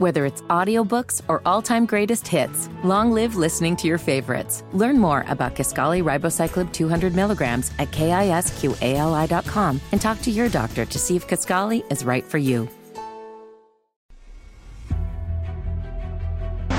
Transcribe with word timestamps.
Whether 0.00 0.24
it's 0.24 0.40
audiobooks 0.48 1.20
or 1.28 1.42
all-time 1.44 1.84
greatest 1.84 2.26
hits, 2.26 2.70
long 2.82 3.12
live 3.12 3.36
listening 3.36 3.76
to 3.76 3.86
your 3.86 3.98
favorites. 3.98 4.64
Learn 4.72 4.96
more 4.96 5.26
about 5.28 5.54
Kisqali 5.54 6.02
Ribociclib 6.02 6.72
200 6.72 7.14
milligrams 7.14 7.70
at 7.78 7.90
kisqali.com 7.90 9.80
and 9.92 10.00
talk 10.00 10.18
to 10.22 10.30
your 10.30 10.48
doctor 10.48 10.86
to 10.86 10.98
see 10.98 11.16
if 11.16 11.28
Kisqali 11.28 11.84
is 11.92 12.02
right 12.02 12.24
for 12.24 12.38
you. 12.38 12.66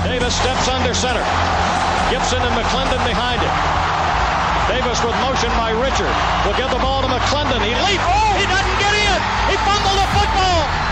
Davis 0.02 0.34
steps 0.34 0.66
under 0.66 0.92
center. 0.92 1.22
Gibson 2.10 2.42
and 2.42 2.54
McClendon 2.58 3.06
behind 3.06 3.38
him. 3.38 3.54
Davis 4.66 4.98
with 5.06 5.14
motion 5.22 5.50
by 5.54 5.70
Richard. 5.70 6.10
Will 6.42 6.58
give 6.58 6.74
the 6.74 6.82
ball 6.82 7.02
to 7.02 7.06
McClendon. 7.06 7.62
He 7.62 7.70
leaps. 7.86 8.02
Oh, 8.02 8.34
he 8.34 8.50
doesn't 8.50 8.78
get 8.82 8.94
in. 8.98 9.18
He 9.46 9.56
fumbled 9.62 9.94
the 9.94 10.10
football. 10.10 10.91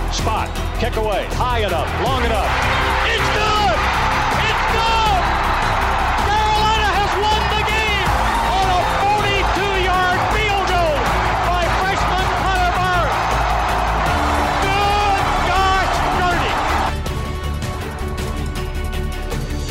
spot, 0.13 0.49
kick 0.79 0.95
away, 0.97 1.25
high 1.31 1.59
enough, 1.59 1.87
long 2.03 2.23
enough. 2.25 2.51
It's 3.07 3.29
good! 3.31 3.77
It's 4.43 4.65
good! 4.75 5.21
Carolina 6.27 6.89
has 6.99 7.11
won 7.23 7.41
the 7.55 7.63
game 7.63 8.09
on 8.51 8.67
a 8.75 8.79
42-yard 9.07 10.19
field 10.35 10.67
goal 10.67 10.99
by 11.47 11.63
freshman 11.79 12.27
Connor 12.43 12.75
Barth. 12.75 13.15
Good 14.67 15.23
gosh, 15.47 15.95
dirty! 16.19 16.55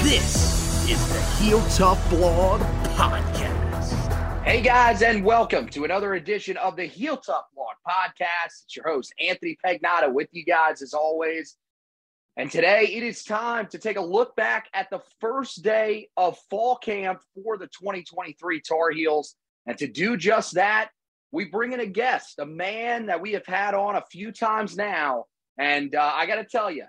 This 0.08 0.88
is 0.88 1.00
the 1.12 1.20
Heel 1.36 1.60
Tough 1.68 2.00
Blog 2.08 2.62
Podcast. 2.96 3.92
Hey 4.42 4.62
guys, 4.62 5.02
and 5.02 5.22
welcome 5.22 5.68
to 5.68 5.84
another 5.84 6.14
edition 6.14 6.56
of 6.56 6.76
the 6.76 6.86
Heel 6.86 7.18
Tough 7.18 7.44
Blog 7.54 7.69
Podcast. 7.90 8.62
It's 8.64 8.76
your 8.76 8.88
host, 8.88 9.12
Anthony 9.20 9.58
Pagnotta, 9.64 10.12
with 10.12 10.28
you 10.30 10.44
guys 10.44 10.80
as 10.80 10.94
always. 10.94 11.56
And 12.36 12.50
today 12.50 12.84
it 12.84 13.02
is 13.02 13.24
time 13.24 13.66
to 13.68 13.78
take 13.78 13.96
a 13.96 14.00
look 14.02 14.36
back 14.36 14.68
at 14.72 14.88
the 14.90 15.00
first 15.20 15.62
day 15.62 16.08
of 16.16 16.38
fall 16.48 16.76
camp 16.76 17.20
for 17.34 17.58
the 17.58 17.66
2023 17.66 18.60
Tar 18.60 18.90
Heels. 18.92 19.34
And 19.66 19.76
to 19.78 19.88
do 19.88 20.16
just 20.16 20.54
that, 20.54 20.90
we 21.32 21.46
bring 21.46 21.72
in 21.72 21.80
a 21.80 21.86
guest, 21.86 22.38
a 22.38 22.46
man 22.46 23.06
that 23.06 23.20
we 23.20 23.32
have 23.32 23.46
had 23.46 23.74
on 23.74 23.96
a 23.96 24.04
few 24.10 24.30
times 24.30 24.76
now. 24.76 25.26
And 25.58 25.94
uh, 25.94 26.12
I 26.14 26.26
got 26.26 26.36
to 26.36 26.44
tell 26.44 26.70
you, 26.70 26.84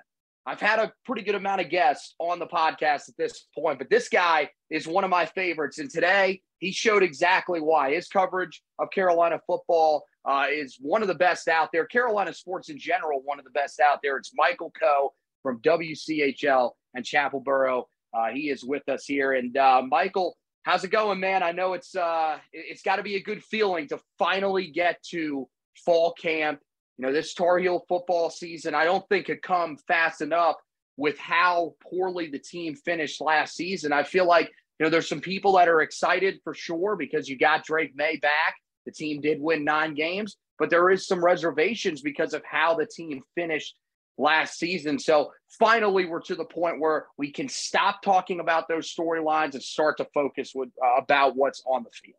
I've 0.46 0.62
had 0.62 0.80
a 0.80 0.94
pretty 1.06 1.24
good 1.24 1.36
amount 1.36 1.62
of 1.62 1.70
guests 1.70 2.16
on 2.20 2.40
the 2.40 2.47
podcast 2.47 3.09
at 3.09 3.18
this 3.18 3.46
point, 3.58 3.78
but 3.80 3.90
this 3.90 4.09
guy 4.09 4.52
is 4.70 4.88
one 4.88 5.03
of 5.03 5.09
my 5.09 5.26
favorites. 5.26 5.80
And 5.80 5.90
today 5.90 6.42
he 6.62 6.72
showed 6.72 7.04
exactly 7.04 7.60
why. 7.60 7.94
His 7.94 8.08
coverage 8.08 8.62
of 8.80 8.90
Carolina 8.92 9.42
football 9.46 10.06
uh, 10.24 10.46
is 10.50 10.78
one 10.80 11.02
of 11.02 11.10
the 11.10 11.16
best 11.16 11.50
out 11.50 11.70
there. 11.74 11.86
Carolina 11.86 12.34
sports 12.34 12.70
in 12.70 12.80
general, 12.80 13.22
one 13.26 13.40
of 13.40 13.44
the 13.44 13.52
best 13.52 13.82
out 13.82 14.00
there. 14.02 14.16
It's 14.16 14.32
Michael 14.34 14.72
Koh 14.80 15.12
from 15.44 15.60
WCHL 15.60 16.72
and 16.94 17.04
Chapelboro. 17.04 17.84
Uh, 18.14 18.30
he 18.34 18.50
is 18.50 18.64
with 18.64 18.88
us 18.88 19.04
here. 19.06 19.34
And 19.34 19.58
uh, 19.58 19.82
Michael, 19.86 20.38
how's 20.64 20.86
it 20.86 20.92
going, 20.92 21.20
man? 21.20 21.44
I 21.44 21.52
know 21.52 21.74
it's 21.74 21.96
uh, 21.96 22.38
it's 22.54 22.82
got 22.84 22.96
to 22.96 23.04
be 23.04 23.16
a 23.16 23.22
good 23.22 23.44
feeling 23.44 23.90
to 23.90 24.00
finally 24.18 24.68
get 24.68 25.02
to 25.10 25.50
fall 25.86 26.14
camp 26.14 26.62
you 27.02 27.08
know, 27.08 27.14
this 27.14 27.34
Tar 27.34 27.58
Heel 27.58 27.84
football 27.90 28.30
season, 28.30 28.76
I 28.76 28.86
don't 28.86 29.04
think 29.10 29.26
could 29.26 29.42
come 29.42 29.76
fast 29.88 30.22
enough 30.22 30.58
with 30.98 31.18
how 31.18 31.74
poorly 31.82 32.28
the 32.28 32.38
team 32.38 32.76
finished 32.76 33.22
last 33.22 33.56
season. 33.56 33.92
I 33.92 34.04
feel 34.04 34.28
like, 34.28 34.52
you 34.81 34.86
know, 34.88 34.90
there's 34.90 35.08
some 35.08 35.22
people 35.22 35.52
that 35.58 35.68
are 35.68 35.81
excited 35.81 36.40
for 36.44 36.56
sure 36.56 36.96
because 36.96 37.30
you 37.30 37.38
got 37.38 37.64
Drake 37.64 37.92
Maye 37.94 38.18
back. 38.19 38.56
The 38.88 38.92
team 38.92 39.22
did 39.22 39.40
win 39.40 39.64
nine 39.64 39.94
games, 39.94 40.38
but 40.58 40.72
there 40.72 40.90
is 40.90 41.06
some 41.06 41.24
reservations 41.24 42.02
because 42.02 42.34
of 42.34 42.42
how 42.50 42.74
the 42.74 42.88
team 42.88 43.22
finished 43.36 43.75
last 44.18 44.58
season. 44.58 44.97
So 44.97 45.34
finally, 45.59 46.08
we're 46.08 46.22
to 46.22 46.34
the 46.34 46.46
point 46.46 46.80
where 46.80 47.06
we 47.16 47.31
can 47.31 47.47
stop 47.47 48.02
talking 48.02 48.40
about 48.40 48.68
those 48.68 48.91
storylines 48.91 49.53
and 49.53 49.62
start 49.62 49.97
to 49.97 50.08
focus 50.16 50.53
with 50.56 50.70
uh, 50.84 51.00
about 51.00 51.36
what's 51.36 51.62
on 51.68 51.84
the 51.84 51.91
field. 51.91 52.18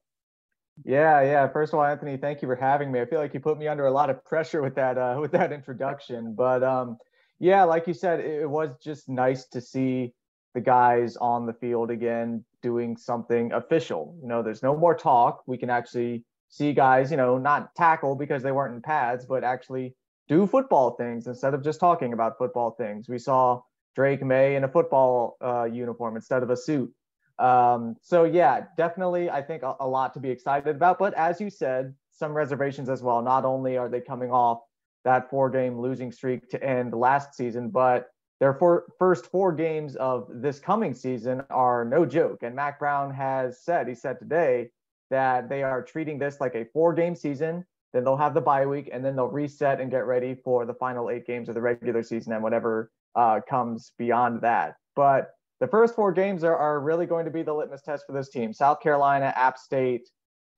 Yeah, 0.84 1.20
yeah. 1.20 1.48
First 1.48 1.72
of 1.72 1.80
all, 1.80 1.84
Anthony, 1.84 2.16
thank 2.16 2.42
you 2.42 2.48
for 2.48 2.54
having 2.54 2.92
me. 2.92 3.00
I 3.00 3.06
feel 3.06 3.18
like 3.18 3.34
you 3.34 3.40
put 3.40 3.58
me 3.58 3.66
under 3.66 3.86
a 3.86 3.90
lot 3.90 4.08
of 4.08 4.24
pressure 4.24 4.62
with 4.62 4.76
that 4.76 4.96
uh, 4.96 5.18
with 5.20 5.32
that 5.32 5.50
introduction. 5.50 6.36
But 6.36 6.62
um, 6.62 6.96
yeah, 7.40 7.64
like 7.64 7.88
you 7.88 7.94
said, 7.94 8.20
it, 8.20 8.42
it 8.42 8.48
was 8.48 8.70
just 8.80 9.08
nice 9.08 9.48
to 9.48 9.60
see 9.60 10.12
the 10.54 10.60
guys 10.60 11.16
on 11.16 11.46
the 11.46 11.54
field 11.54 11.90
again 11.90 12.44
doing 12.62 12.96
something 12.96 13.52
official. 13.52 14.16
You 14.22 14.28
know, 14.28 14.42
there's 14.42 14.62
no 14.62 14.76
more 14.76 14.94
talk. 14.94 15.42
We 15.46 15.58
can 15.58 15.70
actually 15.70 16.24
see 16.48 16.72
guys, 16.72 17.10
you 17.10 17.16
know, 17.16 17.38
not 17.38 17.74
tackle 17.74 18.14
because 18.14 18.42
they 18.42 18.52
weren't 18.52 18.74
in 18.74 18.82
pads, 18.82 19.26
but 19.26 19.42
actually 19.44 19.94
do 20.28 20.46
football 20.46 20.92
things 20.92 21.26
instead 21.26 21.54
of 21.54 21.64
just 21.64 21.80
talking 21.80 22.12
about 22.12 22.38
football 22.38 22.72
things. 22.72 23.08
We 23.08 23.18
saw 23.18 23.62
Drake 23.94 24.22
Maye 24.22 24.56
in 24.56 24.64
a 24.64 24.68
football 24.68 25.36
uh, 25.42 25.64
uniform 25.64 26.16
instead 26.16 26.42
of 26.42 26.50
a 26.50 26.56
suit. 26.56 26.92
Um, 27.38 27.96
so 28.02 28.24
yeah, 28.24 28.66
definitely, 28.76 29.28
I 29.28 29.42
think 29.42 29.62
a, 29.62 29.74
a, 29.80 29.88
lot 29.88 30.14
to 30.14 30.20
be 30.20 30.30
excited 30.30 30.76
about. 30.76 30.98
But 30.98 31.14
as 31.14 31.40
you 31.40 31.50
said, 31.50 31.94
some 32.12 32.32
reservations 32.32 32.88
as 32.88 33.02
well. 33.02 33.22
Not 33.22 33.44
only 33.44 33.76
are 33.76 33.88
they 33.88 34.00
coming 34.00 34.30
off 34.30 34.60
that 35.04 35.28
four-game 35.28 35.80
losing 35.80 36.12
streak 36.12 36.48
to 36.50 36.62
end 36.62 36.92
last 36.92 37.34
season, 37.34 37.70
but 37.70 38.11
their 38.42 38.52
four, 38.52 38.86
first 38.98 39.26
four 39.26 39.52
games 39.52 39.94
of 39.94 40.26
this 40.28 40.58
coming 40.58 40.94
season 40.94 41.44
are 41.48 41.84
no 41.84 42.04
joke. 42.04 42.42
And 42.42 42.56
Mack 42.56 42.80
Brown 42.80 43.14
has 43.14 43.60
said, 43.62 43.86
he 43.86 43.94
said 43.94 44.18
today 44.18 44.70
that 45.10 45.48
they 45.48 45.62
are 45.62 45.80
treating 45.80 46.18
this 46.18 46.40
like 46.40 46.56
a 46.56 46.64
four-game 46.72 47.14
season. 47.14 47.64
Then 47.92 48.02
they'll 48.02 48.16
have 48.16 48.34
the 48.34 48.40
bye 48.40 48.66
week, 48.66 48.90
and 48.92 49.04
then 49.04 49.14
they'll 49.14 49.28
reset 49.28 49.80
and 49.80 49.92
get 49.92 50.06
ready 50.06 50.34
for 50.34 50.66
the 50.66 50.74
final 50.74 51.08
eight 51.08 51.24
games 51.24 51.48
of 51.48 51.54
the 51.54 51.60
regular 51.60 52.02
season 52.02 52.32
and 52.32 52.42
whatever 52.42 52.90
uh, 53.14 53.38
comes 53.48 53.92
beyond 53.96 54.40
that. 54.40 54.74
But 54.96 55.30
the 55.60 55.68
first 55.68 55.94
four 55.94 56.10
games 56.10 56.42
are, 56.42 56.56
are 56.56 56.80
really 56.80 57.06
going 57.06 57.26
to 57.26 57.30
be 57.30 57.44
the 57.44 57.54
litmus 57.54 57.82
test 57.82 58.06
for 58.08 58.12
this 58.12 58.30
team 58.30 58.52
South 58.52 58.80
Carolina, 58.80 59.32
App 59.36 59.56
State, 59.56 60.08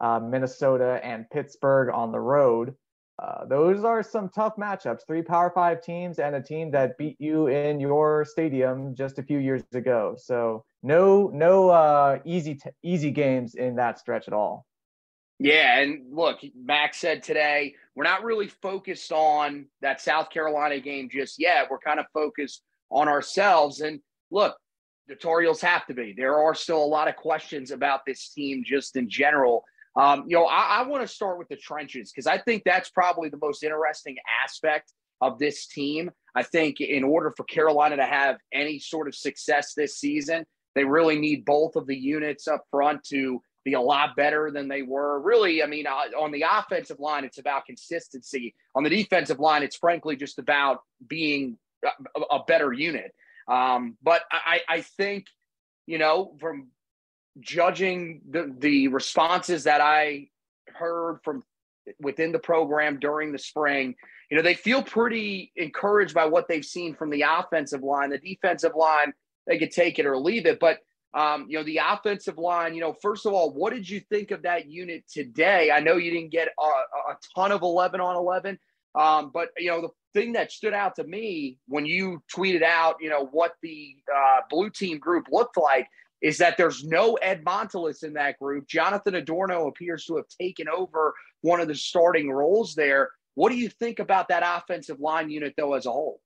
uh, 0.00 0.21
Minnesota, 0.21 1.00
and 1.05 1.28
Pittsburgh 1.28 1.91
on 1.93 2.12
the 2.12 2.21
road. 2.21 2.77
Uh, 3.22 3.44
those 3.47 3.84
are 3.84 4.02
some 4.02 4.28
tough 4.28 4.56
matchups. 4.56 5.06
Three 5.06 5.22
Power 5.22 5.50
Five 5.55 5.82
teams 5.82 6.19
and 6.19 6.34
a 6.34 6.43
team 6.43 6.70
that 6.72 6.99
beat 6.99 7.16
you 7.20 7.46
in 7.46 7.78
your 7.78 8.25
stadium 8.25 8.94
just 8.94 9.19
a 9.19 9.22
few 9.22 9.38
years 9.38 9.62
ago. 9.72 10.16
So 10.19 10.64
no, 10.82 11.31
no 11.32 11.70
uh, 11.70 12.19
easy, 12.25 12.56
t- 12.56 12.70
easy 12.82 13.11
games 13.11 13.55
in 13.55 13.76
that 13.76 13.99
stretch 13.99 14.26
at 14.26 14.34
all. 14.34 14.66
Yeah, 15.38 15.81
and 15.81 16.12
look, 16.12 16.40
Max 16.56 16.99
said 16.99 17.22
today 17.22 17.75
we're 17.94 18.05
not 18.05 18.25
really 18.25 18.49
focused 18.49 19.12
on 19.12 19.67
that 19.81 20.00
South 20.00 20.31
Carolina 20.31 20.81
game 20.81 21.08
just 21.10 21.38
yet. 21.38 21.70
We're 21.70 21.78
kind 21.78 22.00
of 22.00 22.06
focused 22.12 22.62
on 22.90 23.08
ourselves. 23.08 23.81
And 23.81 24.00
look, 24.31 24.56
the 25.06 25.58
have 25.62 25.87
to 25.87 25.94
be. 25.94 26.14
There 26.17 26.37
are 26.37 26.55
still 26.55 26.82
a 26.82 26.87
lot 26.87 27.08
of 27.08 27.17
questions 27.17 27.70
about 27.70 28.00
this 28.06 28.31
team 28.31 28.62
just 28.64 28.96
in 28.96 29.08
general. 29.08 29.64
Um, 29.96 30.25
you 30.26 30.37
know, 30.37 30.46
I, 30.46 30.81
I 30.81 30.82
want 30.88 31.02
to 31.02 31.08
start 31.08 31.38
with 31.38 31.49
the 31.49 31.56
trenches 31.56 32.11
because 32.11 32.26
I 32.26 32.38
think 32.38 32.64
that's 32.64 32.91
probably 32.91 33.29
the 33.29 33.38
most 33.41 33.62
interesting 33.62 34.17
aspect 34.43 34.93
of 35.20 35.38
this 35.38 35.67
team. 35.67 36.11
I 36.35 36.43
think 36.43 36.81
in 36.81 37.05
order 37.05 37.32
for 37.37 37.44
Carolina 37.44 37.96
to 37.96 38.05
have 38.05 38.38
any 38.52 38.79
sort 38.79 39.06
of 39.06 39.14
success 39.14 39.73
this 39.75 39.96
season, 39.96 40.44
they 40.75 40.85
really 40.85 41.19
need 41.19 41.44
both 41.44 41.76
of 41.76 41.87
the 41.87 41.96
units 41.96 42.49
up 42.49 42.64
front 42.70 43.05
to 43.05 43.41
be 43.64 43.75
a 43.75 43.81
lot 43.81 44.17
better 44.17 44.50
than 44.50 44.69
they 44.69 44.82
were. 44.82 45.20
Really, 45.20 45.62
I 45.62 45.67
mean, 45.67 45.87
uh, 45.87 46.20
on 46.20 46.32
the 46.32 46.44
offensive 46.50 46.99
line, 46.99 47.25
it's 47.25 47.38
about 47.38 47.64
consistency. 47.64 48.55
On 48.75 48.82
the 48.82 48.91
defensive 48.91 49.38
line, 49.38 49.62
it's 49.62 49.76
frankly 49.76 50.17
just 50.17 50.38
about 50.38 50.81
being 51.06 51.56
a, 51.85 52.20
a 52.20 52.44
better 52.44 52.73
unit. 52.73 53.14
Um, 53.46 53.96
but 54.02 54.23
I, 54.31 54.61
I 54.69 54.81
think, 54.81 55.26
you 55.87 55.99
know, 55.99 56.35
from 56.41 56.69
judging 57.40 58.20
the, 58.31 58.54
the 58.58 58.88
responses 58.88 59.64
that 59.64 59.81
I 59.81 60.28
heard 60.66 61.20
from 61.22 61.42
within 62.00 62.32
the 62.32 62.38
program 62.38 62.98
during 62.98 63.32
the 63.32 63.38
spring, 63.38 63.94
you 64.31 64.36
know, 64.36 64.42
they 64.42 64.54
feel 64.54 64.82
pretty 64.82 65.52
encouraged 65.56 66.14
by 66.14 66.25
what 66.25 66.48
they've 66.48 66.64
seen 66.64 66.94
from 66.94 67.10
the 67.10 67.22
offensive 67.22 67.82
line. 67.82 68.10
The 68.10 68.19
defensive 68.19 68.75
line, 68.75 69.12
they 69.46 69.58
could 69.58 69.70
take 69.70 69.98
it 69.98 70.06
or 70.06 70.16
leave 70.16 70.46
it. 70.46 70.58
But, 70.58 70.78
um, 71.12 71.46
you 71.48 71.58
know, 71.58 71.64
the 71.64 71.81
offensive 71.84 72.38
line, 72.38 72.75
you 72.75 72.81
know, 72.81 72.94
first 73.02 73.26
of 73.26 73.32
all, 73.32 73.52
what 73.52 73.72
did 73.72 73.88
you 73.88 74.00
think 74.00 74.31
of 74.31 74.42
that 74.42 74.69
unit 74.70 75.04
today? 75.12 75.70
I 75.70 75.81
know 75.81 75.96
you 75.96 76.10
didn't 76.10 76.32
get 76.32 76.48
a, 76.58 76.64
a 76.64 77.16
ton 77.34 77.52
of 77.52 77.62
11 77.62 78.00
on 78.00 78.16
11, 78.16 78.58
um, 78.94 79.31
but, 79.32 79.48
you 79.58 79.70
know, 79.70 79.82
the 79.82 80.20
thing 80.20 80.32
that 80.32 80.52
stood 80.52 80.72
out 80.72 80.96
to 80.96 81.04
me 81.04 81.58
when 81.69 81.84
you 81.84 82.22
tweeted 82.34 82.62
out, 82.62 82.96
you 83.00 83.10
know, 83.10 83.26
what 83.26 83.54
the 83.62 83.94
uh, 84.14 84.40
blue 84.48 84.70
team 84.70 84.98
group 84.98 85.26
looked 85.31 85.56
like 85.56 85.86
is 86.25 86.38
that 86.38 86.56
there's 86.56 86.82
no 86.85 87.15
Ed 87.17 87.44
Montilus 87.44 88.03
in 88.03 88.15
that 88.15 88.38
group. 88.38 88.67
Jonathan 88.67 89.15
Adorno 89.15 89.69
appears 89.69 90.06
to 90.06 90.17
have 90.17 90.25
taken 90.41 90.67
over 90.75 91.12
one 91.43 91.61
of 91.61 91.69
the 91.69 91.75
starting 91.75 92.31
roles 92.31 92.75
there. 92.75 93.11
What 93.35 93.50
do 93.50 93.59
you 93.59 93.69
think 93.69 93.99
about 93.99 94.29
that 94.29 94.43
offensive 94.43 94.99
line 95.00 95.29
unit, 95.29 95.53
though, 95.59 95.75
as 95.75 95.85
a 95.85 95.93
whole? 95.93 96.23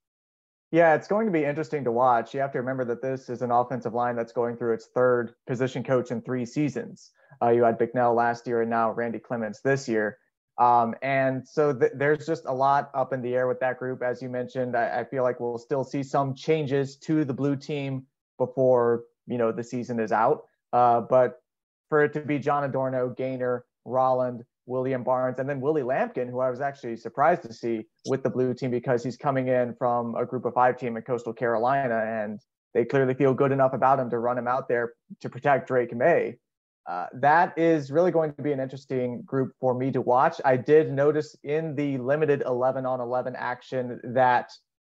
Yeah, 0.71 0.95
it's 0.95 1.09
going 1.09 1.27
to 1.27 1.33
be 1.33 1.45
interesting 1.45 1.83
to 1.83 1.91
watch. 1.91 2.33
You 2.33 2.39
have 2.41 2.53
to 2.53 2.59
remember 2.59 2.85
that 2.85 3.03
this 3.03 3.29
is 3.29 3.43
an 3.43 3.50
offensive 3.50 3.93
line 3.93 4.15
that's 4.15 4.33
going 4.33 4.56
through 4.56 4.75
its 4.75 4.87
third 4.95 5.35
position 5.49 5.83
coach 5.83 6.12
in 6.12 6.23
three 6.23 6.47
seasons. 6.47 7.11
Uh, 7.43 7.49
you 7.49 7.65
had 7.65 7.77
Bicknell 7.77 8.15
last 8.15 8.47
year 8.47 8.61
and 8.61 8.71
now 8.71 8.93
Randy 8.93 9.19
Clements 9.19 9.61
this 9.62 9.89
year. 9.89 10.19
Um, 10.59 10.94
and 11.03 11.47
so 11.47 11.73
th- 11.73 11.93
there's 11.97 12.25
just 12.25 12.44
a 12.47 12.53
lot 12.53 12.91
up 12.94 13.12
in 13.12 13.21
the 13.21 13.35
air 13.35 13.49
with 13.49 13.59
that 13.61 13.81
group. 13.81 14.03
As 14.03 14.23
you 14.23 14.29
mentioned, 14.29 14.77
I, 14.77 15.01
I 15.01 15.05
feel 15.05 15.25
like 15.25 15.41
we'll 15.41 15.59
still 15.59 15.83
see 15.83 16.05
some 16.05 16.37
changes 16.37 16.97
to 16.99 17.25
the 17.25 17.35
blue 17.35 17.56
team 17.56 18.06
before 18.39 19.05
you 19.29 19.39
know 19.39 19.53
the 19.53 19.63
season 19.63 20.01
is 20.01 20.13
out. 20.13 20.45
Uh, 20.73 21.01
but 21.01 21.41
for 21.89 22.05
it 22.05 22.13
to 22.15 22.21
be 22.21 22.39
John 22.39 22.65
Adorno, 22.65 23.11
Gaynor, 23.11 23.65
Rolland, 23.85 24.45
William 24.67 25.03
Barnes, 25.03 25.39
and 25.39 25.49
then 25.49 25.61
Willie 25.61 25.83
Lampkin, 25.83 26.29
who 26.29 26.41
I 26.41 26.51
was 26.51 26.61
actually 26.61 26.97
surprised 26.97 27.43
to 27.43 27.53
see 27.53 27.87
with 28.07 28.23
the 28.23 28.31
blue 28.31 28.53
team 28.55 28.71
because 28.71 29.03
he's 29.03 29.17
coming 29.17 29.49
in 29.49 29.75
from 29.79 30.15
a 30.15 30.27
group 30.27 30.45
of 30.45 30.55
five 30.55 30.77
team 30.77 30.97
in 30.97 31.03
Coastal 31.03 31.33
Carolina, 31.33 32.05
and 32.05 32.41
they 32.75 32.85
clearly 32.85 33.15
feel 33.15 33.33
good 33.33 33.53
enough 33.53 33.73
about 33.73 33.99
him 33.99 34.11
to 34.11 34.19
run 34.19 34.37
him 34.37 34.47
out 34.47 34.69
there 34.69 34.93
to 35.21 35.31
protect 35.31 35.69
Drake 35.69 35.95
Maye. 35.95 36.37
Uh, 36.87 37.07
that 37.13 37.57
is 37.59 37.91
really 37.91 38.11
going 38.11 38.33
to 38.33 38.43
be 38.43 38.53
an 38.53 38.61
interesting 38.61 39.21
group 39.23 39.53
for 39.61 39.75
me 39.75 39.91
to 39.91 40.01
watch. 40.01 40.41
I 40.45 40.57
did 40.57 40.91
notice 40.91 41.37
in 41.45 41.75
the 41.75 41.99
limited 41.99 42.43
11 42.47 42.87
on 42.87 43.01
11 43.01 43.37
action 43.37 44.01
that 44.05 44.51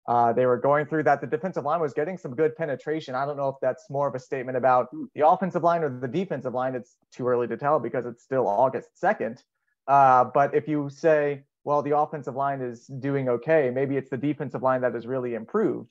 uh, 0.09 0.33
they 0.33 0.47
were 0.47 0.57
going 0.57 0.87
through 0.87 1.05
that 1.05 1.21
the 1.21 1.27
defensive 1.27 1.65
line 1.65 1.81
was 1.81 1.93
getting 1.93 2.17
some 2.17 2.35
good 2.35 2.57
penetration. 2.57 3.15
I 3.15 3.27
don't 3.27 3.37
know 3.37 3.49
if 3.49 3.57
that's 3.61 3.89
more 3.91 4.09
of 4.09 4.15
a 4.15 4.19
statement 4.19 4.57
about 4.57 4.89
the 5.15 5.27
offensive 5.27 5.63
line 5.63 5.83
or 5.83 5.89
the 5.91 6.09
defensive 6.09 6.55
line. 6.55 6.75
It's 6.75 6.97
too 7.13 7.29
early 7.29 7.47
to 7.49 7.57
tell 7.57 7.79
because 7.79 8.07
it's 8.07 8.23
still 8.23 8.49
August 8.49 8.89
2nd. 9.03 9.43
Uh, 9.87 10.25
but 10.25 10.55
if 10.55 10.69
you 10.69 10.89
say, 10.91 11.43
well, 11.65 11.83
the 11.83 11.97
offensive 11.97 12.35
line 12.35 12.61
is 12.61 12.87
doing 12.87 13.29
okay, 13.29 13.71
maybe 13.73 13.97
it's 13.97 14.11
the 14.11 14.17
defensive 14.17 14.63
line 14.63 14.81
that 14.81 14.95
has 14.95 15.07
really 15.07 15.35
improved 15.35 15.91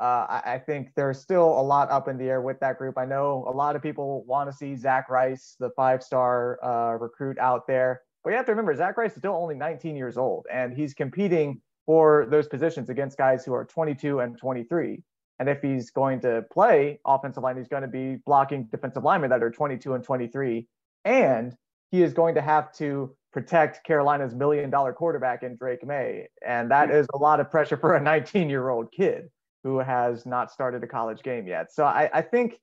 uh, 0.00 0.26
I, 0.30 0.54
I, 0.54 0.58
think 0.58 0.92
there's 0.96 1.20
still 1.20 1.46
a 1.46 1.60
lot 1.60 1.90
up 1.90 2.08
in 2.08 2.16
the 2.16 2.24
air 2.24 2.40
with 2.40 2.58
that 2.60 2.78
group. 2.78 2.96
I 2.96 3.04
know 3.04 3.44
a 3.46 3.52
lot 3.52 3.76
of 3.76 3.82
people 3.82 4.24
want 4.24 4.50
to 4.50 4.56
see 4.56 4.74
Zach 4.74 5.10
Rice, 5.10 5.56
the 5.60 5.68
five 5.76 6.02
star 6.02 6.58
uh, 6.64 6.96
recruit 6.96 7.38
out 7.38 7.66
there. 7.66 8.00
But 8.24 8.30
you 8.30 8.36
have 8.36 8.46
to 8.46 8.52
remember, 8.52 8.74
Zach 8.74 8.96
Rice 8.96 9.12
is 9.12 9.18
still 9.18 9.34
only 9.34 9.56
19 9.56 9.96
years 9.96 10.16
old, 10.16 10.46
and 10.50 10.74
he's 10.74 10.94
competing 10.94 11.60
for 11.90 12.24
those 12.30 12.46
positions 12.46 12.88
against 12.88 13.18
guys 13.18 13.44
who 13.44 13.52
are 13.52 13.64
22 13.64 14.20
and 14.20 14.38
23. 14.38 15.02
And 15.40 15.48
if 15.48 15.60
he's 15.60 15.90
going 15.90 16.20
to 16.20 16.44
play 16.52 17.00
offensive 17.04 17.42
line, 17.42 17.56
he's 17.56 17.66
going 17.66 17.82
to 17.82 17.88
be 17.88 18.18
blocking 18.24 18.68
defensive 18.70 19.02
linemen 19.02 19.30
that 19.30 19.42
are 19.42 19.50
22 19.50 19.94
and 19.94 20.04
23. 20.04 20.68
And 21.04 21.52
he 21.90 22.04
is 22.04 22.12
going 22.12 22.36
to 22.36 22.42
have 22.42 22.72
to 22.74 23.16
protect 23.32 23.82
Carolina's 23.82 24.36
million 24.36 24.70
dollar 24.70 24.92
quarterback 24.92 25.42
in 25.42 25.56
Drake 25.56 25.84
Maye. 25.84 26.28
And 26.46 26.70
that 26.70 26.90
hmm. 26.90 26.94
is 26.94 27.08
a 27.12 27.18
lot 27.18 27.40
of 27.40 27.50
pressure 27.50 27.76
for 27.76 27.96
a 27.96 28.00
19 28.00 28.48
year 28.48 28.68
old 28.68 28.92
kid 28.92 29.24
who 29.64 29.80
has 29.80 30.24
not 30.24 30.52
started 30.52 30.84
a 30.84 30.86
college 30.86 31.24
game 31.24 31.48
yet. 31.48 31.72
So 31.72 31.84
I, 31.86 32.08
I 32.14 32.22
think 32.22 32.60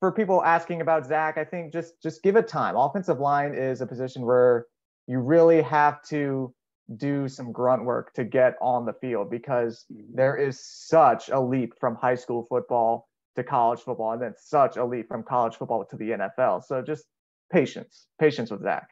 for 0.00 0.10
people 0.10 0.42
asking 0.42 0.80
about 0.80 1.06
Zach, 1.06 1.38
I 1.38 1.44
think 1.44 1.72
just 1.72 2.02
just 2.02 2.20
give 2.24 2.34
it 2.34 2.48
time. 2.48 2.74
Offensive 2.74 3.20
line 3.20 3.54
is 3.54 3.80
a 3.80 3.86
position 3.86 4.26
where 4.26 4.66
you 5.06 5.20
really 5.20 5.62
have 5.62 6.02
to 6.08 6.52
do 6.96 7.28
some 7.28 7.52
grunt 7.52 7.84
work 7.84 8.12
to 8.14 8.24
get 8.24 8.56
on 8.60 8.84
the 8.84 8.92
field 8.94 9.30
because 9.30 9.84
mm-hmm. 9.92 10.14
there 10.14 10.36
is 10.36 10.64
such 10.64 11.28
a 11.30 11.40
leap 11.40 11.74
from 11.78 11.94
high 11.94 12.14
school 12.14 12.46
football 12.48 13.08
to 13.36 13.42
college 13.42 13.80
football 13.80 14.12
and 14.12 14.22
then 14.22 14.34
such 14.36 14.76
a 14.76 14.84
leap 14.84 15.08
from 15.08 15.22
college 15.22 15.56
football 15.56 15.84
to 15.84 15.96
the 15.96 16.10
NFL. 16.10 16.64
So 16.64 16.82
just 16.82 17.04
patience, 17.52 18.06
patience 18.20 18.50
with 18.50 18.62
Zach. 18.62 18.88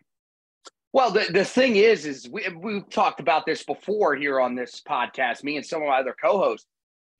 Well, 0.93 1.11
the, 1.11 1.27
the 1.31 1.45
thing 1.45 1.77
is, 1.77 2.05
is 2.05 2.29
we, 2.29 2.47
we've 2.61 2.89
talked 2.91 3.21
about 3.21 3.47
this 3.47 3.63
before 3.63 4.15
here 4.15 4.41
on 4.41 4.55
this 4.55 4.83
podcast, 4.87 5.43
me 5.43 5.57
and 5.57 5.65
some 5.65 5.81
of 5.83 5.89
my 5.89 5.99
other 5.99 6.15
co-hosts 6.21 6.67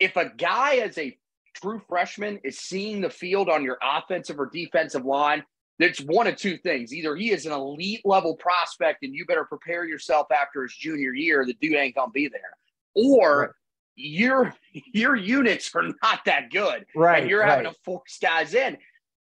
if 0.03 0.17
a 0.17 0.31
guy 0.37 0.77
as 0.77 0.99
a 0.99 1.17
true 1.55 1.81
freshman 1.89 2.41
is 2.43 2.59
seeing 2.59 3.01
the 3.01 3.09
field 3.09 3.49
on 3.49 3.63
your 3.63 3.79
offensive 3.81 4.41
or 4.41 4.51
defensive 4.53 5.05
line, 5.05 5.45
it's 5.79 6.01
one 6.01 6.27
of 6.27 6.37
two 6.37 6.57
things. 6.59 6.93
Either 6.93 7.17
he 7.17 7.31
is 7.31 7.47
an 7.47 7.53
elite 7.53 8.03
level 8.05 8.37
prospect 8.37 9.03
and 9.03 9.15
you 9.15 9.25
better 9.27 9.45
prepare 9.45 9.85
yourself 9.85 10.29
after 10.31 10.63
his 10.63 10.75
junior 10.75 11.13
year, 11.13 11.45
the 11.45 11.55
dude 11.55 11.75
ain't 11.75 11.95
gonna 11.95 12.11
be 12.13 12.29
there. 12.29 12.57
Or 12.95 13.41
right. 13.41 13.51
your 13.97 14.55
your 14.93 15.17
units 15.17 15.75
are 15.75 15.85
not 16.03 16.25
that 16.27 16.51
good. 16.51 16.87
Right. 16.95 17.23
And 17.23 17.31
you're 17.31 17.41
right. 17.41 17.51
having 17.51 17.67
to 17.67 17.77
force 17.85 18.19
guys 18.21 18.55
in. 18.55 18.77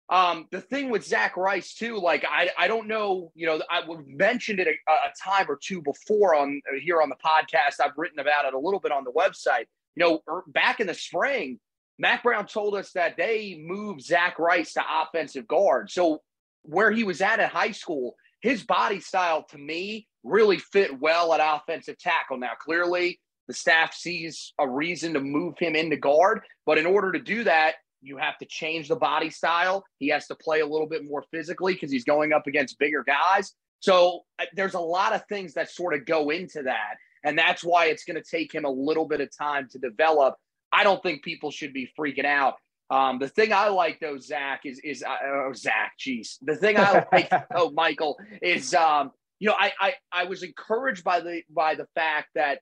Um, 0.09 0.47
the 0.53 0.61
thing 0.61 0.89
with 0.91 1.05
Zach 1.05 1.37
Rice 1.37 1.75
too, 1.75 1.99
like 1.99 2.25
I, 2.29 2.51
I 2.57 2.69
don't 2.69 2.87
know, 2.87 3.33
you 3.35 3.45
know, 3.45 3.61
I 3.69 3.83
mentioned 4.07 4.61
it 4.61 4.69
a, 4.69 4.93
a 4.93 5.13
time 5.21 5.47
or 5.49 5.59
two 5.61 5.83
before 5.83 6.37
on 6.37 6.63
here 6.81 7.03
on 7.03 7.09
the 7.09 7.17
podcast. 7.17 7.85
I've 7.85 7.97
written 7.97 8.21
about 8.21 8.45
it 8.45 8.55
a 8.55 8.59
little 8.59 8.79
bit 8.79 8.93
on 8.93 9.03
the 9.03 9.11
website 9.11 9.65
you 9.97 10.05
know, 10.05 10.21
er, 10.29 10.45
back 10.47 10.81
in 10.81 10.87
the 10.87 10.95
spring, 10.95 11.59
Mack 11.99 12.23
Brown 12.23 12.47
told 12.47 12.77
us 12.77 12.93
that 12.93 13.17
they 13.17 13.59
moved 13.59 14.03
Zach 14.03 14.39
Rice 14.39 14.75
to 14.75 14.83
offensive 15.03 15.49
guard. 15.49 15.91
So 15.91 16.21
where 16.67 16.91
he 16.91 17.05
was 17.05 17.21
at 17.21 17.41
at 17.41 17.51
high 17.51 17.73
school, 17.73 18.15
his 18.41 18.63
body 18.63 19.01
style 19.01 19.45
to 19.51 19.59
me 19.59 20.07
really 20.23 20.59
fit 20.59 21.01
well 21.01 21.33
at 21.33 21.41
offensive 21.43 21.99
tackle. 21.99 22.39
Now, 22.39 22.53
clearly, 22.61 23.21
the 23.49 23.55
staff 23.55 23.95
sees 23.95 24.52
a 24.59 24.69
reason 24.69 25.14
to 25.14 25.21
move 25.21 25.55
him 25.59 25.76
into 25.76 25.97
guard, 25.97 26.40
but 26.64 26.79
in 26.79 26.87
order 26.87 27.12
to 27.12 27.21
do 27.21 27.45
that, 27.45 27.76
you 28.02 28.17
have 28.19 28.38
to 28.38 28.47
change 28.47 28.88
the 28.88 28.97
body 28.97 29.31
style. 29.31 29.85
He 29.99 30.09
has 30.09 30.26
to 30.26 30.35
play 30.35 30.61
a 30.61 30.67
little 30.67 30.88
bit 30.88 31.05
more 31.05 31.25
physically 31.31 31.75
because 31.75 31.90
he's 31.90 32.05
going 32.05 32.33
up 32.33 32.47
against 32.47 32.79
bigger 32.79 33.05
guys. 33.05 33.55
So 33.81 34.23
uh, 34.38 34.45
there's 34.55 34.75
a 34.75 34.81
lot 34.81 35.12
of 35.12 35.25
things 35.29 35.55
that 35.55 35.71
sort 35.71 35.95
of 35.95 36.07
go 36.07 36.31
into 36.31 36.62
that. 36.62 36.95
And 37.25 37.38
that's 37.38 37.64
why 37.64 37.87
it's 37.87 38.05
going 38.05 38.21
to 38.21 38.31
take 38.31 38.55
him 38.55 38.64
a 38.64 38.71
little 38.71 39.07
bit 39.07 39.21
of 39.21 39.37
time 39.37 39.69
to 39.73 39.79
develop. 39.79 40.35
I 40.73 40.85
don't 40.85 41.02
think 41.02 41.23
people 41.23 41.50
should 41.50 41.73
be 41.73 41.90
freaking 41.99 42.25
out. 42.25 42.55
Um, 42.88 43.19
the 43.19 43.28
thing 43.28 43.52
I 43.52 43.69
like 43.69 43.99
though, 44.00 44.19
Zach, 44.19 44.61
is 44.64 44.78
is 44.81 45.02
uh, 45.02 45.16
oh 45.25 45.52
Zach, 45.55 45.93
jeez. 45.99 46.37
The 46.43 46.57
thing 46.57 46.78
I 46.78 47.05
like, 47.12 47.31
oh 47.55 47.71
Michael, 47.71 48.19
is 48.43 48.75
um, 48.75 49.11
you 49.38 49.49
know, 49.49 49.57
I, 49.59 49.73
I 49.81 49.95
I 50.12 50.25
was 50.25 50.43
encouraged 50.43 51.05
by 51.05 51.21
the 51.21 51.43
by 51.50 51.75
the 51.75 51.87
fact 51.95 52.28
that 52.35 52.61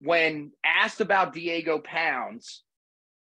when 0.00 0.52
asked 0.64 1.00
about 1.00 1.32
Diego 1.32 1.78
Pounds, 1.78 2.62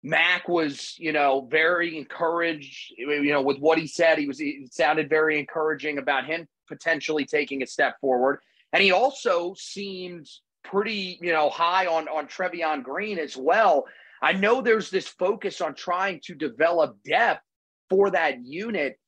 Mack 0.03 0.49
was, 0.49 0.95
you 0.99 1.13
know, 1.13 1.49
very 1.51 1.99
encouraged, 1.99 2.95
you 2.97 3.33
know, 3.33 3.43
with 3.43 3.59
what 3.59 3.79
he 3.79 3.87
said. 3.87 4.19
He 4.19 4.29
was, 4.29 4.41
it 4.41 4.73
sounded 4.73 5.09
very 5.09 5.39
encouraging 5.39 5.99
about 5.99 6.25
him 6.25 6.47
potentially 6.69 7.25
taking 7.25 7.63
a 7.63 7.67
step 7.67 7.97
forward. 8.01 8.41
And 8.73 8.83
he 8.83 8.93
also 8.93 9.55
seemed 9.57 10.29
pretty, 10.63 11.19
you 11.21 11.33
know, 11.33 11.51
high 11.51 11.87
on 11.87 12.07
on 12.09 12.27
Trevyon 12.27 12.83
Green 12.83 13.19
as 13.19 13.37
well. 13.37 13.87
I 14.21 14.33
know 14.33 14.61
there's 14.61 14.91
this 14.91 15.09
focus 15.09 15.61
on 15.61 15.75
trying 15.75 16.21
to 16.25 16.35
develop 16.35 16.97
depth 17.05 17.43
for 17.89 18.11
that 18.11 18.45
unit. 18.45 18.99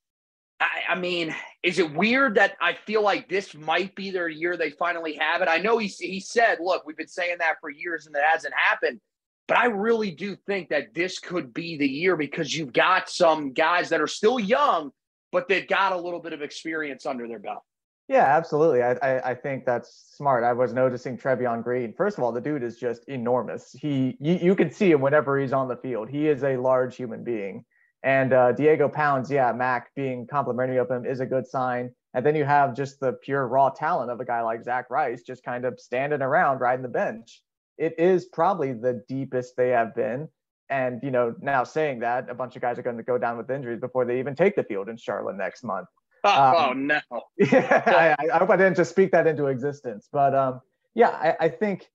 I, 0.60 0.68
I, 0.90 0.94
mean, 0.94 1.34
is 1.62 1.78
it 1.78 1.94
weird 1.94 2.34
that 2.36 2.56
I 2.60 2.76
feel 2.86 3.02
like 3.02 3.28
this 3.28 3.54
might 3.54 3.94
be 3.94 4.10
their 4.10 4.28
year 4.28 4.56
they 4.56 4.70
finally 4.70 5.14
have 5.14 5.42
it? 5.42 5.48
I 5.48 5.58
know 5.58 5.78
he, 5.78 5.88
he 5.88 6.20
said, 6.20 6.58
look, 6.60 6.86
we've 6.86 6.96
been 6.96 7.08
saying 7.08 7.36
that 7.38 7.56
for 7.60 7.70
years 7.70 8.06
and 8.06 8.14
that 8.14 8.24
hasn't 8.30 8.54
happened. 8.54 9.00
But 9.48 9.58
I 9.58 9.66
really 9.66 10.12
do 10.12 10.36
think 10.46 10.68
that 10.68 10.94
this 10.94 11.18
could 11.18 11.52
be 11.52 11.76
the 11.76 11.88
year 11.88 12.16
because 12.16 12.56
you've 12.56 12.72
got 12.72 13.08
some 13.10 13.52
guys 13.52 13.88
that 13.88 14.00
are 14.00 14.06
still 14.06 14.38
young, 14.38 14.92
but 15.32 15.48
they've 15.48 15.66
got 15.66 15.92
a 15.92 16.00
little 16.00 16.20
bit 16.20 16.32
of 16.32 16.42
experience 16.42 17.04
under 17.04 17.26
their 17.26 17.40
belt. 17.40 17.64
Yeah, 18.10 18.24
absolutely. 18.24 18.82
I, 18.82 18.94
I, 18.94 19.30
I 19.30 19.34
think 19.36 19.64
that's 19.64 20.16
smart. 20.16 20.42
I 20.42 20.52
was 20.52 20.72
noticing 20.72 21.16
Trevyon 21.16 21.62
Green. 21.62 21.94
First 21.96 22.18
of 22.18 22.24
all, 22.24 22.32
the 22.32 22.40
dude 22.40 22.64
is 22.64 22.76
just 22.76 23.04
enormous. 23.08 23.70
He 23.72 24.16
you, 24.18 24.34
you 24.34 24.56
can 24.56 24.72
see 24.72 24.90
him 24.90 25.00
whenever 25.00 25.38
he's 25.38 25.52
on 25.52 25.68
the 25.68 25.76
field. 25.76 26.10
He 26.10 26.26
is 26.26 26.42
a 26.42 26.56
large 26.56 26.96
human 26.96 27.22
being. 27.22 27.64
And 28.02 28.32
uh, 28.32 28.50
Diego 28.50 28.88
Pounds, 28.88 29.30
yeah, 29.30 29.52
Mack 29.52 29.94
being 29.94 30.26
complimentary 30.26 30.78
of 30.78 30.90
him 30.90 31.06
is 31.06 31.20
a 31.20 31.26
good 31.26 31.46
sign. 31.46 31.94
And 32.12 32.26
then 32.26 32.34
you 32.34 32.44
have 32.44 32.74
just 32.74 32.98
the 32.98 33.12
pure 33.12 33.46
raw 33.46 33.70
talent 33.70 34.10
of 34.10 34.18
a 34.18 34.24
guy 34.24 34.42
like 34.42 34.64
Zach 34.64 34.90
Rice 34.90 35.22
just 35.22 35.44
kind 35.44 35.64
of 35.64 35.78
standing 35.78 36.20
around 36.20 36.58
riding 36.58 36.82
the 36.82 36.88
bench. 36.88 37.44
It 37.78 37.94
is 37.96 38.24
probably 38.24 38.72
the 38.72 39.04
deepest 39.08 39.56
they 39.56 39.68
have 39.68 39.94
been. 39.94 40.28
And, 40.68 41.00
you 41.04 41.12
know, 41.12 41.36
now 41.40 41.62
saying 41.62 42.00
that, 42.00 42.28
a 42.28 42.34
bunch 42.34 42.56
of 42.56 42.62
guys 42.62 42.76
are 42.76 42.82
going 42.82 42.96
to 42.96 43.04
go 43.04 43.18
down 43.18 43.38
with 43.38 43.48
injuries 43.52 43.78
before 43.78 44.04
they 44.04 44.18
even 44.18 44.34
take 44.34 44.56
the 44.56 44.64
field 44.64 44.88
in 44.88 44.96
Charlotte 44.96 45.36
next 45.36 45.62
month. 45.62 45.86
Oh, 46.24 46.70
um, 46.70 46.86
no. 46.86 47.00
Yeah, 47.38 47.82
I, 48.18 48.34
I, 48.34 48.38
hope 48.38 48.50
I 48.50 48.56
didn't 48.56 48.76
just 48.76 48.90
speak 48.90 49.12
that 49.12 49.26
into 49.26 49.46
existence. 49.46 50.08
But 50.12 50.34
um, 50.34 50.60
yeah, 50.94 51.08
I, 51.08 51.46
I 51.46 51.48
think 51.48 51.88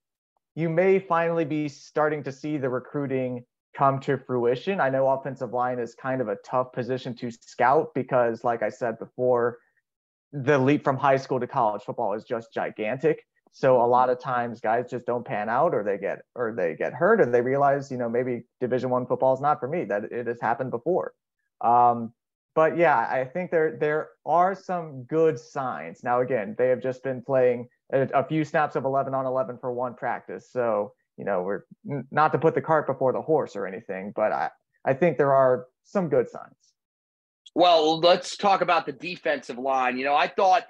you 0.55 0.69
may 0.69 0.99
finally 0.99 1.45
be 1.45 1.67
starting 1.69 2.23
to 2.23 2.31
see 2.31 2.57
the 2.57 2.69
recruiting 2.69 3.45
come 3.75 3.99
to 3.99 4.17
fruition. 4.17 4.79
I 4.79 4.89
know 4.89 5.07
offensive 5.09 5.53
line 5.53 5.79
is 5.79 5.93
kind 5.95 6.21
of 6.21 6.29
a 6.29 6.37
tough 6.45 6.71
position 6.71 7.15
to 7.17 7.29
scout 7.29 7.93
because, 7.93 8.43
like 8.43 8.63
I 8.63 8.69
said 8.69 8.97
before, 8.97 9.59
the 10.31 10.57
leap 10.57 10.83
from 10.83 10.97
high 10.97 11.17
school 11.17 11.39
to 11.39 11.47
college 11.47 11.83
football 11.83 12.13
is 12.13 12.23
just 12.23 12.53
gigantic. 12.53 13.23
So 13.51 13.81
a 13.81 13.87
lot 13.87 14.09
of 14.09 14.19
times 14.19 14.59
guys 14.59 14.89
just 14.89 15.05
don't 15.05 15.25
pan 15.25 15.47
out 15.47 15.73
or 15.73 15.83
they 15.83 15.97
get 15.97 16.23
or 16.35 16.53
they 16.57 16.75
get 16.75 16.93
hurt 16.93 17.21
or 17.21 17.25
they 17.25 17.41
realize, 17.41 17.89
you 17.89 17.97
know, 17.97 18.09
maybe 18.09 18.43
division 18.59 18.89
one 18.89 19.05
football 19.05 19.33
is 19.33 19.39
not 19.39 19.61
for 19.61 19.67
me. 19.67 19.85
That 19.85 20.05
it 20.11 20.27
has 20.27 20.41
happened 20.41 20.71
before. 20.71 21.13
Um, 21.61 22.13
but 22.55 22.77
yeah, 22.77 22.97
I 22.97 23.25
think 23.25 23.51
there 23.51 23.77
there 23.77 24.09
are 24.25 24.55
some 24.55 25.03
good 25.03 25.37
signs. 25.37 26.03
Now 26.03 26.21
again, 26.21 26.55
they 26.57 26.69
have 26.69 26.81
just 26.81 27.03
been 27.03 27.21
playing 27.21 27.67
a, 27.91 28.03
a 28.13 28.23
few 28.23 28.45
snaps 28.45 28.77
of 28.77 28.85
11 28.85 29.13
on 29.13 29.25
11 29.25 29.57
for 29.59 29.73
one 29.73 29.93
practice. 29.93 30.49
So, 30.51 30.93
you 31.17 31.25
know, 31.25 31.43
we're 31.43 31.63
not 32.11 32.31
to 32.31 32.39
put 32.39 32.55
the 32.55 32.61
cart 32.61 32.87
before 32.87 33.11
the 33.11 33.21
horse 33.21 33.55
or 33.55 33.67
anything, 33.67 34.13
but 34.15 34.31
I 34.31 34.49
I 34.85 34.93
think 34.93 35.17
there 35.17 35.33
are 35.33 35.67
some 35.83 36.07
good 36.07 36.29
signs. 36.29 36.55
Well, 37.53 37.99
let's 37.99 38.37
talk 38.37 38.61
about 38.61 38.85
the 38.85 38.93
defensive 38.93 39.57
line. 39.57 39.97
You 39.97 40.05
know, 40.05 40.15
I 40.15 40.27
thought 40.27 40.63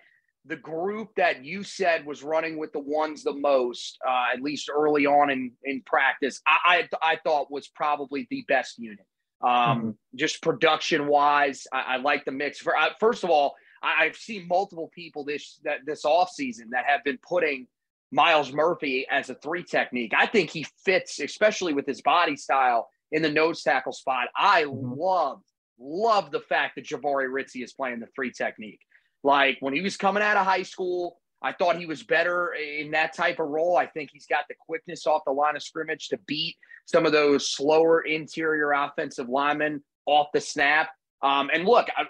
the 0.45 0.55
group 0.55 1.09
that 1.17 1.43
you 1.43 1.63
said 1.63 2.05
was 2.05 2.23
running 2.23 2.57
with 2.57 2.71
the 2.73 2.79
ones 2.79 3.23
the 3.23 3.33
most, 3.33 3.97
uh, 4.07 4.27
at 4.33 4.41
least 4.41 4.69
early 4.73 5.05
on 5.05 5.29
in 5.29 5.51
in 5.63 5.83
practice, 5.85 6.41
I 6.47 6.87
I, 7.03 7.11
I 7.13 7.19
thought 7.23 7.51
was 7.51 7.67
probably 7.67 8.25
the 8.31 8.43
best 8.47 8.79
unit. 8.79 9.05
Um, 9.41 9.49
mm-hmm. 9.51 9.89
Just 10.15 10.41
production 10.41 11.07
wise, 11.07 11.67
I, 11.71 11.95
I, 11.95 11.97
like 11.97 12.25
the 12.25 12.31
mix. 12.31 12.59
For 12.59 12.75
uh, 12.75 12.89
first 12.99 13.23
of 13.23 13.29
all, 13.29 13.55
I, 13.83 14.05
have 14.05 14.15
seen 14.15 14.47
multiple 14.47 14.89
people 14.93 15.23
this 15.25 15.59
that 15.63 15.79
this 15.85 16.05
off 16.05 16.29
season 16.31 16.69
that 16.71 16.85
have 16.87 17.03
been 17.03 17.19
putting 17.27 17.67
Myles 18.11 18.51
Murphy 18.51 19.05
as 19.11 19.29
a 19.29 19.35
three 19.35 19.63
technique. 19.63 20.13
I 20.15 20.25
think 20.25 20.49
he 20.49 20.65
fits, 20.83 21.19
especially 21.19 21.73
with 21.73 21.85
his 21.85 22.01
body 22.01 22.37
style 22.37 22.89
in 23.11 23.21
the 23.21 23.29
nose 23.29 23.61
tackle 23.61 23.93
spot. 23.93 24.29
I 24.35 24.63
mm-hmm. 24.63 24.99
love 24.99 25.41
love 25.77 26.31
the 26.31 26.39
fact 26.39 26.75
that 26.75 26.85
Jahvaree 26.85 27.29
Ritzie 27.29 27.63
is 27.63 27.73
playing 27.73 27.99
the 27.99 28.07
three 28.15 28.31
technique. 28.31 28.79
Like 29.23 29.57
when 29.59 29.73
he 29.73 29.81
was 29.81 29.97
coming 29.97 30.23
out 30.23 30.37
of 30.37 30.45
high 30.45 30.63
school, 30.63 31.17
I 31.45 31.51
thought 31.51 31.77
he 31.77 31.85
was 31.85 32.01
better 32.01 32.53
in 32.55 32.89
that 32.91 33.13
type 33.13 33.39
of 33.39 33.47
role. 33.47 33.77
I 33.77 33.85
think 33.85 34.09
he's 34.11 34.25
got 34.25 34.45
the 34.49 34.55
quickness 34.59 35.05
off 35.05 35.21
the 35.25 35.31
line 35.31 35.55
of 35.55 35.61
scrimmage 35.61 36.09
to 36.09 36.17
beat 36.25 36.55
some 36.85 37.05
of 37.05 37.11
those 37.11 37.51
slower 37.51 38.01
interior 38.01 38.71
offensive 38.71 39.29
linemen 39.29 39.83
off 40.07 40.29
the 40.33 40.41
snap. 40.41 40.89
Um, 41.21 41.51
and 41.53 41.65
look, 41.65 41.87
I, 41.95 42.05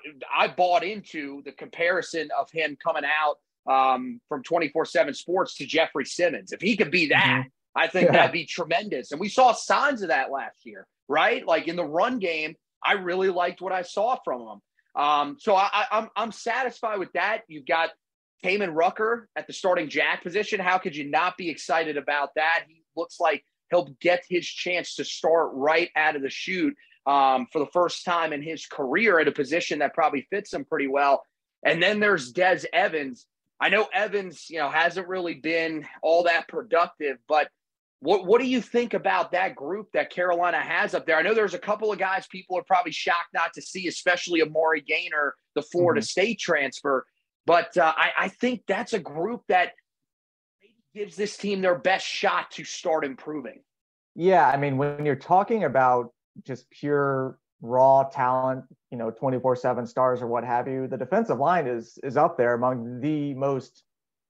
I, 0.45 0.47
bought 0.47 0.85
into 0.85 1.41
the 1.43 1.51
comparison 1.51 2.29
of 2.37 2.49
him 2.49 2.77
coming 2.81 3.03
out 3.03 3.35
um, 3.69 4.21
from 4.29 4.41
24 4.41 4.85
7 4.85 5.13
sports 5.13 5.55
to 5.57 5.65
Jeffrey 5.65 6.05
Simmons. 6.05 6.53
If 6.53 6.61
he 6.61 6.77
could 6.77 6.89
be 6.89 7.07
that, 7.07 7.23
mm-hmm. 7.25 7.47
I 7.75 7.87
think 7.87 8.05
yeah. 8.05 8.13
that'd 8.13 8.31
be 8.31 8.45
tremendous. 8.45 9.11
And 9.11 9.19
we 9.19 9.27
saw 9.27 9.51
signs 9.51 10.01
of 10.01 10.07
that 10.07 10.31
last 10.31 10.65
year, 10.65 10.87
right? 11.09 11.45
Like 11.45 11.67
in 11.67 11.75
the 11.75 11.83
run 11.83 12.19
game, 12.19 12.55
I 12.81 12.93
really 12.93 13.29
liked 13.29 13.61
what 13.61 13.73
I 13.73 13.81
saw 13.81 14.17
from 14.23 14.41
him. 14.41 15.01
Um, 15.01 15.37
so 15.39 15.55
I, 15.55 15.85
am 15.91 16.03
I'm, 16.03 16.09
I'm 16.15 16.31
satisfied 16.31 16.99
with 16.99 17.11
that. 17.13 17.41
You've 17.49 17.65
got 17.65 17.89
Kaimon 18.43 18.75
Rucker 18.75 19.27
at 19.35 19.47
the 19.47 19.53
starting 19.53 19.89
jack 19.89 20.23
position. 20.23 20.59
How 20.59 20.77
could 20.77 20.95
you 20.95 21.09
not 21.09 21.37
be 21.37 21.49
excited 21.49 21.97
about 21.97 22.35
that? 22.35 22.65
He 22.67 22.83
looks 22.95 23.19
like 23.19 23.43
he'll 23.69 23.95
get 23.99 24.23
his 24.29 24.45
chance 24.45 24.95
to 24.95 25.05
start 25.05 25.51
right 25.53 25.89
out 25.95 26.15
of 26.15 26.21
the 26.21 26.29
chute 26.29 26.75
um, 27.05 27.47
for 27.51 27.59
the 27.59 27.67
first 27.67 28.05
time 28.05 28.33
in 28.33 28.41
his 28.41 28.65
career 28.65 29.19
at 29.19 29.27
a 29.27 29.31
position 29.31 29.79
that 29.79 29.93
probably 29.93 30.27
fits 30.29 30.53
him 30.53 30.65
pretty 30.65 30.87
well. 30.87 31.23
And 31.63 31.81
then 31.81 31.99
there's 31.99 32.31
Des 32.31 32.61
Evans. 32.73 33.25
I 33.59 33.69
know 33.69 33.87
Evans, 33.93 34.49
you 34.49 34.59
know, 34.59 34.69
hasn't 34.69 35.07
really 35.07 35.35
been 35.35 35.87
all 36.01 36.23
that 36.23 36.47
productive, 36.47 37.17
but 37.27 37.49
what 37.99 38.25
what 38.25 38.41
do 38.41 38.47
you 38.47 38.61
think 38.61 38.93
about 38.93 39.31
that 39.31 39.55
group 39.55 39.91
that 39.93 40.09
Carolina 40.09 40.59
has 40.59 40.93
up 40.93 41.05
there? 41.05 41.17
I 41.17 41.21
know 41.21 41.33
there's 41.33 41.53
a 41.53 41.59
couple 41.59 41.91
of 41.91 41.97
guys 41.97 42.27
people 42.27 42.57
are 42.57 42.63
probably 42.63 42.91
shocked 42.91 43.33
not 43.33 43.53
to 43.53 43.61
see, 43.61 43.87
especially 43.87 44.41
Amari 44.41 44.81
Gainer, 44.81 45.33
the 45.55 45.61
Florida 45.61 46.01
mm-hmm. 46.01 46.05
State 46.05 46.39
transfer. 46.39 47.05
But 47.45 47.77
uh, 47.77 47.93
I, 47.95 48.11
I 48.17 48.27
think 48.27 48.63
that's 48.67 48.93
a 48.93 48.99
group 48.99 49.43
that 49.49 49.73
gives 50.93 51.15
this 51.15 51.37
team 51.37 51.61
their 51.61 51.77
best 51.77 52.05
shot 52.05 52.51
to 52.51 52.63
start 52.63 53.05
improving. 53.05 53.61
Yeah, 54.15 54.47
I 54.47 54.57
mean, 54.57 54.77
when 54.77 55.05
you're 55.05 55.15
talking 55.15 55.65
about 55.65 56.13
just 56.43 56.69
pure 56.69 57.37
raw 57.61 58.03
talent, 58.03 58.63
you 58.91 58.97
know, 58.97 59.11
24/7 59.11 59.87
stars 59.87 60.21
or 60.21 60.27
what 60.27 60.43
have 60.43 60.67
you, 60.67 60.87
the 60.87 60.97
defensive 60.97 61.39
line 61.39 61.67
is 61.67 61.99
is 62.03 62.17
up 62.17 62.37
there 62.37 62.53
among 62.53 63.01
the 63.01 63.33
most, 63.33 63.83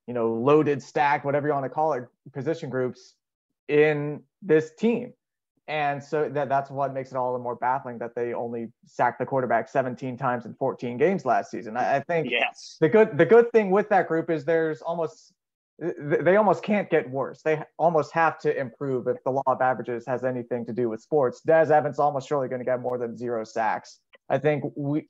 you 0.07 0.13
know, 0.13 0.33
loaded, 0.33 0.81
stack, 0.81 1.23
whatever 1.23 1.47
you 1.47 1.53
want 1.53 1.65
to 1.65 1.69
call 1.69 1.93
it, 1.93 2.05
position 2.33 2.69
groups 2.69 3.15
in 3.67 4.21
this 4.41 4.73
team. 4.75 5.13
And 5.67 6.03
so 6.03 6.29
that, 6.29 6.47
that's 6.47 6.69
what 6.69 6.93
makes 6.93 7.11
it 7.11 7.17
all 7.17 7.33
the 7.33 7.39
more 7.39 7.55
baffling 7.55 7.97
that 7.97 8.13
they 8.15 8.33
only 8.33 8.71
sacked 8.85 9.19
the 9.19 9.25
quarterback 9.25 9.67
17 9.67 10.15
times 10.15 10.45
in 10.45 10.53
14 10.53 10.97
games 10.97 11.25
last 11.25 11.49
season. 11.49 11.75
I, 11.75 11.97
I 11.97 11.99
think 12.01 12.29
yes. 12.29 12.77
the 12.79 12.89
good 12.89 13.17
the 13.17 13.25
good 13.25 13.51
thing 13.51 13.71
with 13.71 13.89
that 13.89 14.07
group 14.07 14.29
is 14.29 14.45
there's 14.45 14.81
almost 14.81 15.33
they 15.77 16.37
almost 16.37 16.63
can't 16.63 16.89
get 16.89 17.09
worse. 17.09 17.41
They 17.41 17.61
almost 17.77 18.13
have 18.13 18.39
to 18.39 18.57
improve 18.57 19.07
if 19.07 19.17
the 19.25 19.31
law 19.31 19.43
of 19.47 19.59
averages 19.59 20.05
has 20.07 20.23
anything 20.23 20.65
to 20.67 20.73
do 20.73 20.87
with 20.87 21.01
sports. 21.01 21.41
Des 21.41 21.73
Evans 21.73 21.99
almost 21.99 22.29
surely 22.29 22.47
going 22.47 22.59
to 22.59 22.65
get 22.65 22.79
more 22.79 22.97
than 22.97 23.17
zero 23.17 23.43
sacks. 23.43 23.99
I 24.29 24.37
think 24.37 24.63
we 24.75 25.09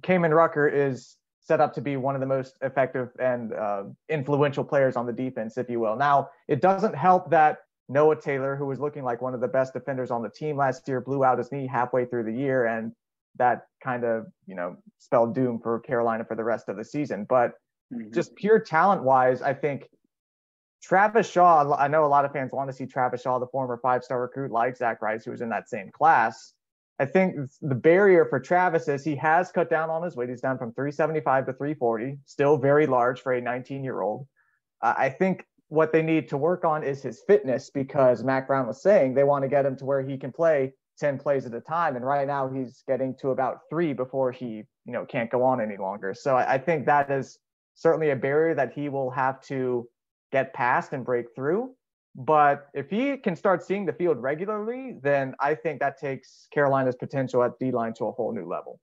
Kaimon 0.00 0.34
Rucker 0.34 0.66
is 0.66 1.16
set 1.40 1.60
up 1.60 1.74
to 1.74 1.80
be 1.80 1.96
one 1.96 2.14
of 2.14 2.20
the 2.20 2.26
most 2.26 2.56
effective 2.62 3.10
and 3.18 3.52
uh, 3.52 3.84
influential 4.08 4.64
players 4.64 4.96
on 4.96 5.06
the 5.06 5.12
defense, 5.12 5.58
if 5.58 5.68
you 5.68 5.80
will. 5.80 5.96
Now, 5.96 6.28
it 6.48 6.60
doesn't 6.60 6.94
help 6.94 7.30
that 7.30 7.58
Noah 7.90 8.20
Taylor, 8.20 8.54
who 8.54 8.66
was 8.66 8.78
looking 8.78 9.02
like 9.02 9.20
one 9.20 9.34
of 9.34 9.40
the 9.40 9.48
best 9.48 9.72
defenders 9.72 10.12
on 10.12 10.22
the 10.22 10.30
team 10.30 10.56
last 10.56 10.86
year, 10.86 11.00
blew 11.00 11.24
out 11.24 11.38
his 11.38 11.50
knee 11.50 11.66
halfway 11.66 12.04
through 12.04 12.22
the 12.22 12.32
year, 12.32 12.66
and 12.66 12.92
that 13.36 13.66
kind 13.82 14.04
of 14.04 14.26
you 14.46 14.54
know 14.54 14.76
spelled 14.98 15.34
doom 15.34 15.58
for 15.60 15.80
Carolina 15.80 16.24
for 16.24 16.36
the 16.36 16.44
rest 16.44 16.68
of 16.68 16.76
the 16.76 16.84
season. 16.84 17.26
But 17.28 17.54
mm-hmm. 17.92 18.12
just 18.12 18.34
pure 18.36 18.60
talent 18.60 19.02
wise, 19.02 19.42
I 19.42 19.54
think 19.54 19.88
Travis 20.80 21.28
Shaw. 21.28 21.74
I 21.74 21.88
know 21.88 22.04
a 22.04 22.06
lot 22.06 22.24
of 22.24 22.32
fans 22.32 22.52
want 22.52 22.70
to 22.70 22.76
see 22.76 22.86
Travis 22.86 23.22
Shaw, 23.22 23.40
the 23.40 23.48
former 23.48 23.78
five-star 23.82 24.20
recruit, 24.20 24.52
like 24.52 24.76
Zach 24.76 25.02
Rice, 25.02 25.24
who 25.24 25.32
was 25.32 25.40
in 25.40 25.48
that 25.48 25.68
same 25.68 25.90
class. 25.90 26.54
I 27.00 27.06
think 27.06 27.34
the 27.60 27.74
barrier 27.74 28.26
for 28.26 28.38
Travis 28.38 28.86
is 28.86 29.02
he 29.02 29.16
has 29.16 29.50
cut 29.50 29.68
down 29.68 29.90
on 29.90 30.02
his 30.02 30.14
weight. 30.14 30.28
He's 30.28 30.42
down 30.42 30.58
from 30.58 30.72
375 30.74 31.46
to 31.46 31.52
340, 31.54 32.18
still 32.26 32.56
very 32.58 32.86
large 32.86 33.22
for 33.22 33.32
a 33.32 33.40
19 33.40 33.82
year 33.82 34.00
old. 34.02 34.28
Uh, 34.82 34.94
I 34.96 35.08
think 35.08 35.44
what 35.70 35.92
they 35.92 36.02
need 36.02 36.28
to 36.28 36.36
work 36.36 36.64
on 36.64 36.82
is 36.82 37.00
his 37.00 37.22
fitness 37.26 37.70
because 37.70 38.24
Mack 38.24 38.48
Brown 38.48 38.66
was 38.66 38.82
saying 38.82 39.14
they 39.14 39.22
want 39.22 39.44
to 39.44 39.48
get 39.48 39.64
him 39.64 39.76
to 39.76 39.84
where 39.84 40.02
he 40.02 40.18
can 40.18 40.32
play 40.32 40.74
10 40.98 41.16
plays 41.16 41.46
at 41.46 41.54
a 41.54 41.60
time. 41.60 41.94
And 41.94 42.04
right 42.04 42.26
now 42.26 42.48
he's 42.48 42.82
getting 42.88 43.14
to 43.20 43.30
about 43.30 43.60
three 43.70 43.92
before 43.92 44.32
he, 44.32 44.64
you 44.84 44.92
know, 44.92 45.06
can't 45.06 45.30
go 45.30 45.44
on 45.44 45.60
any 45.60 45.76
longer. 45.76 46.12
So 46.12 46.36
I, 46.36 46.54
I 46.54 46.58
think 46.58 46.86
that 46.86 47.08
is 47.08 47.38
certainly 47.76 48.10
a 48.10 48.16
barrier 48.16 48.52
that 48.56 48.72
he 48.72 48.88
will 48.88 49.10
have 49.10 49.40
to 49.42 49.88
get 50.32 50.52
past 50.54 50.92
and 50.92 51.04
break 51.04 51.26
through. 51.36 51.72
But 52.16 52.66
if 52.74 52.90
he 52.90 53.16
can 53.16 53.36
start 53.36 53.64
seeing 53.64 53.86
the 53.86 53.92
field 53.92 54.20
regularly, 54.20 54.96
then 55.00 55.36
I 55.38 55.54
think 55.54 55.78
that 55.78 56.00
takes 56.00 56.48
Carolina's 56.52 56.96
potential 56.96 57.44
at 57.44 57.52
D 57.60 57.70
line 57.70 57.94
to 57.94 58.06
a 58.06 58.10
whole 58.10 58.34
new 58.34 58.48
level. 58.48 58.80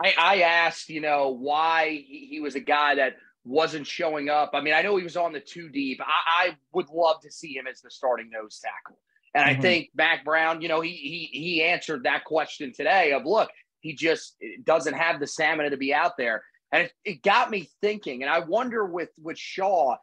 I, 0.00 0.14
I 0.16 0.40
asked, 0.42 0.88
you 0.88 1.00
know, 1.00 1.30
why 1.30 2.04
he, 2.06 2.28
he 2.30 2.40
was 2.40 2.54
a 2.54 2.60
guy 2.60 2.94
that 2.96 3.16
wasn't 3.44 3.86
showing 3.86 4.28
up. 4.28 4.50
I 4.54 4.60
mean, 4.60 4.74
I 4.74 4.82
know 4.82 4.96
he 4.96 5.04
was 5.04 5.16
on 5.16 5.32
the 5.32 5.40
two 5.40 5.68
deep. 5.68 6.00
I, 6.00 6.48
I 6.48 6.56
would 6.72 6.88
love 6.88 7.20
to 7.22 7.30
see 7.30 7.56
him 7.56 7.66
as 7.66 7.80
the 7.80 7.90
starting 7.90 8.30
nose 8.30 8.60
tackle. 8.62 8.98
And 9.34 9.44
mm-hmm. 9.44 9.58
I 9.58 9.62
think 9.62 9.90
Mack 9.94 10.24
Brown, 10.24 10.62
you 10.62 10.68
know, 10.68 10.80
he 10.80 10.92
he 10.92 11.28
he 11.32 11.62
answered 11.62 12.04
that 12.04 12.24
question 12.24 12.72
today 12.72 13.12
of 13.12 13.26
look, 13.26 13.50
he 13.80 13.94
just 13.94 14.36
doesn't 14.64 14.94
have 14.94 15.20
the 15.20 15.26
stamina 15.26 15.70
to 15.70 15.76
be 15.76 15.92
out 15.92 16.16
there. 16.16 16.42
And 16.72 16.84
it, 16.84 16.92
it 17.04 17.22
got 17.22 17.50
me 17.50 17.68
thinking, 17.80 18.22
and 18.22 18.30
I 18.30 18.40
wonder 18.40 18.84
with 18.86 19.10
with 19.22 19.38
Shaw, 19.38 19.96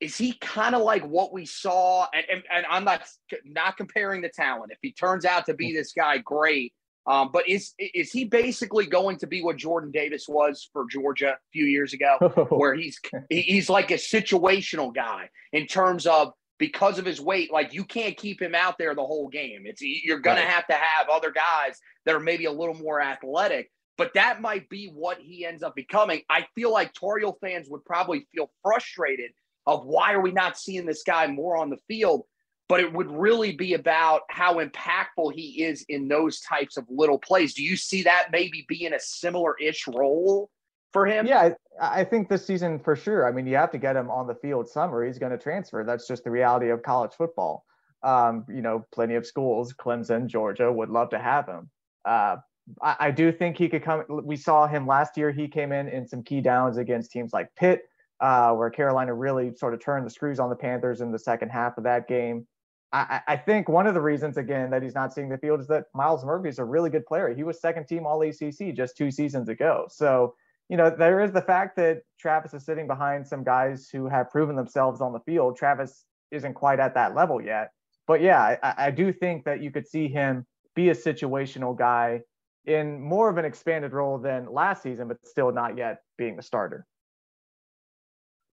is 0.00 0.16
he 0.16 0.32
kind 0.34 0.74
of 0.74 0.82
like 0.82 1.04
what 1.06 1.32
we 1.32 1.46
saw? 1.46 2.06
And, 2.12 2.24
and, 2.30 2.42
and 2.52 2.66
I'm 2.68 2.84
not 2.84 3.02
not 3.44 3.76
comparing 3.76 4.22
the 4.22 4.28
talent. 4.28 4.72
If 4.72 4.78
he 4.82 4.92
turns 4.92 5.24
out 5.24 5.46
to 5.46 5.54
be 5.54 5.72
this 5.72 5.92
guy, 5.92 6.18
great. 6.18 6.72
Um, 7.08 7.30
but 7.32 7.48
is 7.48 7.72
is 7.78 8.12
he 8.12 8.24
basically 8.24 8.86
going 8.86 9.16
to 9.18 9.26
be 9.26 9.42
what 9.42 9.56
Jordan 9.56 9.90
Davis 9.90 10.26
was 10.28 10.68
for 10.74 10.84
Georgia 10.90 11.30
a 11.30 11.50
few 11.52 11.64
years 11.64 11.94
ago, 11.94 12.18
where 12.50 12.74
he's 12.74 13.00
he's 13.30 13.70
like 13.70 13.90
a 13.90 13.94
situational 13.94 14.94
guy 14.94 15.30
in 15.52 15.66
terms 15.66 16.06
of 16.06 16.34
because 16.58 16.98
of 16.98 17.06
his 17.06 17.20
weight, 17.20 17.50
like 17.50 17.72
you 17.72 17.84
can't 17.84 18.16
keep 18.16 18.42
him 18.42 18.54
out 18.54 18.76
there 18.78 18.94
the 18.94 19.04
whole 19.04 19.28
game. 19.28 19.62
It's 19.64 19.80
you're 19.80 20.18
gonna 20.18 20.40
right. 20.40 20.48
have 20.48 20.66
to 20.66 20.74
have 20.74 21.08
other 21.08 21.30
guys 21.30 21.78
that 22.04 22.14
are 22.14 22.20
maybe 22.20 22.44
a 22.44 22.52
little 22.52 22.74
more 22.74 23.00
athletic. 23.00 23.70
But 23.96 24.14
that 24.14 24.40
might 24.40 24.68
be 24.68 24.90
what 24.94 25.18
he 25.18 25.44
ends 25.44 25.62
up 25.62 25.74
becoming. 25.74 26.22
I 26.28 26.46
feel 26.54 26.70
like 26.70 26.92
Tar 26.92 27.18
Heel 27.18 27.38
fans 27.40 27.68
would 27.70 27.84
probably 27.84 28.28
feel 28.34 28.50
frustrated 28.62 29.30
of 29.66 29.86
why 29.86 30.12
are 30.12 30.20
we 30.20 30.30
not 30.30 30.58
seeing 30.58 30.86
this 30.86 31.02
guy 31.04 31.26
more 31.26 31.56
on 31.56 31.70
the 31.70 31.78
field? 31.88 32.24
But 32.68 32.80
it 32.80 32.92
would 32.92 33.10
really 33.10 33.52
be 33.52 33.74
about 33.74 34.22
how 34.28 34.56
impactful 34.56 35.32
he 35.32 35.64
is 35.64 35.84
in 35.88 36.06
those 36.06 36.40
types 36.40 36.76
of 36.76 36.84
little 36.90 37.18
plays. 37.18 37.54
Do 37.54 37.62
you 37.62 37.76
see 37.76 38.02
that 38.02 38.28
maybe 38.30 38.66
being 38.68 38.92
a 38.92 39.00
similar 39.00 39.56
ish 39.58 39.86
role 39.88 40.50
for 40.92 41.06
him? 41.06 41.26
Yeah, 41.26 41.54
I 41.80 42.04
think 42.04 42.28
this 42.28 42.46
season 42.46 42.78
for 42.78 42.94
sure. 42.94 43.26
I 43.26 43.32
mean, 43.32 43.46
you 43.46 43.56
have 43.56 43.70
to 43.70 43.78
get 43.78 43.96
him 43.96 44.10
on 44.10 44.26
the 44.26 44.34
field 44.34 44.68
somewhere. 44.68 45.04
He's 45.04 45.18
going 45.18 45.32
to 45.32 45.38
transfer. 45.38 45.82
That's 45.84 46.06
just 46.06 46.24
the 46.24 46.30
reality 46.30 46.68
of 46.70 46.82
college 46.82 47.12
football. 47.16 47.64
Um, 48.02 48.44
you 48.48 48.62
know, 48.62 48.86
plenty 48.92 49.14
of 49.14 49.26
schools, 49.26 49.72
Clemson, 49.72 50.26
Georgia, 50.26 50.70
would 50.70 50.88
love 50.88 51.10
to 51.10 51.18
have 51.18 51.46
him. 51.46 51.70
Uh, 52.04 52.36
I, 52.82 52.96
I, 53.00 53.10
do 53.10 53.32
think 53.32 53.56
he 53.56 53.68
could 53.68 53.82
come. 53.82 54.04
We 54.08 54.36
saw 54.36 54.66
him 54.66 54.86
last 54.86 55.16
year. 55.16 55.32
He 55.32 55.48
came 55.48 55.72
in 55.72 55.88
in 55.88 56.06
some 56.06 56.22
key 56.22 56.40
downs 56.40 56.76
against 56.76 57.10
teams 57.10 57.32
like 57.32 57.54
Pitt, 57.56 57.82
uh, 58.20 58.52
where 58.52 58.70
Carolina 58.70 59.14
really 59.14 59.54
sort 59.54 59.74
of 59.74 59.80
turned 59.80 60.06
the 60.06 60.10
screws 60.10 60.38
on 60.38 60.48
the 60.48 60.56
Panthers 60.56 61.00
in 61.00 61.10
the 61.10 61.18
second 61.18 61.48
half 61.48 61.76
of 61.76 61.84
that 61.84 62.06
game. 62.06 62.46
I, 62.90 63.20
I, 63.28 63.36
think 63.36 63.68
one 63.68 63.86
of 63.86 63.92
the 63.92 64.00
reasons, 64.00 64.38
again, 64.38 64.70
that 64.70 64.82
he's 64.82 64.94
not 64.94 65.12
seeing 65.12 65.28
the 65.28 65.36
field 65.36 65.60
is 65.60 65.66
that 65.68 65.84
Myles 65.94 66.24
Murphy 66.24 66.48
is 66.48 66.58
a 66.58 66.64
really 66.64 66.88
good 66.88 67.04
player. 67.04 67.34
He 67.34 67.42
was 67.42 67.60
second 67.60 67.86
team 67.86 68.06
All 68.06 68.22
ACC 68.22 68.74
just 68.74 68.96
two 68.96 69.10
seasons 69.10 69.50
ago. 69.50 69.86
So 69.90 70.34
you 70.68 70.76
know, 70.76 70.90
there 70.90 71.20
is 71.20 71.32
the 71.32 71.40
fact 71.40 71.76
that 71.76 72.02
Travis 72.20 72.52
is 72.52 72.64
sitting 72.64 72.86
behind 72.86 73.26
some 73.26 73.42
guys 73.42 73.88
who 73.90 74.06
have 74.06 74.30
proven 74.30 74.54
themselves 74.54 75.00
on 75.00 75.12
the 75.12 75.20
field. 75.20 75.56
Travis 75.56 76.04
isn't 76.30 76.54
quite 76.54 76.78
at 76.78 76.94
that 76.94 77.14
level 77.14 77.42
yet. 77.42 77.72
But 78.06 78.20
yeah, 78.20 78.56
I, 78.62 78.74
I 78.86 78.90
do 78.90 79.12
think 79.12 79.44
that 79.44 79.62
you 79.62 79.70
could 79.70 79.86
see 79.86 80.08
him 80.08 80.46
be 80.74 80.90
a 80.90 80.94
situational 80.94 81.76
guy 81.76 82.20
in 82.66 83.00
more 83.00 83.30
of 83.30 83.38
an 83.38 83.46
expanded 83.46 83.92
role 83.92 84.18
than 84.18 84.52
last 84.52 84.82
season, 84.82 85.08
but 85.08 85.16
still 85.24 85.52
not 85.52 85.76
yet 85.78 86.02
being 86.18 86.36
the 86.36 86.42
starter. 86.42 86.86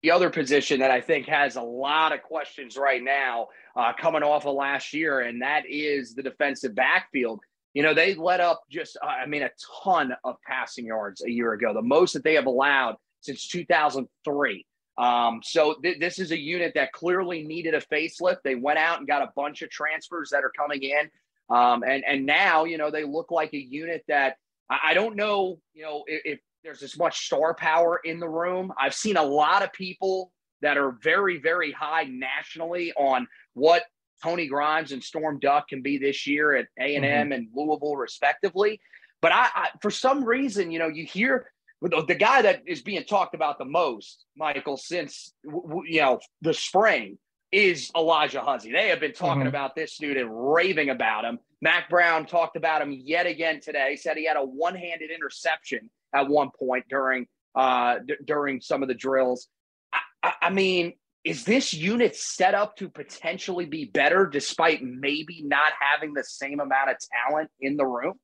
The 0.04 0.12
other 0.12 0.30
position 0.30 0.80
that 0.80 0.90
I 0.90 1.00
think 1.00 1.28
has 1.28 1.56
a 1.56 1.62
lot 1.62 2.12
of 2.12 2.24
questions 2.24 2.76
right 2.76 3.04
now 3.04 3.50
uh, 3.76 3.94
coming 3.94 4.24
off 4.24 4.46
of 4.46 4.56
last 4.56 4.94
year, 4.94 5.20
and 5.22 5.42
that 5.42 5.64
is 5.70 6.16
the 6.16 6.24
defensive 6.24 6.74
backfield. 6.74 7.40
You 7.74 7.84
know, 7.84 7.94
they 7.94 8.16
let 8.16 8.40
up 8.40 8.64
just, 8.70 8.98
uh, 9.02 9.06
I 9.06 9.28
mean, 9.28 9.44
a 9.44 9.52
ton 9.84 10.14
of 10.24 10.38
passing 10.46 10.86
yards 10.88 11.24
a 11.24 11.30
year 11.30 11.54
ago, 11.54 11.74
the 11.74 11.82
most 11.82 12.14
that 12.14 12.24
they 12.24 12.34
have 12.34 12.48
allowed 12.48 12.96
since 13.22 13.48
2003. 13.48 14.66
Um, 14.98 15.42
so 15.44 15.76
th- 15.82 16.00
this 16.00 16.20
is 16.20 16.32
a 16.32 16.38
unit 16.38 16.74
that 16.76 16.92
clearly 16.92 17.44
needed 17.44 17.74
a 17.74 17.82
facelift. 17.82 18.38
They 18.44 18.56
went 18.56 18.80
out 18.80 19.00
and 19.00 19.08
got 19.08 19.22
a 19.22 19.32
bunch 19.36 19.62
of 19.62 19.70
transfers 19.70 20.32
that 20.32 20.44
are 20.44 20.52
coming 20.58 20.84
in. 20.84 21.10
Um, 21.50 21.84
and, 21.84 22.04
and 22.06 22.26
now, 22.26 22.66
you 22.66 22.78
know, 22.78 22.92
they 22.92 23.04
look 23.04 23.32
like 23.32 23.54
a 23.54 23.62
unit 23.62 24.04
that 24.08 24.38
I, 24.70 24.80
I 24.90 24.94
don't 24.94 25.16
know, 25.16 25.60
you 25.74 25.84
know, 25.84 26.04
if, 26.08 26.22
if 26.26 26.40
there's 26.64 26.84
as 26.84 26.98
much 26.98 27.26
star 27.26 27.54
power 27.54 28.00
in 28.04 28.20
the 28.20 28.30
room. 28.30 28.72
I've 28.80 28.94
seen 28.94 29.18
a 29.18 29.24
lot 29.24 29.64
of 29.64 29.74
people 29.74 30.32
that 30.62 30.78
are 30.78 30.98
very, 31.04 31.40
very 31.40 31.72
high 31.72 32.04
nationally 32.04 32.94
on 32.94 33.28
what 33.54 33.84
Tony 34.24 34.48
Grimes 34.48 34.92
and 34.92 35.04
Storm 35.04 35.40
Duck 35.40 35.68
can 35.68 35.82
be 35.82 35.98
this 35.98 36.28
year 36.28 36.56
at 36.56 36.68
A 36.80 36.96
and 36.96 37.06
M 37.06 37.28
mm-hmm. 37.28 37.32
and 37.34 37.48
Louisville, 37.54 37.96
respectively. 37.96 38.80
But 39.22 39.32
I, 39.32 39.50
I, 39.54 39.70
for 39.82 39.92
some 39.92 40.24
reason, 40.24 40.72
you 40.72 40.80
know, 40.80 40.88
you 40.88 41.06
hear 41.06 41.48
the 41.82 42.16
guy 42.16 42.44
that 42.44 42.62
is 42.68 42.84
being 42.84 43.04
talked 43.04 43.34
about 43.34 43.58
the 43.58 43.66
most, 43.66 44.26
Michael, 44.38 44.78
since 44.78 45.34
you 45.44 46.02
know 46.02 46.20
the 46.42 46.54
spring 46.54 47.18
is 47.52 47.90
Alijah 47.96 48.46
Huzzie. 48.46 48.72
They 48.72 48.90
have 48.90 49.00
been 49.00 49.14
talking 49.14 49.42
mm-hmm. 49.42 49.48
about 49.48 49.76
this 49.76 49.98
dude 49.98 50.18
and 50.18 50.30
raving 50.32 50.90
about 50.90 51.26
him. 51.26 51.40
Mack 51.60 51.90
Brown 51.90 52.26
talked 52.26 52.56
about 52.56 52.82
him 52.82 52.92
yet 52.92 53.26
again 53.26 53.60
today. 53.60 53.92
He 53.92 53.98
said 53.98 54.16
he 54.16 54.26
had 54.26 54.38
a 54.38 54.44
one-handed 54.44 55.12
interception 55.12 55.90
at 56.14 56.28
one 56.28 56.50
point 56.58 56.86
during 56.90 57.28
uh, 57.56 58.00
d- 58.06 58.16
during 58.24 58.62
some 58.62 58.82
of 58.82 58.88
the 58.88 58.96
drills. 58.96 59.48
I, 59.94 60.00
I, 60.24 60.34
I 60.44 60.50
mean, 60.50 60.94
is 61.24 61.44
this 61.44 61.74
unit 61.74 62.16
set 62.16 62.56
up 62.56 62.76
to 62.78 62.90
potentially 62.90 63.66
be 63.66 63.86
better 63.86 64.26
despite 64.26 64.82
maybe 64.84 65.44
not 65.44 65.74
having 65.80 66.14
the 66.14 66.24
same 66.24 66.60
amount 66.60 66.90
of 66.90 66.98
talent 67.28 67.50
in 67.60 67.78
the 67.78 67.86
room? 67.86 68.16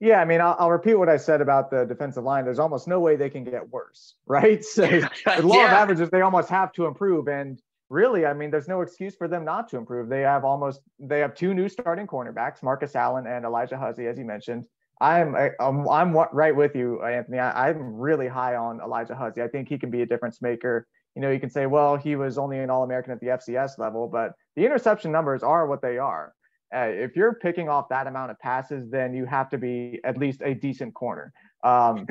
Yeah, 0.00 0.20
I 0.20 0.24
mean, 0.24 0.40
I'll, 0.40 0.56
I'll, 0.58 0.70
repeat 0.70 0.96
what 0.96 1.08
I 1.08 1.16
said 1.16 1.40
about 1.40 1.70
the 1.70 1.84
defensive 1.84 2.24
line. 2.24 2.44
There's 2.44 2.58
almost 2.58 2.88
no 2.88 3.00
way 3.00 3.16
they 3.16 3.30
can 3.30 3.44
get 3.44 3.70
worse, 3.70 4.16
right? 4.26 4.62
So 4.62 4.82
the 4.86 5.42
law 5.42 5.56
yeah. 5.56 5.66
of 5.66 5.72
averages, 5.72 6.10
they 6.10 6.20
almost 6.20 6.50
have 6.50 6.72
to 6.72 6.86
improve. 6.86 7.28
And 7.28 7.60
really, 7.88 8.26
I 8.26 8.34
mean, 8.34 8.50
there's 8.50 8.68
no 8.68 8.82
excuse 8.82 9.14
for 9.16 9.28
them 9.28 9.44
not 9.44 9.68
to 9.70 9.78
improve. 9.78 10.08
They 10.08 10.22
have 10.22 10.44
almost 10.44 10.80
they 10.98 11.20
have 11.20 11.34
two 11.34 11.54
new 11.54 11.68
starting 11.68 12.06
cornerbacks, 12.06 12.62
Marcus 12.62 12.94
Allen 12.94 13.26
and 13.26 13.44
Alijah 13.44 13.78
Huzzie, 13.78 14.06
as 14.06 14.18
you 14.18 14.24
mentioned. 14.24 14.64
I'm 15.04 15.36
I'm, 15.60 15.88
I'm 15.88 16.16
right 16.32 16.54
with 16.54 16.74
you, 16.74 17.02
Anthony. 17.02 17.38
I, 17.38 17.68
I'm 17.68 17.96
really 17.96 18.28
high 18.28 18.56
on 18.56 18.78
Alijah 18.78 19.16
Huzzie. 19.16 19.42
I 19.42 19.48
think 19.48 19.68
he 19.68 19.78
can 19.78 19.90
be 19.90 20.02
a 20.02 20.06
difference 20.06 20.40
maker 20.40 20.86
you 21.14 21.22
know, 21.22 21.30
you 21.30 21.38
can 21.38 21.50
say, 21.50 21.66
well, 21.66 21.96
he 21.96 22.16
was 22.16 22.38
only 22.38 22.58
an 22.58 22.70
All 22.70 22.82
American 22.82 23.12
at 23.12 23.20
the 23.20 23.28
FCS 23.28 23.78
level, 23.78 24.08
but 24.08 24.32
the 24.56 24.64
interception 24.64 25.12
numbers 25.12 25.42
are 25.42 25.66
what 25.66 25.80
they 25.80 25.98
are. 25.98 26.32
Uh, 26.74 26.88
if 26.88 27.14
you're 27.14 27.34
picking 27.34 27.68
off 27.68 27.88
that 27.88 28.06
amount 28.08 28.32
of 28.32 28.38
passes, 28.40 28.90
then 28.90 29.14
you 29.14 29.24
have 29.24 29.48
to 29.50 29.58
be 29.58 30.00
at 30.04 30.18
least 30.18 30.42
a 30.44 30.54
decent 30.54 30.92
corner. 30.94 31.32
Um, 31.62 32.06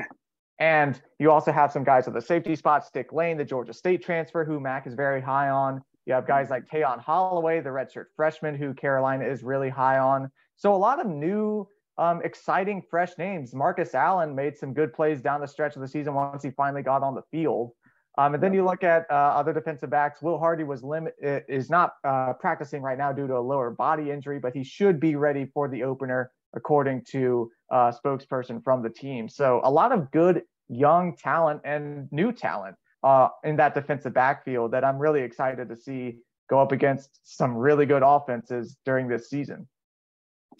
and 0.59 1.01
you 1.19 1.31
also 1.31 1.51
have 1.51 1.71
some 1.71 1.83
guys 1.83 2.07
at 2.07 2.13
the 2.13 2.21
safety 2.21 2.55
spot, 2.55 2.85
Stick 2.85 3.11
Lane, 3.11 3.37
the 3.37 3.43
Georgia 3.43 3.73
State 3.73 4.03
transfer, 4.03 4.45
who 4.45 4.61
Mack 4.61 4.87
is 4.87 4.93
very 4.93 5.19
high 5.19 5.49
on. 5.49 5.81
You 6.05 6.13
have 6.13 6.25
guys 6.25 6.49
like 6.49 6.65
Tayon 6.67 6.99
Holloway, 6.99 7.59
the 7.59 7.69
redshirt 7.69 8.05
freshman, 8.15 8.55
who 8.55 8.73
Carolina 8.73 9.25
is 9.25 9.43
really 9.43 9.69
high 9.69 9.97
on. 9.97 10.31
So 10.55 10.73
a 10.73 10.77
lot 10.77 11.01
of 11.01 11.07
new, 11.07 11.67
um, 11.97 12.21
exciting, 12.23 12.81
fresh 12.89 13.17
names. 13.17 13.53
Marcus 13.53 13.93
Allen 13.93 14.35
made 14.35 14.57
some 14.57 14.73
good 14.73 14.93
plays 14.93 15.21
down 15.21 15.41
the 15.41 15.47
stretch 15.47 15.75
of 15.75 15.81
the 15.81 15.87
season 15.87 16.13
once 16.13 16.43
he 16.43 16.51
finally 16.51 16.81
got 16.81 17.03
on 17.03 17.15
the 17.15 17.21
field. 17.31 17.71
Um, 18.17 18.35
and 18.35 18.43
then 18.43 18.53
you 18.53 18.63
look 18.63 18.83
at 18.83 19.05
uh, 19.09 19.13
other 19.13 19.53
defensive 19.53 19.89
backs. 19.89 20.21
Will 20.21 20.37
Hardy 20.37 20.63
was 20.63 20.83
limit 20.83 21.15
is 21.19 21.69
not 21.69 21.93
uh, 22.03 22.33
practicing 22.33 22.81
right 22.81 22.97
now 22.97 23.11
due 23.11 23.27
to 23.27 23.35
a 23.35 23.39
lower 23.39 23.71
body 23.71 24.11
injury, 24.11 24.39
but 24.39 24.53
he 24.53 24.63
should 24.63 24.99
be 24.99 25.15
ready 25.15 25.45
for 25.45 25.67
the 25.67 25.83
opener, 25.83 26.31
according 26.55 27.03
to 27.09 27.49
a 27.71 27.75
uh, 27.75 27.91
spokesperson 27.91 28.63
from 28.63 28.83
the 28.83 28.89
team. 28.89 29.27
So 29.27 29.61
a 29.63 29.71
lot 29.71 29.91
of 29.91 30.11
good 30.11 30.43
young 30.69 31.15
talent 31.15 31.61
and 31.65 32.07
new 32.11 32.31
talent 32.31 32.75
uh, 33.03 33.29
in 33.43 33.55
that 33.57 33.73
defensive 33.73 34.13
backfield 34.13 34.71
that 34.71 34.83
I'm 34.83 34.99
really 34.99 35.21
excited 35.21 35.67
to 35.69 35.75
see 35.75 36.17
go 36.49 36.59
up 36.59 36.71
against 36.71 37.19
some 37.23 37.55
really 37.55 37.85
good 37.85 38.03
offenses 38.05 38.77
during 38.85 39.07
this 39.07 39.29
season. 39.29 39.67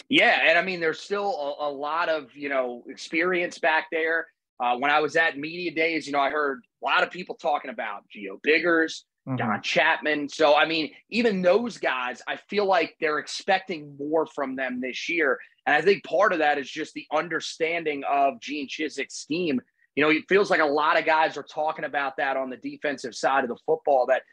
Yeah, 0.09 0.37
and 0.47 0.57
I 0.57 0.61
mean, 0.61 0.79
there's 0.79 0.99
still 0.99 1.57
a, 1.59 1.69
a 1.69 1.71
lot 1.71 2.09
of 2.09 2.35
you 2.35 2.49
know 2.49 2.83
experience 2.87 3.59
back 3.59 3.87
there. 3.91 4.27
Uh, 4.59 4.77
when 4.77 4.91
I 4.91 4.99
was 4.99 5.15
at 5.15 5.37
media 5.37 5.71
days, 5.71 6.05
you 6.05 6.13
know, 6.13 6.19
I 6.19 6.29
heard 6.29 6.61
a 6.81 6.85
lot 6.85 7.03
of 7.03 7.11
people 7.11 7.35
talking 7.35 7.71
about 7.71 8.03
Gio 8.15 8.41
Biggers, 8.41 9.05
mm-hmm. 9.27 9.37
Don 9.37 9.61
Chapman. 9.61 10.29
So, 10.29 10.55
I 10.55 10.65
mean, 10.65 10.91
even 11.09 11.41
those 11.41 11.77
guys, 11.77 12.21
I 12.27 12.37
feel 12.49 12.65
like 12.65 12.95
they're 12.99 13.19
expecting 13.19 13.95
more 13.97 14.25
from 14.27 14.55
them 14.55 14.79
this 14.79 15.09
year. 15.09 15.39
And 15.65 15.75
I 15.75 15.81
think 15.81 16.03
part 16.03 16.33
of 16.33 16.39
that 16.39 16.57
is 16.57 16.69
just 16.69 16.93
the 16.93 17.07
understanding 17.11 18.03
of 18.09 18.39
Gene 18.39 18.67
Chizik's 18.67 19.15
scheme. 19.15 19.59
You 19.95 20.03
know, 20.03 20.09
it 20.09 20.23
feels 20.27 20.49
like 20.49 20.59
a 20.59 20.65
lot 20.65 20.99
of 20.99 21.05
guys 21.05 21.37
are 21.37 21.43
talking 21.43 21.85
about 21.85 22.17
that 22.17 22.37
on 22.37 22.49
the 22.49 22.57
defensive 22.57 23.15
side 23.15 23.43
of 23.43 23.49
the 23.49 23.59
football 23.65 24.07
that 24.07 24.23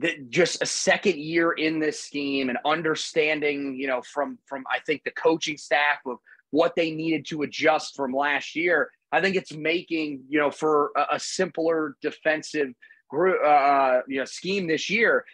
that 0.00 0.28
just 0.28 0.62
a 0.62 0.66
second 0.66 1.16
year 1.16 1.52
in 1.52 1.78
this 1.78 2.00
scheme 2.00 2.48
and 2.48 2.58
understanding, 2.64 3.76
you 3.76 3.86
know, 3.86 4.02
from 4.02 4.38
from 4.46 4.64
I 4.70 4.80
think 4.80 5.04
the 5.04 5.12
coaching 5.12 5.56
staff 5.56 5.98
of 6.06 6.18
what 6.50 6.74
they 6.74 6.90
needed 6.90 7.26
to 7.26 7.42
adjust 7.42 7.94
from 7.94 8.12
last 8.12 8.56
year 8.56 8.90
I 9.12 9.20
think 9.20 9.36
it's 9.36 9.52
making 9.52 10.24
you 10.28 10.38
know 10.38 10.50
for 10.50 10.92
a, 10.96 11.16
a 11.16 11.20
simpler 11.20 11.96
defensive 12.00 12.72
group, 13.08 13.38
uh, 13.44 13.48
uh, 13.48 14.02
you 14.06 14.18
know, 14.18 14.24
scheme 14.24 14.66
this 14.66 14.88
year. 14.88 15.24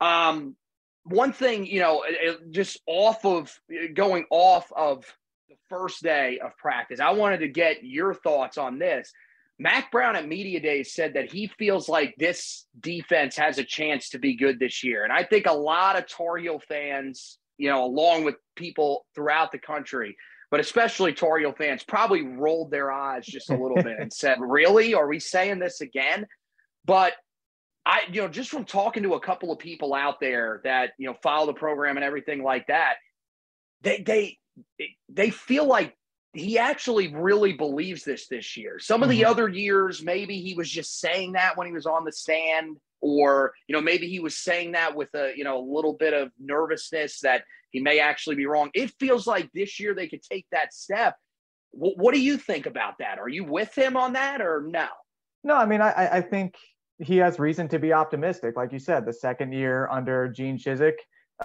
Um, 0.00 0.56
one 1.04 1.32
thing, 1.32 1.66
you 1.66 1.80
know, 1.80 2.04
just 2.50 2.78
off 2.86 3.24
of 3.24 3.52
going 3.94 4.24
off 4.30 4.72
of 4.76 5.04
the 5.48 5.56
first 5.68 6.02
day 6.02 6.38
of 6.38 6.56
practice, 6.56 7.00
I 7.00 7.10
wanted 7.10 7.38
to 7.38 7.48
get 7.48 7.82
your 7.82 8.14
thoughts 8.14 8.56
on 8.56 8.78
this. 8.78 9.12
Mack 9.58 9.92
Brown 9.92 10.16
at 10.16 10.26
Media 10.26 10.60
Day 10.60 10.82
said 10.82 11.14
that 11.14 11.30
he 11.30 11.46
feels 11.58 11.88
like 11.88 12.14
this 12.18 12.66
defense 12.80 13.36
has 13.36 13.58
a 13.58 13.64
chance 13.64 14.10
to 14.10 14.18
be 14.18 14.36
good 14.36 14.58
this 14.58 14.82
year. 14.82 15.04
And 15.04 15.12
I 15.12 15.24
think 15.24 15.46
a 15.46 15.52
lot 15.52 15.96
of 15.96 16.08
Tar 16.08 16.36
Heel 16.36 16.60
fans, 16.68 17.38
you 17.58 17.68
know, 17.68 17.84
along 17.84 18.24
with 18.24 18.36
people 18.56 19.06
throughout 19.14 19.52
the 19.52 19.58
country, 19.58 20.16
but 20.50 20.60
especially 20.60 21.12
Tar 21.12 21.38
Heel 21.38 21.54
fans 21.56 21.84
probably 21.84 22.22
rolled 22.22 22.70
their 22.70 22.90
eyes 22.90 23.24
just 23.24 23.50
a 23.50 23.56
little 23.56 23.82
bit 23.82 23.98
and 23.98 24.12
said, 24.12 24.38
"Really? 24.40 24.94
Are 24.94 25.06
we 25.06 25.20
saying 25.20 25.58
this 25.60 25.80
again?" 25.80 26.26
But 26.84 27.12
I, 27.86 28.02
you 28.10 28.22
know, 28.22 28.28
just 28.28 28.50
from 28.50 28.64
talking 28.64 29.02
to 29.04 29.14
a 29.14 29.20
couple 29.20 29.50
of 29.52 29.58
people 29.58 29.94
out 29.94 30.20
there 30.20 30.60
that 30.64 30.90
you 30.98 31.06
know 31.06 31.16
follow 31.22 31.46
the 31.46 31.54
program 31.54 31.96
and 31.96 32.04
everything 32.04 32.42
like 32.42 32.66
that, 32.66 32.96
they 33.82 34.02
they 34.02 34.38
they 35.08 35.30
feel 35.30 35.66
like 35.66 35.96
he 36.34 36.58
actually 36.58 37.14
really 37.14 37.52
believes 37.52 38.04
this 38.04 38.26
this 38.28 38.56
year. 38.56 38.78
Some 38.78 39.02
of 39.02 39.08
the 39.08 39.22
mm-hmm. 39.22 39.30
other 39.30 39.48
years, 39.48 40.02
maybe 40.02 40.40
he 40.40 40.54
was 40.54 40.68
just 40.68 40.98
saying 40.98 41.32
that 41.32 41.56
when 41.56 41.66
he 41.66 41.72
was 41.72 41.86
on 41.86 42.04
the 42.04 42.12
stand 42.12 42.78
or 43.00 43.52
you 43.66 43.74
know 43.74 43.80
maybe 43.80 44.08
he 44.08 44.20
was 44.20 44.36
saying 44.38 44.72
that 44.72 44.94
with 44.94 45.12
a 45.14 45.32
you 45.36 45.44
know 45.44 45.58
a 45.58 45.66
little 45.74 45.92
bit 45.92 46.14
of 46.14 46.30
nervousness 46.40 47.20
that 47.20 47.42
he 47.70 47.80
may 47.80 47.98
actually 47.98 48.36
be 48.36 48.46
wrong. 48.46 48.70
It 48.74 48.92
feels 48.98 49.26
like 49.26 49.50
this 49.52 49.78
year 49.78 49.94
they 49.94 50.08
could 50.08 50.22
take 50.22 50.46
that 50.52 50.72
step. 50.72 51.16
W- 51.74 51.96
what 51.96 52.14
do 52.14 52.20
you 52.20 52.36
think 52.36 52.66
about 52.66 52.98
that? 52.98 53.18
Are 53.18 53.28
you 53.28 53.44
with 53.44 53.76
him 53.76 53.96
on 53.96 54.14
that 54.14 54.40
or 54.40 54.64
no? 54.66 54.88
No, 55.44 55.56
I 55.56 55.66
mean 55.66 55.82
I, 55.82 56.16
I 56.16 56.20
think 56.22 56.54
he 56.98 57.16
has 57.18 57.38
reason 57.38 57.68
to 57.68 57.78
be 57.78 57.92
optimistic. 57.92 58.56
Like 58.56 58.72
you 58.72 58.78
said, 58.78 59.04
the 59.04 59.12
second 59.12 59.52
year 59.52 59.88
under 59.90 60.28
Gene 60.28 60.56
Chizik, 60.56 60.94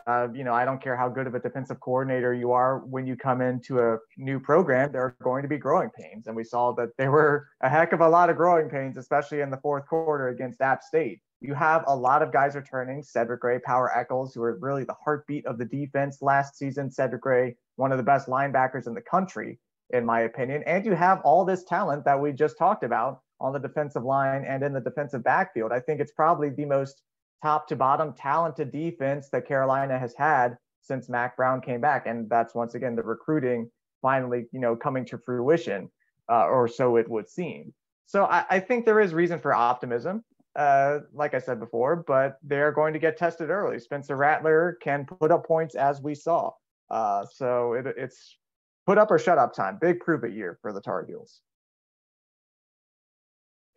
uh, 0.06 0.28
you 0.34 0.44
know, 0.44 0.54
I 0.54 0.66
don't 0.66 0.82
care 0.82 0.96
how 0.96 1.10
good 1.10 1.28
of 1.28 1.36
a 1.36 1.40
defensive 1.40 1.80
coordinator 1.80 2.34
you 2.34 2.52
are 2.52 2.80
when 2.80 3.08
you 3.08 3.16
come 3.16 3.42
into 3.42 3.80
a 3.80 3.98
new 4.18 4.40
program, 4.40 4.92
there 4.92 5.02
are 5.02 5.16
going 5.24 5.42
to 5.44 5.48
be 5.48 5.58
growing 5.58 5.90
pains. 5.90 6.28
And 6.28 6.36
we 6.36 6.44
saw 6.44 6.72
that 6.74 6.90
there 6.98 7.12
were 7.12 7.48
a 7.62 7.70
heck 7.70 7.94
of 7.94 8.02
a 8.02 8.10
lot 8.10 8.30
of 8.30 8.38
growing 8.38 8.70
pains, 8.70 8.98
especially 8.98 9.42
in 9.42 9.50
the 9.50 9.58
fourth 9.58 9.88
quarter 9.88 10.30
against 10.30 10.62
App 10.62 10.84
State. 10.84 11.22
You 11.40 11.54
have 11.54 11.84
a 11.88 11.96
lot 11.96 12.22
of 12.22 12.32
guys 12.32 12.56
returning. 12.56 13.04
Cedric 13.04 13.42
Gray, 13.42 13.60
Power 13.60 13.96
Echols, 13.96 14.34
who 14.34 14.42
were 14.42 14.58
really 14.60 14.84
the 14.84 14.96
heartbeat 15.04 15.46
of 15.46 15.58
the 15.58 15.66
defense 15.66 16.22
last 16.22 16.58
season. 16.58 16.90
Cedric 16.90 17.22
Gray, 17.22 17.56
one 17.76 17.92
of 17.92 17.98
the 17.98 18.04
best 18.04 18.28
linebackers 18.28 18.88
in 18.88 18.94
the 18.96 19.02
country, 19.02 19.60
in 19.92 20.04
my 20.04 20.22
opinion. 20.22 20.64
And 20.66 20.86
you 20.86 20.94
have 20.94 21.22
all 21.22 21.46
this 21.46 21.64
talent 21.64 22.06
that 22.06 22.20
we 22.20 22.32
just 22.32 22.58
talked 22.58 22.84
about 22.84 23.22
on 23.40 23.54
the 23.54 23.60
defensive 23.60 24.04
line 24.04 24.46
and 24.46 24.64
in 24.64 24.74
the 24.74 24.82
defensive 24.82 25.24
backfield. 25.24 25.72
I 25.72 25.80
think 25.80 26.00
it's 26.00 26.12
probably 26.12 26.50
the 26.50 26.66
most 26.66 27.04
top 27.42 27.68
to 27.68 27.76
bottom 27.76 28.14
talented 28.14 28.72
defense 28.72 29.30
that 29.30 29.48
Carolina 29.48 29.98
has 29.98 30.14
had 30.16 30.58
since 30.82 31.10
Mack 31.10 31.36
Brown 31.38 31.62
came 31.62 31.82
back. 31.82 32.08
And 32.08 32.30
that's 32.30 32.56
once 32.56 32.76
again 32.76 32.96
the 32.96 33.04
recruiting 33.04 33.70
finally, 34.02 34.46
you 34.52 34.60
know, 34.60 34.76
coming 34.76 35.06
to 35.06 35.18
fruition, 35.18 35.90
uh, 36.30 36.46
or 36.46 36.68
so 36.68 36.96
it 36.98 37.10
would 37.10 37.30
seem. 37.30 37.74
So 38.06 38.26
I, 38.26 38.46
I, 38.50 38.60
think 38.60 38.86
there 38.86 39.00
is 39.00 39.14
reason 39.14 39.40
for 39.40 39.54
optimism, 39.54 40.24
uh, 40.56 41.00
like 41.14 41.34
I 41.34 41.40
said 41.40 41.60
before, 41.60 41.98
but 42.08 42.38
they're 42.44 42.72
going 42.72 42.94
to 42.94 43.00
get 43.00 43.18
tested 43.18 43.50
early. 43.50 43.80
Spencer 43.80 44.16
Rattler 44.16 44.78
can 44.82 45.06
put 45.06 45.32
up 45.32 45.46
points 45.46 45.76
as 45.76 46.02
we 46.02 46.16
saw. 46.16 46.52
Uh, 46.90 47.26
so 47.34 47.74
it, 47.74 47.86
it's 47.98 48.38
put 48.86 48.98
up 48.98 49.12
or 49.12 49.20
shut 49.20 49.38
up 49.38 49.54
time. 49.54 49.78
Big 49.82 50.00
prove 50.00 50.24
it 50.24 50.34
year 50.34 50.58
for 50.62 50.72
the 50.72 50.80
Tar 50.80 51.06
Heels 51.06 51.42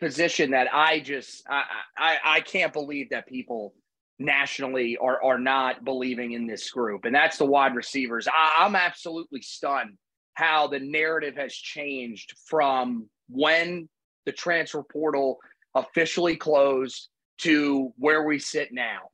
position 0.01 0.53
that 0.53 0.69
I 0.73 1.01
just 1.01 1.43
I, 1.49 1.65
I 1.97 2.19
I 2.25 2.41
can't 2.41 2.73
believe 2.73 3.11
that 3.11 3.27
people 3.27 3.75
nationally 4.19 4.97
are 4.97 5.23
are 5.23 5.39
not 5.39 5.85
believing 5.85 6.33
in 6.33 6.47
this 6.47 6.71
group, 6.71 7.05
and 7.05 7.15
that's 7.15 7.39
the 7.39 7.45
wide 7.45 7.75
receivers. 7.75 8.27
I, 8.29 8.65
I'm 8.65 8.77
absolutely 8.77 9.43
stunned 9.43 9.97
how 10.35 10.67
the 10.67 10.81
narrative 10.81 11.37
has 11.37 11.55
changed 11.55 12.35
from 12.47 13.09
when 13.29 13.89
the 14.27 14.33
transfer 14.33 14.83
portal 14.83 15.39
officially 15.75 16.37
closed 16.37 17.09
to 17.39 17.93
where 17.97 18.23
we 18.23 18.39
sit 18.39 18.73
now. 18.73 19.11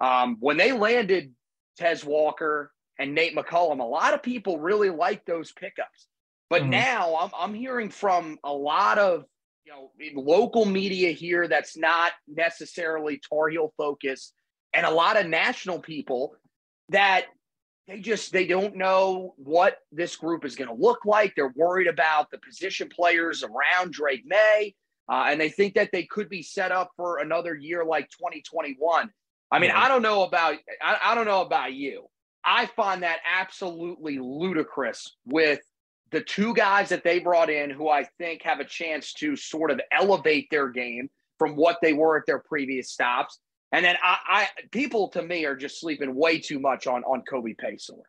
Um, 0.00 0.36
when 0.40 0.56
they 0.56 0.72
landed 0.72 1.32
Tez 1.76 2.04
Walker 2.04 2.72
and 2.98 3.14
Nate 3.14 3.36
McCollum, 3.36 3.80
a 3.80 3.84
lot 3.84 4.14
of 4.14 4.22
people 4.22 4.58
really 4.58 4.90
liked 4.90 5.26
those 5.26 5.52
pickups. 5.52 6.06
But 6.50 6.62
mm-hmm. 6.62 6.70
now 6.70 7.16
I'm, 7.20 7.30
I'm 7.38 7.54
hearing 7.54 7.90
from 7.90 8.38
a 8.42 8.52
lot 8.52 8.98
of 8.98 9.24
you 9.98 10.14
know, 10.14 10.20
local 10.20 10.64
media 10.64 11.10
here 11.10 11.46
that's 11.48 11.76
not 11.76 12.12
necessarily 12.26 13.20
Tar 13.28 13.48
Heel 13.48 13.72
focused, 13.76 14.32
and 14.72 14.86
a 14.86 14.90
lot 14.90 15.18
of 15.18 15.26
national 15.26 15.78
people 15.78 16.34
that 16.88 17.26
they 17.86 18.00
just 18.00 18.32
they 18.32 18.46
don't 18.46 18.76
know 18.76 19.34
what 19.36 19.78
this 19.92 20.16
group 20.16 20.44
is 20.44 20.56
going 20.56 20.68
to 20.68 20.82
look 20.82 21.04
like. 21.04 21.34
They're 21.34 21.52
worried 21.54 21.86
about 21.86 22.30
the 22.30 22.38
position 22.38 22.88
players 22.88 23.42
around 23.42 23.92
Drake 23.92 24.24
Maye, 24.26 24.74
uh, 25.10 25.26
and 25.28 25.40
they 25.40 25.50
think 25.50 25.74
that 25.74 25.90
they 25.92 26.04
could 26.04 26.28
be 26.28 26.42
set 26.42 26.72
up 26.72 26.90
for 26.96 27.18
another 27.18 27.54
year 27.54 27.84
like 27.84 28.08
2021. 28.10 29.10
I 29.50 29.58
mean, 29.58 29.70
I 29.70 29.88
don't 29.88 30.02
know 30.02 30.22
about 30.22 30.56
I, 30.82 30.98
I 31.04 31.14
don't 31.14 31.26
know 31.26 31.42
about 31.42 31.74
you. 31.74 32.06
I 32.44 32.66
find 32.66 33.02
that 33.02 33.18
absolutely 33.26 34.18
ludicrous 34.18 35.14
with 35.26 35.60
the 36.10 36.20
two 36.20 36.54
guys 36.54 36.88
that 36.88 37.04
they 37.04 37.18
brought 37.18 37.50
in 37.50 37.70
who 37.70 37.88
I 37.88 38.04
think 38.18 38.42
have 38.42 38.60
a 38.60 38.64
chance 38.64 39.12
to 39.14 39.36
sort 39.36 39.70
of 39.70 39.80
elevate 39.92 40.48
their 40.50 40.68
game 40.68 41.10
from 41.38 41.54
what 41.54 41.78
they 41.82 41.92
were 41.92 42.16
at 42.16 42.24
their 42.26 42.40
previous 42.40 42.90
stops. 42.90 43.38
And 43.72 43.84
then 43.84 43.96
I, 44.02 44.16
I 44.26 44.48
people 44.70 45.08
to 45.10 45.22
me 45.22 45.44
are 45.44 45.56
just 45.56 45.80
sleeping 45.80 46.14
way 46.14 46.38
too 46.38 46.58
much 46.58 46.86
on 46.86 47.04
on 47.04 47.22
Kobe 47.28 47.54
Paysour. 47.54 48.00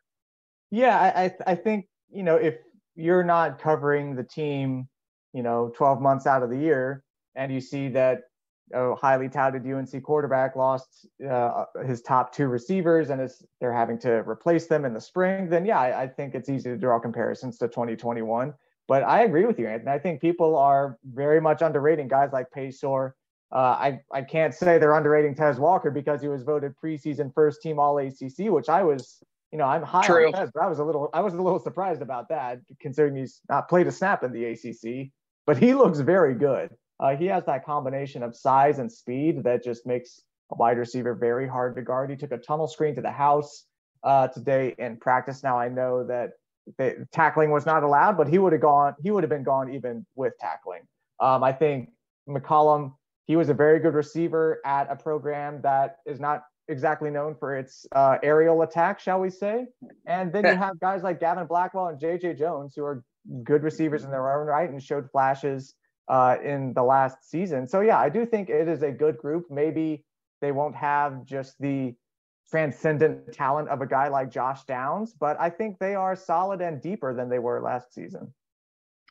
Yeah, 0.71 0.97
I 0.97 1.33
I 1.45 1.55
think 1.55 1.87
you 2.09 2.23
know 2.23 2.35
if 2.35 2.55
you're 2.95 3.23
not 3.23 3.59
covering 3.59 4.15
the 4.15 4.23
team, 4.23 4.87
you 5.33 5.41
know, 5.41 5.71
12 5.75 6.01
months 6.01 6.27
out 6.27 6.43
of 6.43 6.49
the 6.49 6.57
year, 6.57 7.03
and 7.35 7.51
you 7.51 7.61
see 7.61 7.87
that 7.89 8.23
a 8.73 8.95
highly 8.95 9.29
touted 9.29 9.65
UNC 9.65 10.03
quarterback 10.03 10.55
lost 10.55 11.07
uh, 11.29 11.65
his 11.85 12.01
top 12.01 12.33
two 12.33 12.47
receivers 12.47 13.09
and 13.09 13.21
is 13.21 13.43
they're 13.59 13.73
having 13.73 13.99
to 13.99 14.27
replace 14.27 14.67
them 14.67 14.85
in 14.85 14.93
the 14.93 15.01
spring, 15.01 15.49
then 15.49 15.65
yeah, 15.65 15.79
I, 15.79 16.03
I, 16.03 16.07
think 16.07 16.35
it's 16.35 16.49
easy 16.49 16.69
to 16.69 16.77
draw 16.77 16.99
comparisons 16.99 17.57
to 17.59 17.67
2021. 17.67 18.53
But 18.87 19.03
I 19.03 19.23
agree 19.23 19.45
with 19.45 19.59
you, 19.59 19.67
and 19.67 19.87
I 19.87 19.99
think 19.99 20.19
people 20.19 20.55
are 20.55 20.97
very 21.13 21.39
much 21.39 21.61
underrating 21.61 22.07
guys 22.07 22.31
like 22.33 22.47
Paysour. 22.55 23.11
Uh, 23.51 23.55
I 23.55 23.99
I 24.11 24.23
can't 24.23 24.53
say 24.53 24.79
they're 24.79 24.95
underrating 24.95 25.35
Tez 25.35 25.59
Walker 25.59 25.91
because 25.91 26.21
he 26.21 26.27
was 26.27 26.41
voted 26.41 26.73
preseason 26.83 27.31
first 27.33 27.61
team 27.61 27.79
All 27.79 27.99
ACC, 27.99 28.49
which 28.49 28.67
I 28.67 28.83
was, 28.83 29.21
you 29.51 29.59
know, 29.59 29.65
I'm 29.65 29.83
high 29.83 30.05
True. 30.05 30.27
on 30.27 30.33
Tez, 30.33 30.49
but 30.53 30.63
I 30.63 30.67
was 30.67 30.79
a 30.79 30.83
little 30.83 31.09
I 31.13 31.21
was 31.21 31.35
a 31.35 31.41
little 31.41 31.59
surprised 31.59 32.01
about 32.01 32.29
that 32.29 32.61
considering 32.79 33.15
he's 33.15 33.41
not 33.47 33.69
played 33.69 33.85
a 33.85 33.91
snap 33.91 34.23
in 34.23 34.31
the 34.31 34.45
ACC. 34.45 35.11
But 35.45 35.57
he 35.57 35.73
looks 35.75 35.99
very 35.99 36.33
good. 36.33 36.71
Uh, 36.99 37.15
he 37.15 37.25
has 37.27 37.45
that 37.45 37.65
combination 37.65 38.23
of 38.23 38.35
size 38.35 38.79
and 38.79 38.91
speed 38.91 39.43
that 39.43 39.63
just 39.63 39.85
makes 39.85 40.21
a 40.51 40.55
wide 40.55 40.77
receiver 40.77 41.13
very 41.13 41.47
hard 41.47 41.75
to 41.75 41.81
guard. 41.81 42.09
He 42.09 42.15
took 42.15 42.31
a 42.31 42.37
tunnel 42.37 42.67
screen 42.67 42.95
to 42.95 43.01
the 43.01 43.11
house 43.11 43.65
uh, 44.03 44.27
today 44.27 44.75
in 44.77 44.97
practice. 44.97 45.43
Now 45.43 45.57
I 45.57 45.69
know 45.69 46.05
that 46.05 46.31
the, 46.77 47.07
tackling 47.11 47.51
was 47.51 47.65
not 47.65 47.83
allowed, 47.83 48.17
but 48.17 48.27
he 48.27 48.37
would 48.37 48.51
have 48.51 48.61
gone. 48.61 48.95
He 49.01 49.11
would 49.11 49.23
have 49.23 49.29
been 49.29 49.43
gone 49.43 49.73
even 49.73 50.05
with 50.15 50.33
tackling. 50.39 50.81
Um, 51.19 51.43
I 51.43 51.51
think 51.51 51.89
McCollum. 52.27 52.93
He 53.25 53.35
was 53.35 53.49
a 53.49 53.53
very 53.53 53.79
good 53.79 53.93
receiver 53.93 54.59
at 54.65 54.89
a 54.89 54.95
program 54.95 55.61
that 55.61 55.97
is 56.07 56.19
not 56.19 56.45
exactly 56.67 57.11
known 57.11 57.35
for 57.35 57.55
its 57.55 57.85
uh, 57.91 58.17
aerial 58.23 58.63
attack, 58.63 58.99
shall 58.99 59.19
we 59.19 59.29
say. 59.29 59.67
And 60.07 60.33
then 60.33 60.45
you 60.45 60.55
have 60.55 60.79
guys 60.79 61.03
like 61.03 61.19
Gavin 61.19 61.45
Blackwell 61.45 61.87
and 61.87 61.99
J.J. 61.99 62.35
Jones, 62.35 62.73
who 62.75 62.83
are 62.83 63.03
good 63.43 63.61
receivers 63.61 64.03
in 64.03 64.09
their 64.09 64.39
own 64.39 64.47
right 64.47 64.69
and 64.69 64.81
showed 64.81 65.11
flashes 65.11 65.75
uh, 66.09 66.37
in 66.43 66.73
the 66.73 66.83
last 66.83 67.29
season. 67.29 67.67
So 67.67 67.81
yeah, 67.81 67.99
I 67.99 68.09
do 68.09 68.25
think 68.25 68.49
it 68.49 68.67
is 68.67 68.81
a 68.81 68.91
good 68.91 69.17
group. 69.17 69.45
Maybe 69.49 70.03
they 70.41 70.51
won't 70.51 70.75
have 70.75 71.23
just 71.25 71.59
the 71.59 71.95
transcendent 72.49 73.31
talent 73.31 73.69
of 73.69 73.81
a 73.81 73.85
guy 73.85 74.07
like 74.07 74.31
Josh 74.31 74.63
Downs, 74.65 75.13
but 75.13 75.39
I 75.39 75.49
think 75.51 75.77
they 75.77 75.93
are 75.95 76.15
solid 76.15 76.61
and 76.61 76.81
deeper 76.81 77.13
than 77.13 77.29
they 77.29 77.39
were 77.39 77.61
last 77.61 77.93
season. 77.93 78.33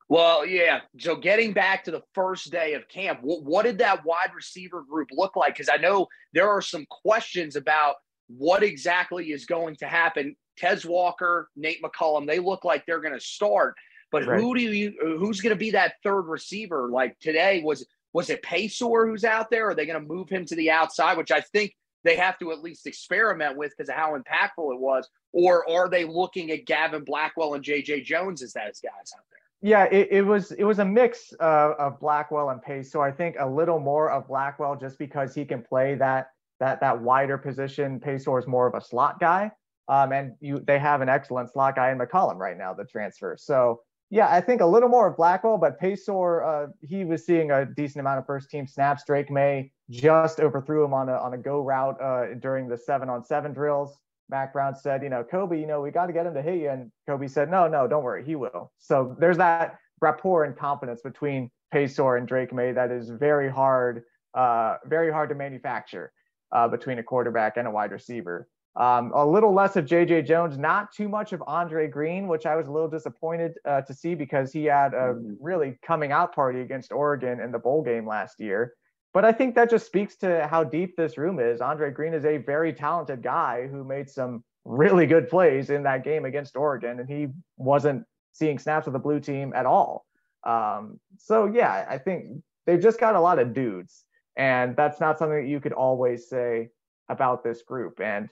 Well, 0.08 0.44
yeah. 0.44 0.80
So 0.98 1.16
getting 1.16 1.52
back 1.52 1.84
to 1.84 1.90
the 1.90 2.02
first 2.14 2.50
day 2.50 2.72
of 2.74 2.88
camp, 2.88 3.20
what, 3.22 3.44
what 3.44 3.64
did 3.64 3.78
that 3.78 4.04
wide 4.04 4.30
receiver 4.34 4.82
group 4.82 5.08
look 5.12 5.36
like? 5.36 5.54
Because 5.54 5.68
I 5.68 5.76
know 5.76 6.08
there 6.32 6.48
are 6.48 6.62
some 6.62 6.86
questions 6.90 7.56
about 7.56 7.96
what 8.26 8.62
exactly 8.62 9.32
is 9.32 9.44
going 9.44 9.76
to 9.76 9.86
happen. 9.86 10.34
Tez 10.56 10.84
Walker, 10.84 11.50
Nate 11.56 11.82
McCollum, 11.82 12.26
they 12.26 12.38
look 12.38 12.64
like 12.64 12.84
they're 12.86 13.00
going 13.00 13.14
to 13.14 13.20
start. 13.20 13.74
But 14.10 14.26
right. 14.26 14.40
who 14.40 14.54
do 14.54 14.60
you 14.60 14.94
who's 15.18 15.40
going 15.40 15.54
to 15.54 15.58
be 15.58 15.72
that 15.72 15.94
third 16.02 16.22
receiver? 16.22 16.88
Like 16.90 17.18
today 17.20 17.62
was 17.62 17.86
was 18.12 18.30
it 18.30 18.42
Paysour 18.42 19.08
who's 19.08 19.24
out 19.24 19.50
there? 19.50 19.68
Are 19.68 19.74
they 19.74 19.86
going 19.86 20.00
to 20.00 20.06
move 20.06 20.28
him 20.28 20.44
to 20.46 20.56
the 20.56 20.70
outside, 20.70 21.16
which 21.16 21.30
I 21.30 21.40
think 21.40 21.74
they 22.04 22.16
have 22.16 22.38
to 22.38 22.52
at 22.52 22.62
least 22.62 22.86
experiment 22.86 23.56
with 23.56 23.72
because 23.76 23.90
of 23.90 23.96
how 23.96 24.16
impactful 24.16 24.72
it 24.72 24.80
was? 24.80 25.08
Or 25.32 25.68
are 25.68 25.88
they 25.88 26.04
looking 26.04 26.50
at 26.50 26.64
Gavin 26.64 27.04
Blackwell 27.04 27.54
and 27.54 27.64
JJ 27.64 28.04
Jones 28.04 28.42
as 28.42 28.52
those 28.52 28.80
guys 28.80 29.12
out 29.14 29.24
there? 29.30 29.38
Yeah, 29.60 29.84
it, 29.84 30.08
it 30.10 30.22
was 30.22 30.52
it 30.52 30.64
was 30.64 30.78
a 30.78 30.84
mix 30.84 31.32
uh, 31.40 31.72
of 31.78 32.00
Blackwell 32.00 32.50
and 32.50 32.62
Pace. 32.62 32.92
So 32.92 33.00
I 33.00 33.10
think 33.10 33.36
a 33.38 33.48
little 33.48 33.80
more 33.80 34.10
of 34.10 34.28
Blackwell 34.28 34.76
just 34.76 34.98
because 34.98 35.34
he 35.34 35.44
can 35.44 35.62
play 35.62 35.96
that 35.96 36.28
that 36.60 36.80
that 36.80 37.00
wider 37.00 37.36
position. 37.36 38.00
Paysour 38.00 38.38
is 38.38 38.46
more 38.46 38.68
of 38.68 38.74
a 38.74 38.80
slot 38.80 39.18
guy, 39.18 39.50
um, 39.88 40.12
and 40.12 40.34
you 40.40 40.60
they 40.60 40.78
have 40.78 41.00
an 41.00 41.08
excellent 41.08 41.52
slot 41.52 41.74
guy 41.74 41.90
in 41.90 41.98
McCollum 41.98 42.36
right 42.36 42.56
now, 42.56 42.72
the 42.72 42.84
transfer. 42.84 43.36
So 43.36 43.80
yeah, 44.10 44.28
I 44.30 44.40
think 44.40 44.60
a 44.60 44.66
little 44.66 44.88
more 44.88 45.06
of 45.06 45.16
Blackwell, 45.16 45.58
but 45.58 45.80
Paysour, 45.80 46.68
uh, 46.68 46.72
he 46.80 47.04
was 47.04 47.26
seeing 47.26 47.50
a 47.50 47.66
decent 47.66 48.00
amount 48.00 48.18
of 48.18 48.26
first 48.26 48.50
team 48.50 48.66
snaps. 48.66 49.04
Drake 49.06 49.30
Maye 49.30 49.70
just 49.90 50.40
overthrew 50.40 50.84
him 50.84 50.94
on 50.94 51.08
a 51.08 51.12
on 51.12 51.34
a 51.34 51.38
go 51.38 51.60
route 51.60 52.00
uh, 52.00 52.34
during 52.40 52.68
the 52.68 52.76
seven 52.76 53.08
on 53.08 53.24
seven 53.24 53.52
drills. 53.52 53.98
Mack 54.30 54.52
Brown 54.52 54.74
said, 54.74 55.02
you 55.02 55.08
know, 55.08 55.24
Kobe, 55.24 55.58
you 55.58 55.66
know, 55.66 55.80
we 55.80 55.90
got 55.90 56.06
to 56.06 56.12
get 56.12 56.26
him 56.26 56.34
to 56.34 56.42
hit 56.42 56.58
you. 56.58 56.70
And 56.70 56.90
Kobe 57.06 57.26
said, 57.28 57.50
no, 57.50 57.66
no, 57.66 57.86
don't 57.88 58.04
worry, 58.04 58.24
he 58.24 58.34
will. 58.34 58.72
So 58.78 59.16
there's 59.18 59.38
that 59.38 59.78
rapport 60.00 60.44
and 60.44 60.56
confidence 60.56 61.00
between 61.02 61.50
Paysour 61.74 62.18
and 62.18 62.28
Drake 62.28 62.52
Maye 62.52 62.72
that 62.72 62.90
is 62.90 63.10
very 63.10 63.50
hard, 63.50 64.02
uh, 64.34 64.76
very 64.84 65.10
hard 65.10 65.30
to 65.30 65.34
manufacture 65.34 66.12
uh, 66.52 66.68
between 66.68 66.98
a 66.98 67.02
quarterback 67.02 67.56
and 67.56 67.66
a 67.66 67.70
wide 67.70 67.92
receiver. 67.92 68.48
Um, 68.78 69.10
a 69.12 69.26
little 69.26 69.52
less 69.52 69.74
of 69.74 69.86
JJ 69.86 70.24
Jones, 70.24 70.56
not 70.56 70.92
too 70.92 71.08
much 71.08 71.32
of 71.32 71.42
Andre 71.48 71.88
Green, 71.88 72.28
which 72.28 72.46
I 72.46 72.54
was 72.54 72.68
a 72.68 72.70
little 72.70 72.88
disappointed 72.88 73.54
uh, 73.64 73.80
to 73.82 73.92
see 73.92 74.14
because 74.14 74.52
he 74.52 74.66
had 74.66 74.94
a 74.94 75.14
mm-hmm. 75.14 75.34
really 75.40 75.76
coming 75.82 76.12
out 76.12 76.32
party 76.32 76.60
against 76.60 76.92
Oregon 76.92 77.40
in 77.40 77.50
the 77.50 77.58
bowl 77.58 77.82
game 77.82 78.06
last 78.06 78.38
year. 78.38 78.74
but 79.12 79.24
I 79.24 79.32
think 79.32 79.56
that 79.56 79.68
just 79.68 79.86
speaks 79.86 80.14
to 80.18 80.46
how 80.46 80.62
deep 80.62 80.96
this 80.96 81.18
room 81.18 81.40
is. 81.40 81.60
Andre 81.60 81.90
Green 81.90 82.14
is 82.14 82.24
a 82.24 82.36
very 82.36 82.72
talented 82.72 83.20
guy 83.20 83.66
who 83.66 83.82
made 83.82 84.08
some 84.08 84.44
really 84.64 85.06
good 85.06 85.28
plays 85.28 85.70
in 85.70 85.82
that 85.82 86.04
game 86.04 86.24
against 86.24 86.56
Oregon, 86.56 87.00
and 87.00 87.08
he 87.08 87.28
wasn't 87.56 88.04
seeing 88.32 88.60
snaps 88.60 88.86
with 88.86 88.92
the 88.92 89.00
blue 89.00 89.18
team 89.18 89.52
at 89.56 89.66
all. 89.66 90.06
Um, 90.44 91.00
so 91.16 91.46
yeah, 91.46 91.84
I 91.90 91.98
think 91.98 92.42
they've 92.64 92.80
just 92.80 93.00
got 93.00 93.16
a 93.16 93.20
lot 93.20 93.40
of 93.40 93.54
dudes, 93.54 94.04
and 94.36 94.76
that's 94.76 95.00
not 95.00 95.18
something 95.18 95.42
that 95.42 95.48
you 95.48 95.58
could 95.58 95.72
always 95.72 96.28
say 96.28 96.68
about 97.08 97.42
this 97.42 97.62
group. 97.62 98.00
And 98.00 98.28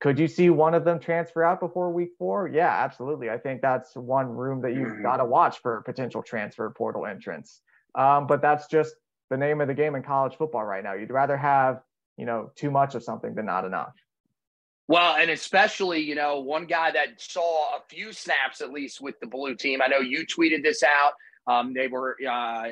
could 0.00 0.18
you 0.18 0.28
see 0.28 0.50
one 0.50 0.74
of 0.74 0.84
them 0.84 1.00
transfer 1.00 1.42
out 1.42 1.60
before 1.60 1.90
week 1.90 2.10
four? 2.18 2.48
Yeah, 2.48 2.68
absolutely. 2.68 3.30
I 3.30 3.38
think 3.38 3.62
that's 3.62 3.94
one 3.96 4.28
room 4.28 4.60
that 4.62 4.74
you've 4.74 4.88
mm-hmm. 4.88 5.02
got 5.02 5.16
to 5.18 5.24
watch 5.24 5.58
for 5.60 5.82
potential 5.82 6.22
transfer 6.22 6.68
portal 6.70 7.06
entrance. 7.06 7.62
Um, 7.94 8.26
but 8.26 8.42
that's 8.42 8.66
just 8.66 8.94
the 9.30 9.36
name 9.36 9.60
of 9.60 9.68
the 9.68 9.74
game 9.74 9.94
in 9.94 10.02
college 10.02 10.36
football 10.36 10.64
right 10.64 10.84
now. 10.84 10.92
You'd 10.92 11.10
rather 11.10 11.36
have, 11.36 11.80
you 12.18 12.26
know, 12.26 12.50
too 12.56 12.70
much 12.70 12.94
of 12.94 13.02
something 13.02 13.34
than 13.34 13.46
not 13.46 13.64
enough. 13.64 13.94
Well, 14.88 15.16
and 15.16 15.30
especially, 15.30 16.00
you 16.00 16.14
know, 16.14 16.40
one 16.40 16.66
guy 16.66 16.92
that 16.92 17.20
saw 17.20 17.76
a 17.76 17.80
few 17.88 18.12
snaps 18.12 18.60
at 18.60 18.70
least 18.70 19.00
with 19.00 19.18
the 19.20 19.26
blue 19.26 19.56
team. 19.56 19.80
I 19.82 19.88
know 19.88 19.98
you 19.98 20.24
tweeted 20.26 20.62
this 20.62 20.82
out. 20.82 21.14
Um, 21.48 21.72
they 21.72 21.88
were 21.88 22.16
uh, 22.28 22.68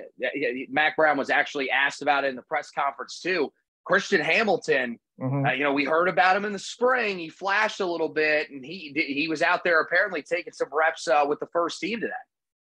Mack 0.69 0.97
Brown 0.97 1.17
was 1.17 1.31
actually 1.31 1.71
asked 1.71 2.03
about 2.03 2.25
it 2.25 2.29
in 2.29 2.37
the 2.37 2.43
press 2.43 2.71
conference 2.71 3.21
too. 3.21 3.53
Christian 3.85 4.21
Hamilton, 4.21 4.99
mm-hmm. 5.21 5.47
uh, 5.47 5.53
you 5.53 5.65
know, 5.65 5.73
we 5.73 5.85
heard 5.85 6.09
about 6.09 6.37
him 6.37 6.45
in 6.45 6.53
the 6.53 6.59
spring. 6.59 7.19
He 7.19 7.29
flashed 7.29 7.81
a 7.81 7.87
little 7.87 8.09
bit, 8.09 8.51
and 8.51 8.65
he 8.65 8.93
he 8.95 9.29
was 9.29 9.43
out 9.43 9.65
there 9.65 9.81
apparently 9.81 10.23
taking 10.23 10.53
some 10.53 10.69
reps 10.73 11.09
uh, 11.09 11.25
with 11.27 11.41
the 11.41 11.47
first 11.53 11.81
team 11.81 12.01
today. 12.01 12.13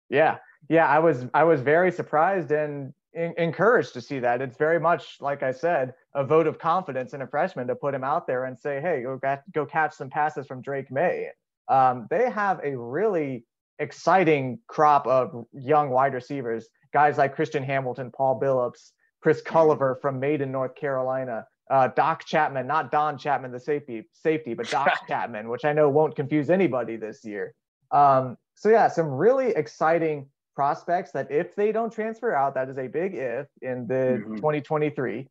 Yeah, 0.09 0.37
yeah, 0.69 0.87
I 0.87 0.99
was 0.99 1.25
I 1.33 1.43
was 1.43 1.61
very 1.61 1.91
surprised 1.91 2.51
and 2.51 2.93
in, 3.13 3.33
encouraged 3.37 3.93
to 3.93 4.01
see 4.01 4.19
that. 4.19 4.41
It's 4.41 4.57
very 4.57 4.79
much 4.79 5.17
like 5.21 5.43
I 5.43 5.51
said, 5.51 5.93
a 6.13 6.23
vote 6.23 6.47
of 6.47 6.59
confidence 6.59 7.13
in 7.13 7.21
a 7.21 7.27
freshman 7.27 7.67
to 7.67 7.75
put 7.75 7.93
him 7.93 8.03
out 8.03 8.27
there 8.27 8.45
and 8.45 8.57
say, 8.57 8.81
"Hey, 8.81 9.03
go 9.03 9.19
go 9.53 9.65
catch 9.65 9.93
some 9.93 10.09
passes 10.09 10.47
from 10.47 10.61
Drake 10.61 10.91
Maye." 10.91 11.29
Um, 11.67 12.07
they 12.09 12.29
have 12.29 12.59
a 12.63 12.77
really 12.77 13.45
exciting 13.79 14.59
crop 14.67 15.07
of 15.07 15.45
young 15.53 15.89
wide 15.89 16.13
receivers, 16.13 16.67
guys 16.93 17.17
like 17.17 17.35
Christian 17.35 17.63
Hamilton, 17.63 18.11
Paul 18.11 18.39
Billups, 18.39 18.91
Chris 19.21 19.41
Culliver 19.41 19.99
from 20.01 20.19
Maiden, 20.19 20.51
North 20.51 20.75
Carolina, 20.75 21.45
uh, 21.73 21.87
Doc 21.87 22.23
Chapman, 22.23 22.67
not 22.67 22.91
Don 22.91 23.17
Chapman, 23.17 23.51
the 23.51 23.59
safety, 23.59 24.03
safety, 24.13 24.53
but 24.53 24.69
Doc 24.69 24.93
Chapman, 25.07 25.49
which 25.49 25.65
I 25.65 25.73
know 25.73 25.89
won't 25.89 26.15
confuse 26.15 26.51
anybody 26.51 26.97
this 26.97 27.25
year. 27.25 27.55
Um, 27.89 28.37
so 28.53 28.69
yeah, 28.69 28.87
some 28.87 29.07
really 29.07 29.47
exciting 29.47 30.27
prospects 30.55 31.11
that 31.13 31.31
if 31.31 31.55
they 31.55 31.71
don't 31.71 31.91
transfer 31.91 32.31
out, 32.31 32.53
that 32.53 32.69
is 32.69 32.77
a 32.77 32.85
big 32.85 33.15
if 33.15 33.47
in 33.63 33.87
the 33.87 34.21
mm-hmm. 34.21 34.35
2023. 34.35 35.27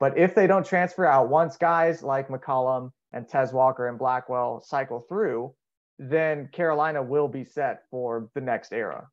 But 0.00 0.16
if 0.16 0.34
they 0.34 0.46
don't 0.46 0.64
transfer 0.64 1.04
out, 1.04 1.28
once 1.28 1.58
guys 1.58 2.02
like 2.02 2.28
McCollum 2.28 2.90
and 3.12 3.28
Tez 3.28 3.52
Walker 3.52 3.86
and 3.86 3.98
Blackwell 3.98 4.62
cycle 4.62 5.04
through, 5.06 5.52
then 5.98 6.48
Carolina 6.54 7.02
will 7.02 7.28
be 7.28 7.44
set 7.44 7.82
for 7.90 8.30
the 8.34 8.40
next 8.40 8.72
era. 8.72 9.08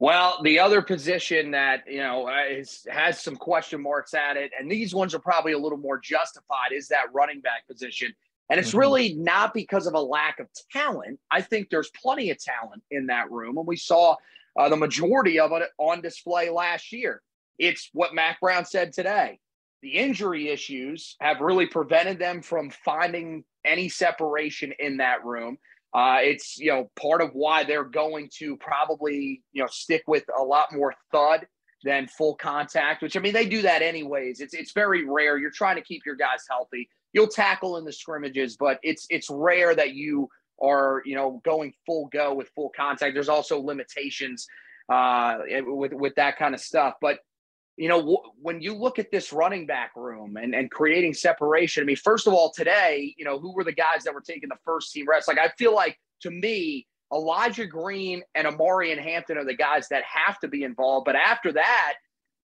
Well, 0.00 0.40
the 0.42 0.58
other 0.58 0.80
position 0.80 1.50
that 1.50 1.84
you 1.86 1.98
know 1.98 2.28
is, 2.50 2.86
has 2.90 3.20
some 3.20 3.36
question 3.36 3.82
marks 3.82 4.14
at 4.14 4.38
it, 4.38 4.50
and 4.58 4.70
these 4.70 4.94
ones 4.94 5.14
are 5.14 5.18
probably 5.18 5.52
a 5.52 5.58
little 5.58 5.78
more 5.78 5.98
justified, 5.98 6.72
is 6.72 6.88
that 6.88 7.12
running 7.12 7.40
back 7.40 7.68
position. 7.68 8.12
And 8.48 8.58
it's 8.58 8.70
mm-hmm. 8.70 8.78
really 8.78 9.14
not 9.14 9.52
because 9.52 9.86
of 9.86 9.92
a 9.94 10.00
lack 10.00 10.40
of 10.40 10.48
talent. 10.72 11.20
I 11.30 11.42
think 11.42 11.68
there's 11.68 11.90
plenty 12.02 12.30
of 12.30 12.42
talent 12.42 12.82
in 12.90 13.06
that 13.06 13.30
room, 13.30 13.58
and 13.58 13.66
we 13.66 13.76
saw 13.76 14.16
uh, 14.58 14.70
the 14.70 14.76
majority 14.76 15.38
of 15.38 15.52
it 15.52 15.68
on 15.76 16.00
display 16.00 16.48
last 16.48 16.92
year. 16.92 17.20
It's 17.58 17.90
what 17.92 18.14
Mack 18.14 18.40
Brown 18.40 18.64
said 18.64 18.94
today. 18.94 19.38
The 19.82 19.90
injury 19.90 20.48
issues 20.48 21.16
have 21.20 21.40
really 21.40 21.66
prevented 21.66 22.18
them 22.18 22.40
from 22.40 22.70
finding 22.70 23.44
any 23.66 23.90
separation 23.90 24.72
in 24.78 24.96
that 24.96 25.24
room. 25.26 25.58
Uh, 25.92 26.18
it's 26.20 26.58
you 26.58 26.70
know 26.70 26.90
part 27.00 27.20
of 27.20 27.30
why 27.32 27.64
they're 27.64 27.84
going 27.84 28.30
to 28.38 28.56
probably 28.56 29.42
you 29.52 29.62
know 29.62 29.68
stick 29.70 30.02
with 30.06 30.24
a 30.38 30.42
lot 30.42 30.72
more 30.72 30.94
thud 31.10 31.46
than 31.82 32.06
full 32.06 32.36
contact. 32.36 33.02
Which 33.02 33.16
I 33.16 33.20
mean 33.20 33.32
they 33.32 33.46
do 33.46 33.62
that 33.62 33.82
anyways. 33.82 34.40
It's 34.40 34.54
it's 34.54 34.72
very 34.72 35.04
rare. 35.04 35.36
You're 35.38 35.50
trying 35.50 35.76
to 35.76 35.82
keep 35.82 36.02
your 36.06 36.16
guys 36.16 36.44
healthy. 36.48 36.88
You'll 37.12 37.28
tackle 37.28 37.76
in 37.76 37.84
the 37.84 37.92
scrimmages, 37.92 38.56
but 38.56 38.78
it's 38.82 39.06
it's 39.10 39.28
rare 39.30 39.74
that 39.74 39.94
you 39.94 40.28
are 40.62 41.02
you 41.04 41.16
know 41.16 41.40
going 41.44 41.74
full 41.86 42.08
go 42.12 42.34
with 42.34 42.50
full 42.54 42.70
contact. 42.76 43.14
There's 43.14 43.28
also 43.28 43.60
limitations 43.60 44.46
uh, 44.88 45.38
with 45.66 45.92
with 45.92 46.14
that 46.16 46.36
kind 46.38 46.54
of 46.54 46.60
stuff. 46.60 46.94
But 47.00 47.18
you 47.80 47.88
know 47.88 47.98
w- 47.98 48.22
when 48.40 48.60
you 48.60 48.74
look 48.74 48.98
at 48.98 49.10
this 49.10 49.32
running 49.32 49.66
back 49.66 49.92
room 49.96 50.36
and 50.36 50.54
and 50.54 50.70
creating 50.70 51.14
separation. 51.14 51.82
I 51.82 51.86
mean, 51.86 51.96
first 51.96 52.26
of 52.26 52.34
all, 52.34 52.52
today, 52.52 53.14
you 53.16 53.24
know 53.24 53.38
who 53.38 53.54
were 53.54 53.64
the 53.64 53.72
guys 53.72 54.04
that 54.04 54.12
were 54.12 54.20
taking 54.20 54.50
the 54.50 54.58
first 54.64 54.92
team 54.92 55.06
reps? 55.08 55.26
Like 55.26 55.38
I 55.38 55.48
feel 55.58 55.74
like 55.74 55.98
to 56.22 56.30
me. 56.30 56.86
Elijah 57.12 57.66
Green 57.66 58.22
and 58.36 58.46
Omarion 58.46 58.96
Hampton 58.96 59.36
are 59.36 59.44
the 59.44 59.52
guys 59.52 59.88
that 59.88 60.04
have 60.04 60.38
to 60.38 60.46
be 60.46 60.62
involved. 60.62 61.06
But 61.06 61.16
after 61.16 61.50
that, 61.54 61.94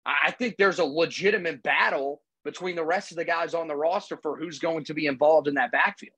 I 0.04 0.32
think 0.32 0.56
there's 0.58 0.80
a 0.80 0.84
legitimate 0.84 1.62
battle 1.62 2.20
between 2.44 2.74
the 2.74 2.84
rest 2.84 3.12
of 3.12 3.16
the 3.16 3.24
guys 3.24 3.54
on 3.54 3.68
the 3.68 3.76
roster 3.76 4.18
for 4.20 4.36
who's 4.36 4.58
going 4.58 4.84
to 4.86 4.92
be 4.92 5.06
involved 5.06 5.46
in 5.46 5.54
that 5.54 5.70
backfield. 5.70 6.16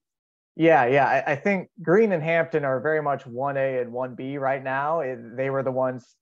Yeah, 0.57 0.87
yeah. 0.87 1.07
I, 1.07 1.33
I, 1.33 1.37
think 1.37 1.68
Green 1.83 2.11
and 2.12 2.22
Hampton 2.22 2.64
are 2.64 2.81
very 2.81 3.02
much 3.02 3.24
1A 3.24 3.83
and 3.83 3.92
1B 3.92 4.40
right 4.40 4.64
now. 4.64 5.02
They 5.37 5.50
were 5.50 5.62
the 5.62 5.70
ones 5.70 6.16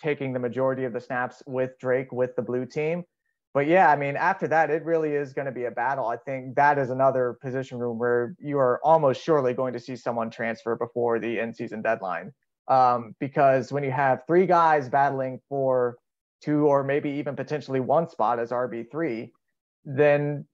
taking 0.00 0.32
the 0.32 0.38
majority 0.38 0.84
of 0.84 0.92
the 0.92 1.00
snaps 1.00 1.42
with 1.46 1.78
Drake 1.78 2.12
with 2.12 2.34
the 2.36 2.42
blue 2.42 2.66
team. 2.66 3.04
But 3.54 3.66
yeah, 3.66 3.90
I 3.90 3.96
mean, 3.96 4.16
after 4.16 4.46
that, 4.48 4.70
it 4.70 4.84
really 4.84 5.12
is 5.14 5.32
going 5.32 5.46
to 5.46 5.52
be 5.52 5.64
a 5.64 5.70
battle. 5.70 6.06
I 6.06 6.16
think 6.16 6.54
that 6.56 6.78
is 6.78 6.90
another 6.90 7.38
position 7.40 7.78
room 7.78 7.98
where 7.98 8.34
you 8.38 8.58
are 8.58 8.80
almost 8.84 9.22
surely 9.22 9.54
going 9.54 9.72
to 9.72 9.80
see 9.80 9.96
someone 9.96 10.30
transfer 10.30 10.76
before 10.76 11.18
the 11.18 11.40
end 11.40 11.56
season 11.56 11.82
deadline. 11.82 12.32
Um, 12.68 13.14
because 13.18 13.72
when 13.72 13.82
you 13.82 13.90
have 13.90 14.20
three 14.26 14.46
guys 14.46 14.88
battling 14.88 15.40
for 15.48 15.96
two 16.42 16.66
or 16.66 16.84
maybe 16.84 17.10
even 17.10 17.34
potentially 17.34 17.80
one 17.80 18.08
spot 18.08 18.38
as 18.38 18.50
RB3, 18.50 19.30
then 19.84 20.44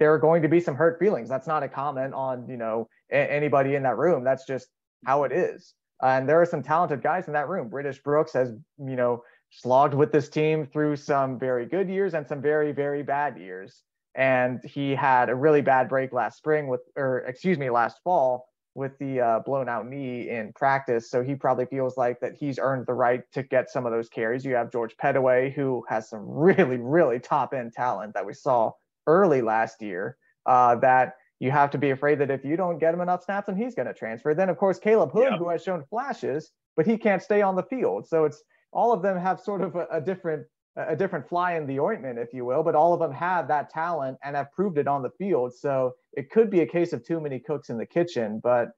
there 0.00 0.12
are 0.12 0.18
going 0.18 0.42
to 0.42 0.48
be 0.48 0.60
some 0.60 0.74
hurt 0.74 0.98
feelings. 0.98 1.28
That's 1.28 1.46
not 1.46 1.62
a 1.62 1.68
comment 1.68 2.14
on, 2.14 2.48
you 2.48 2.56
know, 2.56 2.88
a- 3.12 3.32
anybody 3.32 3.76
in 3.76 3.84
that 3.84 3.96
room. 3.96 4.24
That's 4.24 4.44
just 4.46 4.68
how 5.06 5.24
it 5.24 5.32
is. 5.32 5.74
And 6.02 6.28
there 6.28 6.40
are 6.40 6.46
some 6.46 6.62
talented 6.62 7.02
guys 7.02 7.26
in 7.26 7.32
that 7.34 7.48
room. 7.48 7.68
British 7.68 7.98
Brooks 8.02 8.32
has, 8.32 8.50
you 8.78 8.96
know, 8.96 9.22
slogged 9.50 9.94
with 9.94 10.12
this 10.12 10.28
team 10.28 10.66
through 10.66 10.96
some 10.96 11.38
very 11.38 11.66
good 11.66 11.88
years 11.88 12.14
and 12.14 12.26
some 12.26 12.40
very, 12.40 12.72
very 12.72 13.02
bad 13.02 13.38
years. 13.38 13.82
And 14.14 14.60
he 14.64 14.94
had 14.94 15.28
a 15.28 15.34
really 15.34 15.60
bad 15.60 15.88
break 15.88 16.12
last 16.12 16.38
spring 16.38 16.68
with, 16.68 16.80
or 16.96 17.18
excuse 17.20 17.58
me, 17.58 17.70
last 17.70 18.00
fall 18.02 18.46
with 18.74 18.96
the 18.98 19.20
uh, 19.20 19.38
blown 19.40 19.68
out 19.68 19.86
knee 19.86 20.28
in 20.30 20.52
practice. 20.52 21.10
So 21.10 21.22
he 21.22 21.34
probably 21.34 21.66
feels 21.66 21.96
like 21.96 22.20
that 22.20 22.34
he's 22.38 22.58
earned 22.58 22.86
the 22.86 22.94
right 22.94 23.22
to 23.32 23.42
get 23.42 23.70
some 23.70 23.86
of 23.86 23.92
those 23.92 24.08
carries. 24.08 24.44
You 24.44 24.54
have 24.54 24.70
George 24.70 24.96
Pettaway, 24.96 25.52
who 25.52 25.84
has 25.88 26.08
some 26.08 26.24
really, 26.28 26.78
really 26.78 27.18
top 27.18 27.52
end 27.52 27.72
talent 27.72 28.14
that 28.14 28.24
we 28.24 28.32
saw 28.32 28.72
early 29.06 29.42
last 29.42 29.82
year 29.82 30.16
uh, 30.46 30.76
that 30.76 31.14
you 31.40 31.50
have 31.50 31.70
to 31.70 31.78
be 31.78 31.90
afraid 31.90 32.18
that 32.20 32.30
if 32.30 32.44
you 32.44 32.56
don't 32.56 32.78
get 32.78 32.94
him 32.94 33.00
enough 33.00 33.24
snaps 33.24 33.48
and 33.48 33.58
he's 33.58 33.74
going 33.74 33.88
to 33.88 33.94
transfer. 33.94 34.34
Then, 34.34 34.50
of 34.50 34.58
course, 34.58 34.78
Caleb 34.78 35.10
Hood, 35.10 35.32
who 35.38 35.48
has 35.48 35.62
shown 35.62 35.84
flashes, 35.88 36.52
but 36.76 36.86
he 36.86 36.96
can't 36.96 37.22
stay 37.22 37.42
on 37.42 37.56
the 37.56 37.62
field. 37.64 38.06
So 38.06 38.26
it's 38.26 38.42
all 38.72 38.92
of 38.92 39.02
them 39.02 39.18
have 39.18 39.40
sort 39.40 39.62
of 39.62 39.74
a, 39.74 39.86
a 39.90 40.00
different 40.00 40.46
a 40.76 40.94
different 40.94 41.28
fly 41.28 41.56
in 41.56 41.66
the 41.66 41.80
ointment, 41.80 42.18
if 42.18 42.32
you 42.32 42.44
will, 42.44 42.62
but 42.62 42.76
all 42.76 42.94
of 42.94 43.00
them 43.00 43.12
have 43.12 43.48
that 43.48 43.70
talent 43.70 44.16
and 44.22 44.36
have 44.36 44.52
proved 44.52 44.78
it 44.78 44.86
on 44.86 45.02
the 45.02 45.10
field. 45.18 45.52
So 45.52 45.94
it 46.12 46.30
could 46.30 46.48
be 46.48 46.60
a 46.60 46.66
case 46.66 46.92
of 46.92 47.04
too 47.04 47.20
many 47.20 47.40
cooks 47.40 47.70
in 47.70 47.76
the 47.76 47.84
kitchen. 47.84 48.40
But 48.42 48.68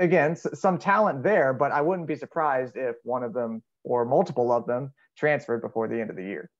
again, 0.00 0.34
some 0.34 0.78
talent 0.78 1.22
there, 1.22 1.52
but 1.54 1.70
I 1.70 1.80
wouldn't 1.80 2.08
be 2.08 2.16
surprised 2.16 2.76
if 2.76 2.96
one 3.04 3.22
of 3.22 3.32
them 3.32 3.62
or 3.84 4.04
multiple 4.04 4.50
of 4.50 4.66
them 4.66 4.92
transferred 5.16 5.62
before 5.62 5.86
the 5.86 6.00
end 6.00 6.10
of 6.10 6.16
the 6.16 6.24
year. 6.24 6.50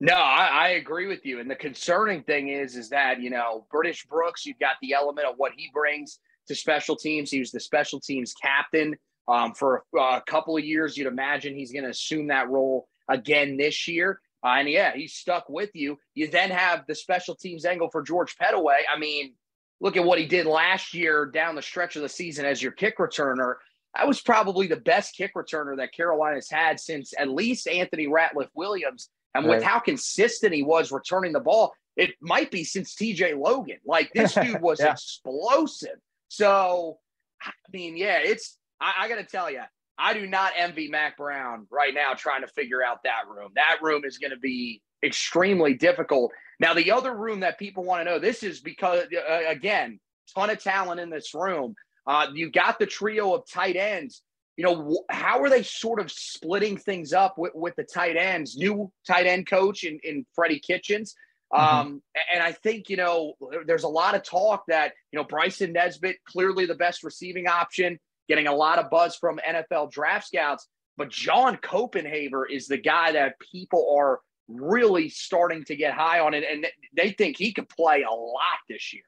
No, 0.00 0.14
I, 0.14 0.46
I, 0.46 0.68
agree 0.70 1.06
with 1.06 1.24
you. 1.24 1.40
And 1.40 1.50
the 1.50 1.56
concerning 1.56 2.22
thing 2.22 2.50
is, 2.50 2.76
is 2.76 2.90
that 2.90 3.20
you 3.20 3.30
know 3.30 3.66
British 3.70 4.04
Brooks, 4.04 4.44
you've 4.44 4.58
got 4.58 4.76
the 4.82 4.92
element 4.92 5.26
of 5.26 5.36
what 5.38 5.52
he 5.56 5.70
brings 5.72 6.18
to 6.48 6.54
special 6.54 6.96
teams. 6.96 7.30
He 7.30 7.38
was 7.38 7.50
the 7.50 7.60
special 7.60 7.98
teams 7.98 8.34
captain 8.34 8.96
um, 9.26 9.54
for 9.54 9.84
a, 9.94 9.98
a, 9.98 10.22
couple 10.26 10.56
of 10.56 10.64
years. 10.64 10.96
You'd 10.96 11.06
imagine 11.06 11.54
he's 11.54 11.72
going 11.72 11.84
to 11.84 11.90
assume 11.90 12.26
that 12.28 12.50
role 12.50 12.88
again 13.08 13.56
this 13.56 13.88
year. 13.88 14.20
Uh, 14.44 14.56
and 14.58 14.68
yeah, 14.68 14.92
he's 14.94 15.14
stuck 15.14 15.48
with 15.48 15.70
you. 15.74 15.98
You 16.14 16.28
then 16.28 16.50
have 16.50 16.84
the 16.86 16.94
special 16.94 17.34
teams 17.34 17.64
angle 17.64 17.88
for 17.90 18.02
George 18.02 18.36
Pettaway. 18.36 18.80
I 18.92 18.98
mean, 18.98 19.32
look 19.80 19.96
at 19.96 20.04
what 20.04 20.18
he 20.18 20.26
did 20.26 20.46
last 20.46 20.94
year 20.94 21.26
down 21.26 21.54
the 21.54 21.62
stretch 21.62 21.96
of 21.96 22.02
the 22.02 22.08
season 22.08 22.44
as 22.44 22.62
your 22.62 22.72
kick 22.72 22.98
returner. 22.98 23.54
That 23.96 24.06
was 24.06 24.20
probably 24.20 24.66
the 24.66 24.76
best 24.76 25.16
kick 25.16 25.32
returner 25.34 25.78
that 25.78 25.94
Carolina's 25.94 26.50
had 26.50 26.78
since 26.78 27.14
at 27.18 27.30
least 27.30 27.66
Anthony 27.66 28.06
Ratliff 28.06 28.48
Williams 28.54 29.08
and 29.36 29.48
with 29.48 29.62
how 29.62 29.78
consistent 29.78 30.52
he 30.54 30.62
was 30.62 30.92
returning 30.92 31.32
the 31.32 31.40
ball, 31.40 31.72
it 31.96 32.10
might 32.20 32.50
be 32.50 32.64
since 32.64 32.94
TJ 32.94 33.38
Logan. 33.38 33.78
Like 33.84 34.12
this 34.12 34.34
dude 34.42 34.60
was 34.60 34.80
yeah. 34.80 34.92
explosive. 34.92 35.96
So, 36.28 36.98
I 37.42 37.50
mean, 37.72 37.96
yeah, 37.96 38.18
it's, 38.22 38.58
I, 38.80 38.94
I 39.00 39.08
got 39.08 39.16
to 39.16 39.24
tell 39.24 39.50
you, 39.50 39.62
I 39.98 40.14
do 40.14 40.26
not 40.26 40.52
envy 40.56 40.88
Mack 40.88 41.16
Brown 41.16 41.66
right 41.70 41.94
now 41.94 42.12
trying 42.14 42.42
to 42.42 42.48
figure 42.48 42.82
out 42.82 43.02
that 43.04 43.28
room. 43.28 43.50
That 43.54 43.78
room 43.80 44.04
is 44.04 44.18
going 44.18 44.32
to 44.32 44.38
be 44.38 44.82
extremely 45.02 45.74
difficult. 45.74 46.32
Now, 46.60 46.74
the 46.74 46.92
other 46.92 47.14
room 47.14 47.40
that 47.40 47.58
people 47.58 47.84
want 47.84 48.00
to 48.00 48.04
know 48.04 48.18
this 48.18 48.42
is 48.42 48.60
because, 48.60 49.04
uh, 49.04 49.40
again, 49.46 50.00
ton 50.34 50.50
of 50.50 50.62
talent 50.62 51.00
in 51.00 51.10
this 51.10 51.34
room. 51.34 51.74
Uh, 52.06 52.28
you 52.34 52.50
got 52.50 52.78
the 52.78 52.86
trio 52.86 53.34
of 53.34 53.50
tight 53.50 53.76
ends. 53.76 54.22
You 54.56 54.64
know, 54.64 55.04
how 55.10 55.40
are 55.42 55.50
they 55.50 55.62
sort 55.62 56.00
of 56.00 56.10
splitting 56.10 56.76
things 56.78 57.12
up 57.12 57.36
with, 57.36 57.52
with 57.54 57.76
the 57.76 57.84
tight 57.84 58.16
ends? 58.16 58.56
New 58.56 58.90
tight 59.06 59.26
end 59.26 59.46
coach 59.46 59.84
in, 59.84 59.98
in 60.02 60.24
Freddie 60.34 60.60
Kitchens. 60.60 61.14
Mm-hmm. 61.52 61.78
Um, 61.78 62.02
and 62.32 62.42
I 62.42 62.52
think, 62.52 62.88
you 62.88 62.96
know, 62.96 63.34
there's 63.66 63.84
a 63.84 63.88
lot 63.88 64.14
of 64.14 64.22
talk 64.22 64.64
that, 64.68 64.94
you 65.12 65.18
know, 65.18 65.24
Bryson 65.24 65.72
Nesbitt, 65.72 66.16
clearly 66.24 66.66
the 66.66 66.74
best 66.74 67.04
receiving 67.04 67.46
option, 67.46 67.98
getting 68.28 68.46
a 68.46 68.54
lot 68.54 68.78
of 68.78 68.90
buzz 68.90 69.16
from 69.16 69.38
NFL 69.46 69.92
draft 69.92 70.28
scouts. 70.28 70.66
But 70.96 71.10
John 71.10 71.58
Copenhaver 71.58 72.44
is 72.50 72.66
the 72.66 72.78
guy 72.78 73.12
that 73.12 73.38
people 73.52 73.94
are 73.98 74.20
really 74.48 75.08
starting 75.08 75.64
to 75.64 75.76
get 75.76 75.92
high 75.92 76.20
on 76.20 76.34
it, 76.34 76.44
and 76.50 76.66
they 76.96 77.10
think 77.10 77.36
he 77.36 77.52
could 77.52 77.68
play 77.68 78.02
a 78.02 78.10
lot 78.10 78.58
this 78.68 78.92
year. 78.92 79.02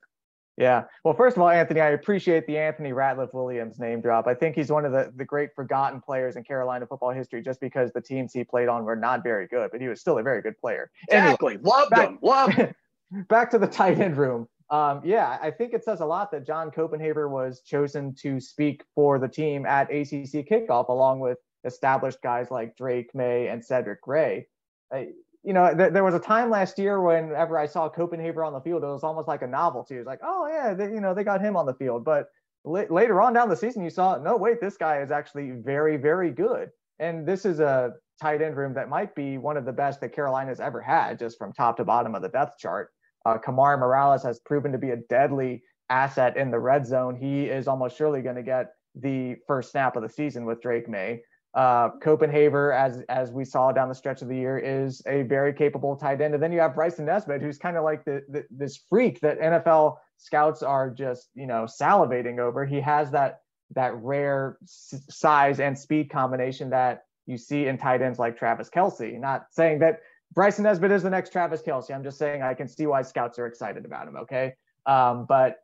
Yeah. 0.58 0.84
Well, 1.04 1.14
first 1.14 1.36
of 1.36 1.42
all, 1.42 1.48
Anthony, 1.48 1.80
I 1.80 1.90
appreciate 1.90 2.46
the 2.48 2.58
Anthony 2.58 2.90
Ratliff 2.90 3.32
Williams 3.32 3.78
name 3.78 4.00
drop. 4.00 4.26
I 4.26 4.34
think 4.34 4.56
he's 4.56 4.72
one 4.72 4.84
of 4.84 4.90
the, 4.90 5.12
the 5.14 5.24
great 5.24 5.54
forgotten 5.54 6.00
players 6.00 6.34
in 6.34 6.42
Carolina 6.42 6.84
football 6.84 7.12
history 7.12 7.42
just 7.42 7.60
because 7.60 7.92
the 7.92 8.00
teams 8.00 8.32
he 8.32 8.42
played 8.42 8.68
on 8.68 8.84
were 8.84 8.96
not 8.96 9.22
very 9.22 9.46
good, 9.46 9.70
but 9.70 9.80
he 9.80 9.86
was 9.86 10.00
still 10.00 10.18
a 10.18 10.22
very 10.22 10.42
good 10.42 10.58
player. 10.58 10.90
Exactly. 11.08 11.54
Anyway, 11.54 11.68
Loved 11.68 11.90
back, 11.90 12.08
him. 12.08 12.18
Loved 12.22 12.52
him. 12.54 12.74
back 13.28 13.50
to 13.52 13.58
the 13.58 13.68
tight 13.68 14.00
end 14.00 14.16
room. 14.16 14.48
Um, 14.70 15.00
yeah, 15.04 15.38
I 15.40 15.50
think 15.50 15.72
it 15.72 15.84
says 15.84 16.00
a 16.00 16.06
lot 16.06 16.30
that 16.32 16.44
John 16.44 16.70
Copenhaver 16.70 17.30
was 17.30 17.60
chosen 17.60 18.14
to 18.16 18.40
speak 18.40 18.82
for 18.94 19.18
the 19.18 19.28
team 19.28 19.64
at 19.64 19.90
ACC 19.90 20.44
kickoff, 20.46 20.88
along 20.88 21.20
with 21.20 21.38
established 21.64 22.20
guys 22.20 22.50
like 22.50 22.76
Drake 22.76 23.14
Maye 23.14 23.48
and 23.48 23.64
Cedric 23.64 24.02
Gray. 24.02 24.48
I, 24.92 25.08
you 25.44 25.52
know, 25.52 25.74
th- 25.74 25.92
there 25.92 26.04
was 26.04 26.14
a 26.14 26.20
time 26.20 26.50
last 26.50 26.78
year 26.78 27.00
whenever 27.00 27.58
I 27.58 27.66
saw 27.66 27.88
Copenhaver 27.88 28.46
on 28.46 28.52
the 28.52 28.60
field, 28.60 28.82
it 28.82 28.86
was 28.86 29.04
almost 29.04 29.28
like 29.28 29.42
a 29.42 29.46
novelty. 29.46 29.94
It 29.94 29.98
was 29.98 30.06
like, 30.06 30.20
oh 30.22 30.48
yeah, 30.48 30.74
they, 30.74 30.86
you 30.86 31.00
know, 31.00 31.14
they 31.14 31.24
got 31.24 31.40
him 31.40 31.56
on 31.56 31.66
the 31.66 31.74
field. 31.74 32.04
But 32.04 32.26
l- 32.66 32.86
later 32.90 33.20
on 33.20 33.32
down 33.32 33.48
the 33.48 33.56
season, 33.56 33.82
you 33.82 33.90
saw, 33.90 34.18
no, 34.18 34.36
wait, 34.36 34.60
this 34.60 34.76
guy 34.76 35.00
is 35.00 35.10
actually 35.10 35.52
very, 35.52 35.96
very 35.96 36.30
good. 36.30 36.70
And 36.98 37.26
this 37.26 37.44
is 37.44 37.60
a 37.60 37.92
tight 38.20 38.42
end 38.42 38.56
room 38.56 38.74
that 38.74 38.88
might 38.88 39.14
be 39.14 39.38
one 39.38 39.56
of 39.56 39.64
the 39.64 39.72
best 39.72 40.00
that 40.00 40.12
Carolina's 40.14 40.60
ever 40.60 40.80
had, 40.80 41.18
just 41.18 41.38
from 41.38 41.52
top 41.52 41.76
to 41.76 41.84
bottom 41.84 42.14
of 42.14 42.22
the 42.22 42.28
depth 42.28 42.58
chart. 42.58 42.90
Uh, 43.24 43.38
Kamari 43.38 43.78
Morales 43.78 44.22
has 44.22 44.40
proven 44.40 44.72
to 44.72 44.78
be 44.78 44.90
a 44.90 44.96
deadly 44.96 45.62
asset 45.90 46.36
in 46.36 46.50
the 46.50 46.58
red 46.58 46.86
zone. 46.86 47.16
He 47.16 47.44
is 47.44 47.68
almost 47.68 47.96
surely 47.96 48.22
going 48.22 48.36
to 48.36 48.42
get 48.42 48.72
the 48.94 49.36
first 49.46 49.70
snap 49.70 49.96
of 49.96 50.02
the 50.02 50.08
season 50.08 50.44
with 50.44 50.60
Drake 50.60 50.88
Maye. 50.88 51.22
Uh, 51.58 51.90
Copenhaver, 52.00 52.72
as 52.72 53.02
as 53.08 53.32
we 53.32 53.44
saw 53.44 53.72
down 53.72 53.88
the 53.88 53.94
stretch 53.96 54.22
of 54.22 54.28
the 54.28 54.36
year, 54.36 54.58
is 54.58 55.02
a 55.08 55.22
very 55.22 55.52
capable 55.52 55.96
tight 55.96 56.20
end. 56.20 56.32
And 56.32 56.40
then 56.40 56.52
you 56.52 56.60
have 56.60 56.72
Bryson 56.72 57.04
Nesbit, 57.04 57.42
who's 57.42 57.58
kind 57.58 57.76
of 57.76 57.82
like 57.82 58.04
the, 58.04 58.22
the, 58.28 58.44
this 58.48 58.76
freak 58.88 59.18
that 59.22 59.40
NFL 59.40 59.96
scouts 60.18 60.62
are 60.62 60.88
just 60.88 61.30
you 61.34 61.48
know 61.48 61.64
salivating 61.64 62.38
over. 62.38 62.64
He 62.64 62.80
has 62.80 63.10
that 63.10 63.40
that 63.74 63.92
rare 63.96 64.56
s- 64.62 65.02
size 65.10 65.58
and 65.58 65.76
speed 65.76 66.10
combination 66.10 66.70
that 66.70 67.02
you 67.26 67.36
see 67.36 67.66
in 67.66 67.76
tight 67.76 68.02
ends 68.02 68.20
like 68.20 68.38
Travis 68.38 68.70
Kelce. 68.70 69.18
Not 69.18 69.46
saying 69.50 69.80
that 69.80 69.98
Bryson 70.32 70.62
Nesbit 70.62 70.92
is 70.92 71.02
the 71.02 71.10
next 71.10 71.32
Travis 71.32 71.60
Kelce. 71.62 71.92
I'm 71.92 72.04
just 72.04 72.18
saying 72.18 72.40
I 72.40 72.54
can 72.54 72.68
see 72.68 72.86
why 72.86 73.02
scouts 73.02 73.36
are 73.40 73.46
excited 73.48 73.84
about 73.84 74.06
him. 74.06 74.14
Okay, 74.18 74.54
um, 74.86 75.26
but 75.28 75.56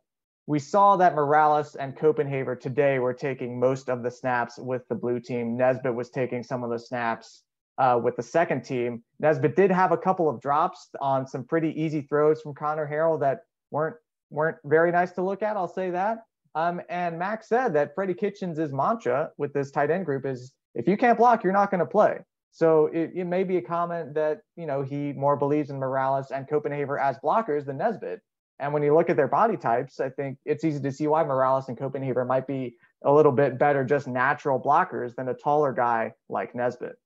we 0.47 0.59
saw 0.59 0.95
that 0.97 1.15
Morales 1.15 1.75
and 1.75 1.95
Copenhaver 1.95 2.59
today 2.59 2.99
were 2.99 3.13
taking 3.13 3.59
most 3.59 3.89
of 3.89 4.03
the 4.03 4.11
snaps 4.11 4.59
with 4.59 4.87
the 4.89 4.95
blue 4.95 5.19
team. 5.19 5.57
Nesbit 5.57 5.95
was 5.95 6.09
taking 6.09 6.43
some 6.43 6.63
of 6.63 6.69
the 6.69 6.77
snaps 6.77 7.43
uh, 7.77 7.99
with 8.01 8.15
the 8.15 8.23
second 8.23 8.63
team. 8.63 9.03
Nesbit 9.19 9.55
did 9.55 9.71
have 9.71 9.91
a 9.91 9.97
couple 9.97 10.29
of 10.29 10.39
drops 10.41 10.89
on 11.01 11.27
some 11.27 11.43
pretty 11.43 11.69
easy 11.81 12.01
throws 12.01 12.41
from 12.41 12.53
Connor 12.53 12.87
Harrell 12.87 13.19
that 13.19 13.41
weren't 13.71 13.95
weren't 14.29 14.57
very 14.65 14.91
nice 14.91 15.11
to 15.13 15.23
look 15.23 15.41
at. 15.41 15.57
I'll 15.57 15.67
say 15.67 15.89
that. 15.91 16.19
Um, 16.53 16.81
and 16.89 17.19
Mack 17.19 17.43
said 17.43 17.73
that 17.73 17.93
Freddie 17.95 18.13
Kitchens' 18.13 18.71
mantra 18.71 19.31
with 19.37 19.53
this 19.53 19.71
tight 19.71 19.91
end 19.91 20.05
group 20.05 20.25
is 20.25 20.53
if 20.73 20.87
you 20.87 20.95
can't 20.95 21.17
block, 21.17 21.43
you're 21.43 21.53
not 21.53 21.71
going 21.71 21.79
to 21.79 21.85
play. 21.85 22.19
So 22.51 22.87
it, 22.87 23.11
it 23.13 23.25
may 23.25 23.43
be 23.43 23.57
a 23.57 23.61
comment 23.61 24.13
that 24.13 24.41
you 24.55 24.67
know 24.67 24.83
he 24.83 25.11
more 25.13 25.35
believes 25.35 25.69
in 25.71 25.79
Morales 25.79 26.31
and 26.31 26.47
Copenhaver 26.47 27.01
as 27.01 27.17
blockers 27.17 27.65
than 27.65 27.77
Nesbit. 27.77 28.21
And 28.59 28.73
when 28.73 28.83
you 28.83 28.95
look 28.95 29.09
at 29.09 29.17
their 29.17 29.27
body 29.27 29.57
types, 29.57 29.99
I 29.99 30.09
think 30.09 30.37
it's 30.45 30.63
easy 30.63 30.79
to 30.81 30.91
see 30.91 31.07
why 31.07 31.23
Morales 31.23 31.67
and 31.67 31.77
Copenhaver 31.77 32.25
might 32.25 32.47
be 32.47 32.75
a 33.03 33.11
little 33.11 33.31
bit 33.31 33.59
better 33.59 33.83
just 33.83 34.07
natural 34.07 34.59
blockers 34.59 35.15
than 35.15 35.27
a 35.27 35.33
taller 35.33 35.73
guy 35.73 36.13
like 36.29 36.55
Nesbit. 36.55 36.97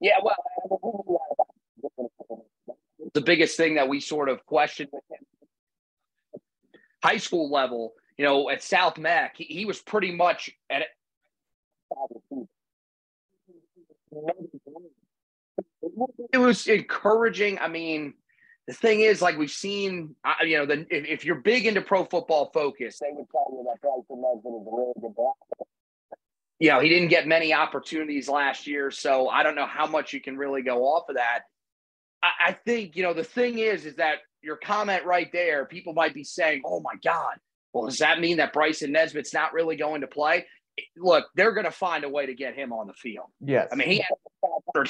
Yeah, 0.00 0.18
well, 0.22 0.36
the 3.14 3.20
biggest 3.20 3.56
thing 3.56 3.74
that 3.74 3.88
we 3.88 4.00
sort 4.00 4.28
of 4.28 4.44
questioned 4.46 4.90
with 4.92 5.02
him, 5.10 6.40
high 7.02 7.18
school 7.18 7.50
level, 7.50 7.94
you 8.16 8.24
know, 8.24 8.48
at 8.50 8.62
South 8.62 8.98
Mac, 8.98 9.36
he, 9.36 9.44
he 9.44 9.64
was 9.64 9.80
pretty 9.80 10.12
much 10.12 10.50
at 10.70 10.82
it 16.32 16.38
was 16.38 16.66
encouraging. 16.66 17.58
I 17.58 17.68
mean, 17.68 18.14
the 18.66 18.74
thing 18.74 19.00
is, 19.00 19.20
like 19.20 19.36
we've 19.36 19.50
seen, 19.50 20.14
uh, 20.24 20.44
you 20.44 20.56
know, 20.56 20.66
the, 20.66 20.86
if, 20.88 21.04
if, 21.06 21.24
you're 21.24 21.36
big 21.36 21.66
into 21.66 21.80
pro 21.80 22.04
football 22.04 22.50
focus, 22.54 22.98
they 23.00 23.08
would 23.10 23.26
tell 23.30 23.48
you 23.50 23.64
that 23.66 23.80
Bryson 23.80 24.22
Nesbit 24.22 24.52
is 24.60 24.66
a 24.66 24.76
really 24.76 24.92
good 25.00 25.14
blocker. 25.16 25.66
You 26.60 26.70
know, 26.70 26.80
he 26.80 26.88
didn't 26.88 27.08
get 27.08 27.26
many 27.26 27.52
opportunities 27.52 28.28
last 28.28 28.68
year, 28.68 28.92
so 28.92 29.28
I 29.28 29.42
don't 29.42 29.56
know 29.56 29.66
how 29.66 29.88
much 29.88 30.12
you 30.12 30.20
can 30.20 30.36
really 30.36 30.62
go 30.62 30.84
off 30.84 31.08
of 31.08 31.16
that. 31.16 31.40
I, 32.22 32.30
I 32.48 32.52
think, 32.52 32.94
you 32.94 33.02
know, 33.02 33.14
the 33.14 33.24
thing 33.24 33.58
is, 33.58 33.84
is 33.84 33.96
that 33.96 34.18
your 34.42 34.56
comment 34.56 35.04
right 35.04 35.30
there, 35.32 35.64
people 35.64 35.92
might 35.92 36.14
be 36.14 36.22
saying, 36.22 36.62
"Oh 36.64 36.80
my 36.80 36.94
God, 37.02 37.34
well, 37.72 37.86
does 37.86 37.98
that 37.98 38.20
mean 38.20 38.36
that 38.36 38.52
Bryson 38.52 38.92
Nesbit's 38.92 39.34
not 39.34 39.52
really 39.52 39.76
going 39.76 40.02
to 40.02 40.06
play?" 40.06 40.46
Look, 40.96 41.26
they're 41.34 41.52
going 41.52 41.64
to 41.64 41.72
find 41.72 42.04
a 42.04 42.08
way 42.08 42.26
to 42.26 42.34
get 42.34 42.54
him 42.54 42.72
on 42.72 42.86
the 42.86 42.94
field. 42.94 43.26
Yes, 43.40 43.68
I 43.72 43.74
mean 43.74 43.88
he 43.88 43.96
had 43.98 44.16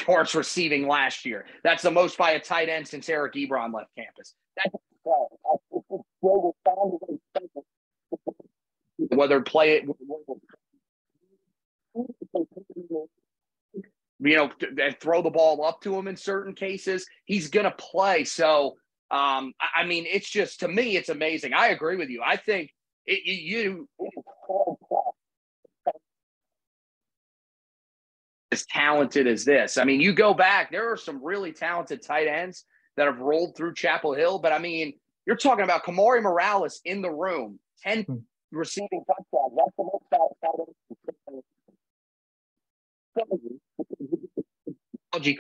yards 0.07 0.35
receiving 0.35 0.87
last 0.87 1.25
year. 1.25 1.45
That's 1.62 1.83
the 1.83 1.90
most 1.90 2.18
by 2.18 2.33
a 2.33 2.40
tight 2.40 2.68
end 2.68 2.87
since 2.88 3.09
Eric 3.09 3.35
Ebron 3.35 3.73
left 3.73 3.90
campus. 3.97 4.35
Whether 8.99 9.40
play 9.40 9.77
it, 9.77 9.85
you 14.21 14.37
know, 14.37 14.51
and 14.61 14.99
throw 15.01 15.23
the 15.23 15.31
ball 15.31 15.64
up 15.64 15.81
to 15.83 15.97
him 15.97 16.07
in 16.07 16.16
certain 16.16 16.55
cases, 16.55 17.07
he's 17.25 17.49
going 17.49 17.64
to 17.64 17.73
play. 17.73 18.25
So, 18.25 18.77
um, 19.11 19.53
I 19.75 19.85
mean, 19.85 20.07
it's 20.09 20.31
just 20.31 20.61
to 20.61 20.68
me, 20.68 20.97
it's 20.97 21.09
amazing. 21.09 21.53
I 21.53 21.68
agree 21.68 21.97
with 21.97 22.09
you. 22.09 22.23
I 22.25 22.37
think 22.37 22.71
it, 23.07 23.25
you 23.25 23.88
as 28.53 28.67
talented 28.67 29.27
as 29.27 29.45
this. 29.45 29.79
I 29.79 29.85
mean, 29.85 30.01
you 30.01 30.12
go 30.12 30.35
back, 30.35 30.71
there 30.71 30.93
are 30.93 30.97
some 30.97 31.25
really 31.25 31.53
talented 31.53 32.03
tight 32.03 32.29
ends 32.29 32.65
that 32.97 33.07
have 33.07 33.19
rolled 33.19 33.57
through 33.57 33.75
Chapel 33.75 34.12
Hill, 34.12 34.38
but 34.38 34.53
I 34.53 34.59
mean, 34.59 34.93
you're 35.27 35.37
talking 35.37 35.65
about 35.65 35.85
Kamari 35.85 36.23
Morales 36.23 36.81
in 36.85 37.01
the 37.01 37.11
room, 37.11 37.59
10 37.83 38.03
hmm. 38.03 38.17
receiving 38.51 39.05
touchdowns. 39.07 39.53
That's 39.57 39.77
the 39.79 39.85
most 39.85 40.05
tight 40.12 40.21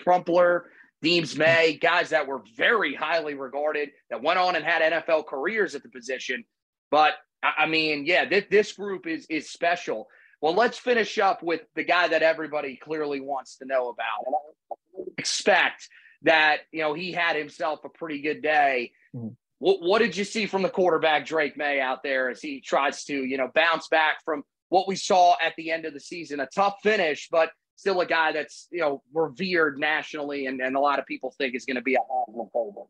Crumpler, 0.02 0.66
Deems 1.00 1.36
May, 1.36 1.78
guys 1.80 2.10
that 2.10 2.26
were 2.26 2.42
very 2.56 2.94
highly 2.94 3.34
regarded, 3.34 3.90
that 4.10 4.22
went 4.22 4.38
on 4.38 4.56
and 4.56 4.64
had 4.64 4.92
NFL 4.92 5.26
careers 5.26 5.74
at 5.74 5.82
the 5.82 5.88
position. 5.88 6.44
But 6.90 7.14
I 7.42 7.66
mean, 7.66 8.06
yeah, 8.06 8.24
this, 8.24 8.44
this 8.50 8.72
group 8.72 9.06
is 9.06 9.26
is 9.28 9.50
special. 9.50 10.08
Well, 10.42 10.54
let's 10.54 10.76
finish 10.76 11.18
up 11.20 11.40
with 11.40 11.60
the 11.76 11.84
guy 11.84 12.08
that 12.08 12.22
everybody 12.22 12.76
clearly 12.76 13.20
wants 13.20 13.58
to 13.58 13.64
know 13.64 13.88
about. 13.88 14.26
And 14.26 14.34
I 14.34 15.02
expect 15.16 15.88
that, 16.22 16.62
you 16.72 16.80
know, 16.80 16.94
he 16.94 17.12
had 17.12 17.36
himself 17.36 17.84
a 17.84 17.88
pretty 17.88 18.20
good 18.20 18.42
day. 18.42 18.90
Mm-hmm. 19.14 19.28
What, 19.60 19.80
what 19.80 19.98
did 20.00 20.16
you 20.16 20.24
see 20.24 20.46
from 20.46 20.62
the 20.62 20.68
quarterback, 20.68 21.26
Drake 21.26 21.56
Maye 21.56 21.80
out 21.80 22.02
there 22.02 22.28
as 22.28 22.42
he 22.42 22.60
tries 22.60 23.04
to, 23.04 23.14
you 23.14 23.38
know, 23.38 23.52
bounce 23.54 23.86
back 23.86 24.24
from 24.24 24.42
what 24.68 24.88
we 24.88 24.96
saw 24.96 25.36
at 25.40 25.54
the 25.56 25.70
end 25.70 25.84
of 25.84 25.94
the 25.94 26.00
season? 26.00 26.40
A 26.40 26.48
tough 26.52 26.74
finish, 26.82 27.28
but 27.30 27.50
still 27.76 28.00
a 28.00 28.06
guy 28.06 28.32
that's, 28.32 28.66
you 28.72 28.80
know, 28.80 29.00
revered 29.14 29.78
nationally 29.78 30.46
and, 30.46 30.60
and 30.60 30.74
a 30.74 30.80
lot 30.80 30.98
of 30.98 31.06
people 31.06 31.32
think 31.38 31.54
is 31.54 31.64
going 31.64 31.76
to 31.76 31.82
be 31.82 31.94
a 31.94 32.00
favorite. 32.34 32.88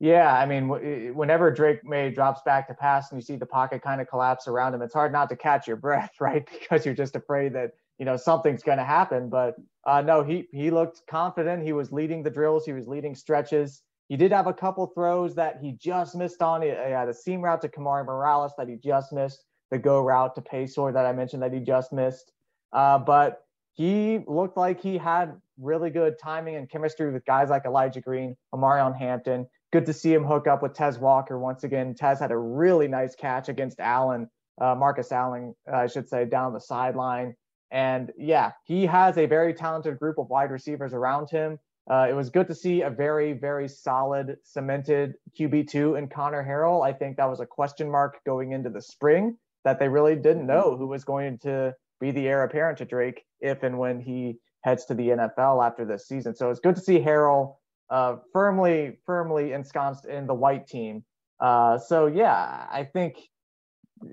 Yeah, 0.00 0.36
I 0.36 0.44
mean, 0.44 0.68
whenever 1.14 1.50
Drake 1.50 1.84
Maye 1.84 2.10
drops 2.10 2.42
back 2.44 2.66
to 2.68 2.74
pass 2.74 3.10
and 3.10 3.18
you 3.18 3.24
see 3.24 3.36
the 3.36 3.46
pocket 3.46 3.80
kind 3.80 4.00
of 4.00 4.08
collapse 4.08 4.48
around 4.48 4.74
him, 4.74 4.82
it's 4.82 4.92
hard 4.92 5.12
not 5.12 5.28
to 5.30 5.36
catch 5.36 5.66
your 5.66 5.76
breath, 5.88 6.12
right? 6.20 6.48
Because 6.50 6.84
you're 6.84 6.94
just 6.94 7.16
afraid 7.16 7.54
that 7.54 7.72
you 7.98 8.04
know 8.04 8.16
something's 8.16 8.62
going 8.62 8.78
to 8.78 8.84
happen. 8.84 9.28
But 9.28 9.54
uh, 9.86 10.02
no, 10.02 10.22
he 10.22 10.48
he 10.52 10.70
looked 10.70 11.02
confident. 11.08 11.62
He 11.62 11.72
was 11.72 11.92
leading 11.92 12.22
the 12.22 12.30
drills. 12.30 12.64
He 12.64 12.72
was 12.72 12.88
leading 12.88 13.14
stretches. 13.14 13.82
He 14.08 14.16
did 14.16 14.32
have 14.32 14.46
a 14.46 14.52
couple 14.52 14.86
throws 14.88 15.34
that 15.36 15.58
he 15.62 15.72
just 15.72 16.14
missed 16.14 16.42
on. 16.42 16.62
He 16.62 16.68
had 16.68 17.08
a 17.08 17.14
seam 17.14 17.40
route 17.40 17.62
to 17.62 17.68
Kamari 17.68 18.04
Morales 18.04 18.52
that 18.58 18.68
he 18.68 18.76
just 18.76 19.12
missed. 19.12 19.44
The 19.70 19.78
go 19.78 20.02
route 20.02 20.34
to 20.34 20.42
Paysour 20.42 20.92
that 20.92 21.06
I 21.06 21.12
mentioned 21.12 21.42
that 21.42 21.52
he 21.52 21.60
just 21.60 21.92
missed. 21.92 22.32
Uh, 22.72 22.98
but 22.98 23.44
he 23.72 24.20
looked 24.26 24.56
like 24.56 24.80
he 24.80 24.98
had 24.98 25.40
really 25.58 25.90
good 25.90 26.16
timing 26.22 26.56
and 26.56 26.68
chemistry 26.68 27.10
with 27.12 27.24
guys 27.24 27.48
like 27.48 27.64
Elijah 27.64 28.00
Green, 28.00 28.36
Omarion 28.54 28.96
Hampton. 28.96 29.46
Good 29.74 29.86
to 29.86 29.92
see 29.92 30.14
him 30.14 30.22
hook 30.22 30.46
up 30.46 30.62
with 30.62 30.72
Tez 30.72 31.00
Walker 31.00 31.36
once 31.36 31.64
again. 31.64 31.96
Tez 31.96 32.20
had 32.20 32.30
a 32.30 32.38
really 32.38 32.86
nice 32.86 33.16
catch 33.16 33.48
against 33.48 33.80
Allen, 33.80 34.30
uh, 34.60 34.76
Marcus 34.76 35.10
Allen, 35.10 35.52
I 35.66 35.88
should 35.88 36.08
say, 36.08 36.26
down 36.26 36.52
the 36.52 36.60
sideline. 36.60 37.34
And 37.72 38.12
yeah, 38.16 38.52
he 38.66 38.86
has 38.86 39.18
a 39.18 39.26
very 39.26 39.52
talented 39.52 39.98
group 39.98 40.18
of 40.18 40.28
wide 40.28 40.52
receivers 40.52 40.92
around 40.92 41.28
him. 41.28 41.58
Uh, 41.90 42.06
it 42.08 42.12
was 42.12 42.30
good 42.30 42.46
to 42.46 42.54
see 42.54 42.82
a 42.82 42.88
very, 42.88 43.32
very 43.32 43.66
solid, 43.66 44.36
cemented 44.44 45.14
QB2 45.36 45.98
in 45.98 46.06
Connor 46.06 46.44
Harrell. 46.44 46.86
I 46.86 46.92
think 46.92 47.16
that 47.16 47.28
was 47.28 47.40
a 47.40 47.46
question 47.46 47.90
mark 47.90 48.20
going 48.24 48.52
into 48.52 48.70
the 48.70 48.80
spring 48.80 49.36
that 49.64 49.80
they 49.80 49.88
really 49.88 50.14
didn't 50.14 50.46
know 50.46 50.76
who 50.76 50.86
was 50.86 51.02
going 51.02 51.38
to 51.38 51.74
be 52.00 52.12
the 52.12 52.28
heir 52.28 52.44
apparent 52.44 52.78
to 52.78 52.84
Drake 52.84 53.24
if 53.40 53.64
and 53.64 53.76
when 53.76 53.98
he 53.98 54.38
heads 54.62 54.84
to 54.84 54.94
the 54.94 55.08
NFL 55.08 55.66
after 55.66 55.84
this 55.84 56.06
season. 56.06 56.32
So 56.36 56.50
it's 56.50 56.60
good 56.60 56.76
to 56.76 56.80
see 56.80 57.00
Harrell 57.00 57.56
uh, 57.90 58.16
firmly, 58.32 58.98
firmly 59.06 59.52
ensconced 59.52 60.06
in 60.06 60.26
the 60.26 60.34
white 60.34 60.66
team. 60.66 61.04
Uh, 61.40 61.78
so 61.78 62.06
yeah, 62.06 62.66
I 62.70 62.84
think 62.84 63.16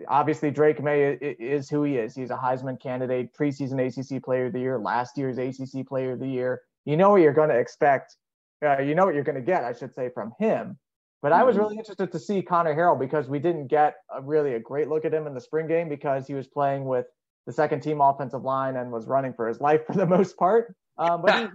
obviously 0.07 0.51
Drake 0.51 0.81
Maye 0.81 1.17
is 1.21 1.69
who 1.69 1.83
he 1.83 1.97
is. 1.97 2.15
He's 2.15 2.31
a 2.31 2.37
Heisman 2.37 2.79
candidate, 2.79 3.33
preseason 3.33 3.79
ACC 3.79 4.23
Player 4.23 4.47
of 4.47 4.53
the 4.53 4.59
Year, 4.59 4.79
last 4.79 5.17
year's 5.17 5.37
ACC 5.37 5.87
Player 5.87 6.13
of 6.13 6.19
the 6.19 6.27
Year. 6.27 6.61
You 6.85 6.97
know 6.97 7.09
what 7.09 7.21
you're 7.21 7.33
going 7.33 7.49
to 7.49 7.57
expect. 7.57 8.15
Uh, 8.63 8.79
you 8.79 8.95
know 8.95 9.05
what 9.05 9.15
you're 9.15 9.23
going 9.23 9.35
to 9.35 9.41
get, 9.41 9.63
I 9.63 9.73
should 9.73 9.93
say, 9.93 10.09
from 10.13 10.33
him. 10.39 10.77
But 11.21 11.31
I 11.31 11.43
was 11.43 11.55
mm-hmm. 11.55 11.65
really 11.65 11.77
interested 11.77 12.11
to 12.11 12.19
see 12.19 12.41
Connor 12.41 12.75
Harrell 12.75 12.99
because 12.99 13.27
we 13.27 13.39
didn't 13.39 13.67
get 13.67 13.95
a, 14.13 14.21
really 14.21 14.55
a 14.55 14.59
great 14.59 14.87
look 14.87 15.05
at 15.05 15.13
him 15.13 15.27
in 15.27 15.33
the 15.33 15.41
spring 15.41 15.67
game 15.67 15.87
because 15.87 16.25
he 16.27 16.33
was 16.33 16.47
playing 16.47 16.85
with 16.85 17.05
the 17.45 17.53
second 17.53 17.81
team 17.81 18.01
offensive 18.01 18.43
line 18.43 18.75
and 18.75 18.91
was 18.91 19.07
running 19.07 19.33
for 19.33 19.47
his 19.47 19.59
life 19.59 19.81
for 19.87 19.93
the 19.93 20.05
most 20.05 20.37
part. 20.37 20.75
Um, 20.97 21.21
but 21.21 21.39
he, 21.39 21.47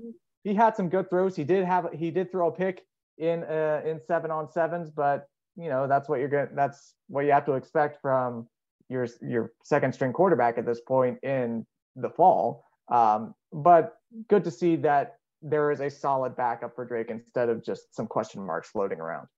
he, 0.49 0.55
had 0.55 0.77
some 0.77 0.89
good 0.89 1.11
throws. 1.11 1.37
He 1.37 1.45
did 1.45 1.65
have 1.65 1.89
he 1.93 2.11
did 2.11 2.31
throw 2.31 2.49
a 2.49 2.53
pick 2.53 2.85
in 3.19 3.43
uh, 3.45 3.83
in 3.85 4.01
seven 4.07 4.31
on 4.31 4.51
sevens, 4.51 4.91
but 4.91 5.29
you 5.57 5.69
know 5.69 5.87
that's 5.87 6.09
what 6.09 6.21
you're 6.21 6.29
going 6.29 6.49
that's 6.55 6.95
what 7.09 7.25
you 7.25 7.33
have 7.33 7.47
to 7.47 7.53
expect 7.53 8.01
from 8.01 8.47
your 8.89 9.07
your 9.23 9.53
second 9.65 9.93
string 9.95 10.13
quarterback 10.13 10.59
at 10.59 10.67
this 10.67 10.81
point 10.81 11.19
in 11.23 11.67
the 11.97 12.11
fall. 12.11 12.65
Um, 12.89 13.35
but 13.53 13.97
good 14.29 14.45
to 14.45 14.51
see 14.51 14.77
that 14.77 15.17
there 15.43 15.71
is 15.71 15.81
a 15.81 15.91
solid 15.91 16.37
backup 16.37 16.75
for 16.75 16.85
Drake 16.85 17.11
instead 17.11 17.49
of 17.49 17.65
just 17.65 17.95
some 17.95 18.07
question 18.07 18.45
marks 18.45 18.69
floating 18.69 19.01
around. 19.01 19.29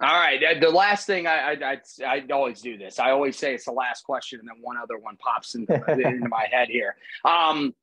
All 0.00 0.08
right. 0.08 0.60
The 0.60 0.68
last 0.68 1.06
thing 1.06 1.26
I, 1.26 1.52
I, 1.52 1.52
I, 1.52 1.80
I, 2.06 2.22
always 2.30 2.60
do 2.60 2.76
this. 2.76 2.98
I 2.98 3.12
always 3.12 3.38
say 3.38 3.54
it's 3.54 3.64
the 3.64 3.72
last 3.72 4.04
question, 4.04 4.40
and 4.40 4.48
then 4.48 4.56
one 4.60 4.76
other 4.76 4.98
one 4.98 5.16
pops 5.16 5.54
into, 5.54 5.72
into 5.88 6.28
my 6.28 6.46
head 6.50 6.68
here. 6.68 6.96
Um, 7.24 7.74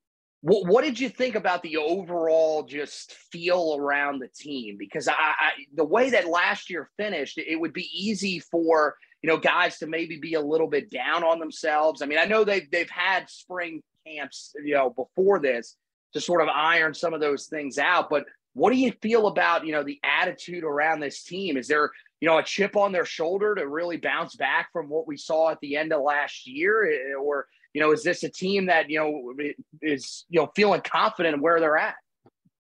what, 0.44 0.68
what, 0.68 0.84
did 0.84 1.00
you 1.00 1.08
think 1.08 1.36
about 1.36 1.64
the 1.64 1.78
overall 1.78 2.64
just 2.64 3.14
feel 3.32 3.78
around 3.80 4.20
the 4.20 4.28
team? 4.28 4.76
Because 4.78 5.08
I, 5.08 5.14
I, 5.14 5.52
the 5.74 5.86
way 5.86 6.10
that 6.10 6.28
last 6.28 6.70
year 6.70 6.90
finished, 6.98 7.38
it 7.38 7.60
would 7.60 7.72
be 7.72 7.90
easy 7.94 8.40
for 8.40 8.98
you 9.22 9.30
know 9.30 9.38
guys 9.38 9.78
to 9.80 9.88
maybe 9.88 10.20
be 10.20 10.34
a 10.34 10.42
little 10.42 10.68
bit 10.68 10.92
down 10.92 11.24
on 11.24 11.40
themselves. 11.40 12.02
I 12.02 12.08
mean, 12.08 12.20
I 12.20 12.26
know 12.26 12.44
they've 12.44 12.70
they've 12.70 12.90
had 12.90 13.30
spring 13.30 13.82
camps, 14.06 14.54
you 14.64 14.74
know, 14.74 14.90
before 14.90 15.40
this 15.40 15.78
to 16.14 16.20
sort 16.20 16.42
of 16.42 16.50
iron 16.50 16.94
some 16.94 17.14
of 17.14 17.22
those 17.22 17.48
things 17.48 17.78
out, 17.78 18.10
but 18.10 18.26
what 18.54 18.72
do 18.72 18.78
you 18.78 18.92
feel 19.02 19.28
about, 19.28 19.66
you 19.66 19.72
know, 19.72 19.84
the 19.84 20.00
attitude 20.04 20.64
around 20.64 21.00
this 21.00 21.24
team? 21.24 21.58
Is 21.58 21.68
there, 21.68 21.90
you 22.20 22.28
know, 22.28 22.38
a 22.38 22.44
chip 22.44 22.76
on 22.76 22.92
their 22.92 23.06
shoulder 23.06 23.56
to 23.56 23.68
really 23.68 23.98
bounce 23.98 24.36
back 24.36 24.72
from 24.72 24.90
what 24.90 25.08
we 25.08 25.18
saw 25.18 25.50
at 25.50 25.60
the 25.62 25.76
end 25.76 25.92
of 25.92 26.02
last 26.02 26.46
year? 26.46 26.86
Eh, 26.86 27.16
or, 27.16 27.48
you 27.74 27.82
know, 27.82 27.92
is 27.92 28.04
this 28.04 28.24
a 28.24 28.30
team 28.30 28.68
that, 28.68 28.90
you 28.90 29.00
know, 29.00 29.34
is, 29.82 30.26
you 30.30 30.40
know, 30.40 30.52
feeling 30.56 30.82
confident 30.82 31.42
where 31.42 31.60
they're 31.60 31.78
at? 31.78 31.96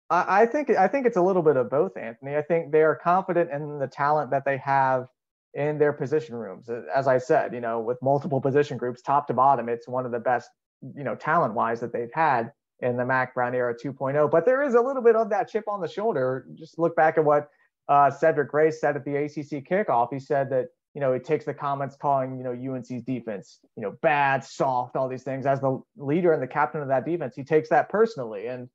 I 0.09 0.45
think 0.45 0.69
I 0.69 0.87
think 0.87 1.07
it's 1.07 1.17
a 1.17 1.21
little 1.21 1.41
bit 1.41 1.57
of 1.57 1.71
both, 1.71 1.97
Anthony. 1.97 2.35
I 2.35 2.43
think 2.43 2.71
they 2.71 2.83
are 2.83 2.95
confident 2.95 3.49
in 3.51 3.79
the 3.79 3.87
talent 3.87 4.29
that 4.29 4.45
they 4.45 4.57
have 4.57 5.07
in 5.53 5.79
their 5.79 5.93
position 5.93 6.35
rooms. 6.35 6.69
As 6.93 7.07
I 7.07 7.17
said, 7.17 7.53
you 7.53 7.61
know, 7.61 7.79
with 7.79 7.97
multiple 8.01 8.41
position 8.41 8.77
groups, 8.77 9.01
top 9.01 9.27
to 9.27 9.33
bottom, 9.33 9.69
it's 9.69 9.87
one 9.87 10.05
of 10.05 10.11
the 10.11 10.19
best, 10.19 10.49
you 10.95 11.03
know, 11.03 11.15
talent 11.15 11.53
wise 11.53 11.79
that 11.79 11.93
they've 11.93 12.13
had 12.13 12.51
in 12.79 12.97
the 12.97 13.05
Mack 13.05 13.33
Brown 13.33 13.55
era 13.55 13.73
2.0. 13.73 14.29
But 14.29 14.45
there 14.45 14.61
is 14.61 14.73
a 14.75 14.81
little 14.81 15.01
bit 15.01 15.15
of 15.15 15.29
that 15.29 15.49
chip 15.49 15.65
on 15.67 15.81
the 15.81 15.87
shoulder. 15.87 16.45
Just 16.55 16.77
look 16.77 16.95
back 16.95 17.17
at 17.17 17.23
what 17.23 17.49
uh, 17.87 18.11
Cedric 18.11 18.49
Gray 18.49 18.71
said 18.71 18.95
at 18.95 19.05
the 19.05 19.15
ACC 19.15 19.63
kickoff. 19.65 20.09
He 20.11 20.19
said 20.19 20.49
that 20.49 20.67
you 20.93 21.01
know 21.01 21.13
he 21.13 21.19
takes 21.19 21.45
the 21.45 21.53
comments 21.53 21.95
calling 21.95 22.37
you 22.37 22.43
know 22.43 22.51
UNC's 22.51 23.03
defense 23.03 23.59
you 23.75 23.83
know 23.83 23.95
bad, 24.01 24.43
soft, 24.43 24.95
all 24.95 25.07
these 25.07 25.23
things 25.23 25.45
as 25.45 25.59
the 25.61 25.81
leader 25.97 26.33
and 26.33 26.41
the 26.41 26.47
captain 26.47 26.81
of 26.81 26.87
that 26.89 27.05
defense. 27.05 27.35
He 27.35 27.43
takes 27.43 27.69
that 27.69 27.89
personally, 27.89 28.47
and 28.47 28.69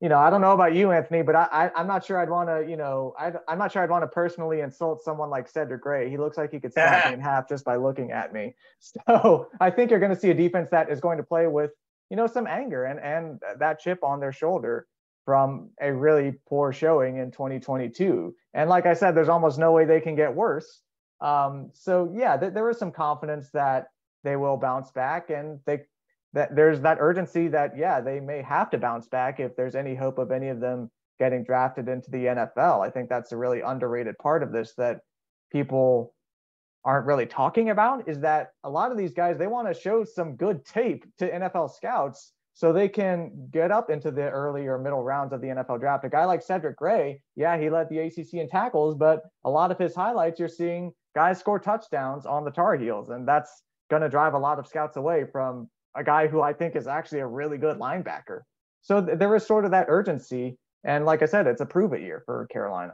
you 0.00 0.08
know 0.08 0.18
I 0.18 0.30
don't 0.30 0.40
know 0.40 0.52
about 0.52 0.74
you, 0.74 0.92
Anthony, 0.92 1.22
but 1.22 1.34
I, 1.34 1.70
I 1.74 1.80
am 1.80 1.86
not 1.86 2.04
sure 2.04 2.18
I'd 2.18 2.30
want 2.30 2.48
to 2.48 2.68
you 2.68 2.76
know 2.76 3.14
I 3.18 3.32
I'm 3.48 3.58
not 3.58 3.72
sure 3.72 3.82
I'd 3.82 3.90
want 3.90 4.02
to 4.02 4.08
personally 4.08 4.60
insult 4.60 5.02
someone 5.02 5.30
like 5.30 5.48
Cedric 5.48 5.82
Gray. 5.82 6.10
He 6.10 6.16
looks 6.16 6.36
like 6.36 6.52
he 6.52 6.60
could 6.60 6.72
snap 6.72 7.08
me 7.08 7.14
in 7.14 7.20
half 7.32 7.48
just 7.48 7.64
by 7.64 7.76
looking 7.76 8.12
at 8.12 8.32
me. 8.32 8.54
So 9.08 9.48
I 9.60 9.70
think 9.70 9.90
you're 9.90 10.00
going 10.00 10.14
to 10.14 10.20
see 10.20 10.30
a 10.30 10.34
defense 10.34 10.68
that 10.70 10.90
is 10.90 11.00
going 11.00 11.16
to 11.16 11.24
play 11.24 11.46
with 11.46 11.70
you 12.10 12.16
know, 12.16 12.26
some 12.26 12.46
anger 12.46 12.84
and 12.84 13.00
and 13.00 13.40
that 13.58 13.80
chip 13.80 14.02
on 14.02 14.20
their 14.20 14.32
shoulder 14.32 14.86
from 15.24 15.70
a 15.80 15.92
really 15.92 16.34
poor 16.48 16.72
showing 16.72 17.16
in 17.16 17.32
2022. 17.32 18.34
And 18.54 18.70
like 18.70 18.86
I 18.86 18.94
said, 18.94 19.16
there's 19.16 19.28
almost 19.28 19.58
no 19.58 19.72
way 19.72 19.84
they 19.84 20.00
can 20.00 20.14
get 20.14 20.34
worse. 20.34 20.82
Um, 21.20 21.70
so 21.72 22.12
yeah, 22.14 22.36
th- 22.36 22.52
there 22.52 22.68
is 22.70 22.78
some 22.78 22.92
confidence 22.92 23.50
that 23.52 23.86
they 24.24 24.36
will 24.36 24.56
bounce 24.56 24.90
back, 24.90 25.30
and 25.30 25.60
they 25.66 25.80
that 26.32 26.54
there's 26.54 26.80
that 26.82 26.98
urgency 27.00 27.48
that 27.48 27.76
yeah, 27.76 28.00
they 28.00 28.20
may 28.20 28.42
have 28.42 28.70
to 28.70 28.78
bounce 28.78 29.06
back 29.06 29.40
if 29.40 29.56
there's 29.56 29.74
any 29.74 29.94
hope 29.94 30.18
of 30.18 30.30
any 30.30 30.48
of 30.48 30.60
them 30.60 30.90
getting 31.18 31.44
drafted 31.44 31.88
into 31.88 32.10
the 32.10 32.26
NFL. 32.26 32.86
I 32.86 32.90
think 32.90 33.08
that's 33.08 33.32
a 33.32 33.36
really 33.36 33.60
underrated 33.62 34.18
part 34.18 34.42
of 34.42 34.52
this 34.52 34.74
that 34.76 35.00
people 35.50 36.14
aren't 36.84 37.06
really 37.06 37.26
talking 37.26 37.70
about 37.70 38.08
is 38.08 38.20
that 38.20 38.50
a 38.62 38.70
lot 38.70 38.92
of 38.92 38.98
these 38.98 39.12
guys 39.12 39.38
they 39.38 39.48
want 39.48 39.66
to 39.66 39.74
show 39.74 40.04
some 40.04 40.36
good 40.36 40.64
tape 40.64 41.04
to 41.18 41.28
NFL 41.28 41.74
scouts 41.74 42.32
so 42.54 42.72
they 42.72 42.88
can 42.88 43.48
get 43.50 43.70
up 43.70 43.90
into 43.90 44.10
the 44.10 44.30
early 44.30 44.66
or 44.66 44.78
middle 44.78 45.02
rounds 45.02 45.32
of 45.34 45.42
the 45.42 45.48
NFL 45.48 45.78
draft. 45.78 46.04
A 46.04 46.08
guy 46.08 46.24
like 46.24 46.40
Cedric 46.40 46.76
Gray, 46.76 47.20
yeah, 47.34 47.58
he 47.58 47.68
led 47.68 47.88
the 47.90 47.98
ACC 47.98 48.34
in 48.34 48.48
tackles, 48.48 48.94
but 48.94 49.22
a 49.44 49.50
lot 49.50 49.70
of 49.70 49.78
his 49.78 49.94
highlights 49.94 50.40
you're 50.40 50.48
seeing 50.48 50.92
guys 51.16 51.40
score 51.40 51.58
touchdowns 51.58 52.26
on 52.26 52.44
the 52.44 52.52
Tar 52.52 52.76
Heels, 52.76 53.10
and 53.10 53.26
that's 53.26 53.62
going 53.90 54.02
to 54.02 54.08
drive 54.08 54.34
a 54.34 54.38
lot 54.38 54.60
of 54.60 54.68
scouts 54.68 54.96
away 54.96 55.24
from 55.32 55.68
a 55.96 56.04
guy 56.04 56.28
who 56.28 56.42
I 56.42 56.52
think 56.52 56.76
is 56.76 56.86
actually 56.86 57.20
a 57.20 57.26
really 57.26 57.58
good 57.58 57.78
linebacker. 57.78 58.42
So 58.82 59.04
th- 59.04 59.18
there 59.18 59.34
is 59.34 59.44
sort 59.44 59.64
of 59.64 59.72
that 59.72 59.86
urgency, 59.88 60.56
and 60.84 61.04
like 61.04 61.22
I 61.22 61.26
said, 61.26 61.48
it's 61.48 61.60
a 61.60 61.66
prove 61.66 61.92
it 61.92 62.02
year 62.02 62.22
for 62.24 62.46
Carolina 62.52 62.92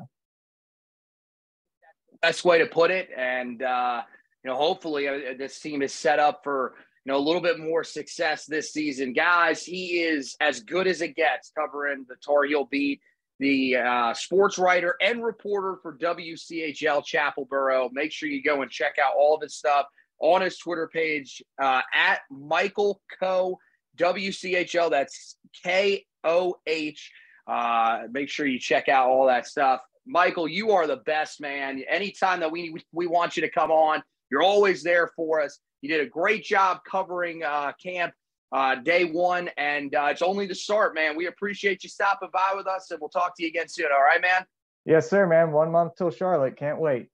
best 2.23 2.45
way 2.45 2.59
to 2.59 2.67
put 2.67 2.91
it. 2.91 3.11
And 3.15 3.63
uh, 3.63 4.03
you 4.43 4.51
know, 4.51 4.57
hopefully, 4.57 5.09
uh, 5.09 5.35
this 5.37 5.61
team 5.61 5.83
is 5.83 5.93
set 5.93 6.19
up 6.19 6.41
for 6.43 6.75
you 7.05 7.13
know 7.13 7.19
a 7.19 7.21
little 7.21 7.43
bit 7.43 7.59
more 7.59 7.85
success 7.85 8.47
this 8.47 8.73
season, 8.73 9.13
guys. 9.13 9.63
He 9.63 10.01
is 10.01 10.37
as 10.41 10.61
good 10.61 10.87
as 10.87 11.03
it 11.03 11.15
gets 11.15 11.51
covering 11.51 12.07
the 12.09 12.17
Tar 12.25 12.45
Heel 12.45 12.67
beat. 12.71 13.01
The 13.43 13.75
uh, 13.75 14.15
sports 14.15 14.57
writer 14.57 14.95
and 15.03 15.21
reporter 15.21 15.77
for 15.83 15.99
WCHL 15.99 17.05
Chapelboro. 17.05 17.91
Make 17.93 18.13
sure 18.13 18.29
you 18.29 18.41
go 18.41 18.63
and 18.63 18.71
check 18.71 18.99
out 19.05 19.15
all 19.19 19.35
of 19.35 19.43
his 19.43 19.57
stuff 19.57 19.87
on 20.21 20.43
his 20.43 20.57
Twitter 20.59 20.87
page 20.87 21.43
uh, 21.61 21.81
at 21.93 22.21
Michael 22.31 23.03
Koh 23.19 23.59
WCHL. 23.99 24.91
That's 24.91 25.39
K 25.65 26.07
O 26.23 26.55
H. 26.69 27.11
Uh, 27.49 28.03
make 28.13 28.29
sure 28.29 28.47
you 28.47 28.61
check 28.61 28.89
out 28.89 29.09
all 29.09 29.27
that 29.27 29.49
stuff. 29.49 29.81
Michael, 30.07 30.47
you 30.47 30.71
are 30.71 30.87
the 30.87 30.99
best 30.99 31.41
man. 31.41 31.83
Anytime 31.91 32.39
that 32.39 32.53
we 32.53 32.77
we 32.93 33.09
want 33.09 33.37
you 33.37 33.41
to 33.41 33.51
come 33.51 33.73
on, 33.73 34.05
you're 34.31 34.45
always 34.45 34.85
there 34.85 35.11
for 35.17 35.41
us. 35.41 35.59
You 35.81 35.89
did 35.89 36.01
a 36.01 36.09
great 36.09 36.45
job 36.45 36.79
covering 36.89 37.43
uh, 37.43 37.73
camp 37.83 38.15
uh, 38.53 38.75
day 38.77 39.05
one, 39.05 39.49
and 39.57 39.95
uh, 39.95 40.09
it's 40.11 40.23
only 40.23 40.47
the 40.47 40.55
start, 40.55 40.95
man. 40.95 41.17
We 41.17 41.27
appreciate 41.27 41.83
you 41.83 41.89
stopping 41.89 42.29
by 42.33 42.53
with 42.55 42.67
us, 42.67 42.91
and 42.91 43.01
we'll 43.01 43.09
talk 43.09 43.37
to 43.37 43.43
you 43.43 43.49
again 43.49 43.69
soon. 43.69 43.87
All 43.93 44.03
right, 44.03 44.21
man. 44.21 44.45
Yes, 44.85 45.09
sir, 45.09 45.27
man. 45.27 45.53
One 45.53 45.71
month 45.71 45.97
till 45.97 46.11
Charlotte. 46.11 46.57
Can't 46.57 46.79
wait. 46.79 47.09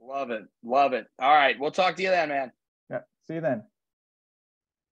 Love 0.00 0.30
it. 0.30 0.44
Love 0.64 0.92
it. 0.94 1.06
All 1.20 1.34
right. 1.34 1.58
We'll 1.58 1.70
talk 1.70 1.96
to 1.96 2.02
you 2.02 2.10
then, 2.10 2.30
man. 2.30 2.50
Yeah. 2.90 3.00
See 3.26 3.34
you 3.34 3.40
then. 3.40 3.62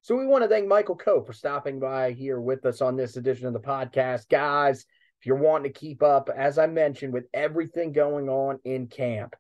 So 0.03 0.15
we 0.15 0.27
want 0.27 0.45
to 0.45 0.49
thank 0.49 0.69
Michael 0.69 0.95
Koh 0.95 1.25
for 1.25 1.33
stopping 1.33 1.81
by 1.81 2.13
here 2.13 2.41
with 2.41 2.65
us 2.67 2.81
on 2.81 2.97
this 2.97 3.17
edition 3.17 3.47
of 3.47 3.53
the 3.53 3.59
podcast. 3.59 4.29
Guys, 4.29 4.85
if 5.19 5.27
you're 5.27 5.37
wanting 5.37 5.73
to 5.73 5.79
keep 5.79 6.03
up, 6.03 6.31
as 6.35 6.59
I 6.59 6.67
mentioned, 6.67 7.13
with 7.13 7.25
everything 7.35 7.93
going 7.93 8.29
on 8.29 8.61
in 8.65 8.87
camp, 8.87 9.35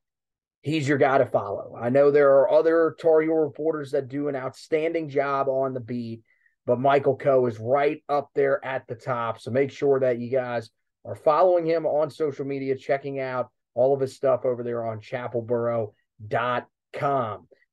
he's 0.66 0.88
your 0.88 0.98
guy 0.98 1.16
to 1.18 1.26
follow. 1.26 1.78
I 1.80 1.90
know 1.90 2.10
there 2.10 2.40
are 2.40 2.50
other 2.50 2.96
Tar 3.00 3.20
Heel 3.20 3.34
reporters 3.34 3.92
that 3.92 4.08
do 4.08 4.26
an 4.26 4.34
outstanding 4.34 5.08
job 5.08 5.48
on 5.48 5.72
the 5.72 5.80
beat, 5.80 6.22
but 6.66 6.80
Michael 6.80 7.16
Koh 7.16 7.46
is 7.46 7.60
right 7.60 8.02
up 8.08 8.30
there 8.34 8.62
at 8.64 8.84
the 8.88 8.96
top. 8.96 9.40
So 9.40 9.52
make 9.52 9.70
sure 9.70 10.00
that 10.00 10.18
you 10.18 10.28
guys 10.28 10.70
are 11.04 11.14
following 11.14 11.66
him 11.66 11.86
on 11.86 12.10
social 12.10 12.44
media, 12.44 12.76
checking 12.76 13.20
out 13.20 13.50
all 13.74 13.94
of 13.94 14.00
his 14.00 14.16
stuff 14.16 14.44
over 14.44 14.64
there 14.64 14.84
on 14.84 14.98
chapelboro.com. 14.98 15.92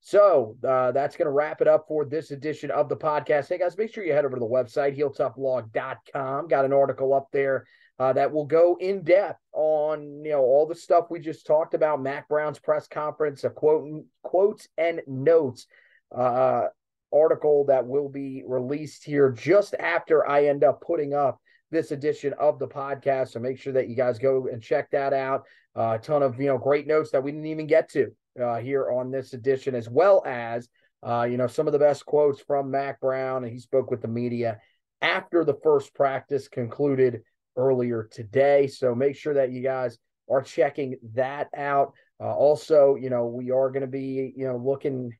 So 0.01 0.57
uh, 0.63 0.91
that's 0.91 1.15
going 1.15 1.25
to 1.25 1.31
wrap 1.31 1.61
it 1.61 1.67
up 1.67 1.85
for 1.87 2.05
this 2.05 2.29
edition 2.29 2.69
of 2.69 2.89
the 2.89 2.97
podcast. 2.97 3.49
Hey, 3.49 3.57
guys, 3.57 3.75
make 3.75 3.91
sure 3.91 4.03
you 4.03 4.13
head 4.13 4.25
over 4.25 4.35
to 4.35 4.39
the 4.39 4.45
website, 4.45 4.95
heeltoughblog.com. 4.95 6.47
Got 6.47 6.65
an 6.65 6.73
article 6.73 7.11
up 7.15 7.29
there 7.31 7.65
uh, 7.99 8.13
that 8.13 8.31
will 8.31 8.45
go 8.45 8.77
in 8.79 9.03
depth 9.03 9.39
on 9.53 10.23
you 10.23 10.31
know 10.31 10.41
all 10.41 10.65
the 10.65 10.75
stuff 10.75 11.05
we 11.09 11.19
just 11.19 11.45
talked 11.45 11.73
about. 11.73 12.01
Mack 12.01 12.27
Brown's 12.27 12.59
press 12.59 12.87
conference, 12.87 13.43
a 13.43 13.49
quote 13.49 14.05
quotes 14.23 14.67
and 14.77 15.01
notes 15.07 15.67
uh, 16.15 16.65
article 17.13 17.65
that 17.65 17.85
will 17.85 18.09
be 18.09 18.43
released 18.45 19.03
here 19.03 19.31
just 19.31 19.75
after 19.75 20.27
I 20.27 20.45
end 20.45 20.63
up 20.63 20.81
putting 20.81 21.13
up 21.13 21.39
this 21.71 21.91
edition 21.91 22.33
of 22.39 22.59
the 22.59 22.67
podcast. 22.67 23.29
So 23.29 23.39
make 23.39 23.59
sure 23.59 23.73
that 23.73 23.89
you 23.89 23.95
guys 23.95 24.19
go 24.19 24.47
and 24.51 24.61
check 24.61 24.89
that 24.91 25.13
out. 25.13 25.43
Uh, 25.75 25.97
a 25.99 26.03
ton 26.03 26.23
of 26.23 26.39
you 26.39 26.47
know 26.47 26.57
great 26.57 26.87
notes 26.87 27.11
that 27.11 27.23
we 27.23 27.31
didn't 27.31 27.47
even 27.47 27.67
get 27.67 27.89
to 27.91 28.11
uh, 28.41 28.57
here 28.57 28.91
on 28.91 29.11
this 29.11 29.33
edition, 29.33 29.75
as 29.75 29.89
well 29.89 30.23
as 30.25 30.67
uh, 31.03 31.27
you 31.29 31.37
know 31.37 31.47
some 31.47 31.67
of 31.67 31.73
the 31.73 31.79
best 31.79 32.05
quotes 32.05 32.41
from 32.41 32.71
Mack 32.71 32.99
Brown, 32.99 33.43
and 33.43 33.53
he 33.53 33.59
spoke 33.59 33.91
with 33.91 34.01
the 34.01 34.07
media 34.07 34.59
after 35.01 35.43
the 35.43 35.57
first 35.63 35.93
practice 35.93 36.47
concluded 36.47 37.21
earlier 37.55 38.07
today. 38.11 38.67
So 38.67 38.95
make 38.95 39.15
sure 39.15 39.33
that 39.33 39.51
you 39.51 39.61
guys 39.61 39.97
are 40.29 40.41
checking 40.41 40.97
that 41.13 41.49
out. 41.55 41.93
Uh, 42.19 42.33
also, 42.33 42.95
you 42.95 43.09
know 43.09 43.25
we 43.25 43.51
are 43.51 43.69
going 43.69 43.81
to 43.81 43.87
be 43.87 44.33
you 44.35 44.47
know 44.47 44.57
looking 44.57 45.11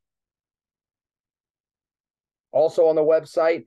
also 2.51 2.87
on 2.87 2.95
the 2.95 3.01
website 3.01 3.65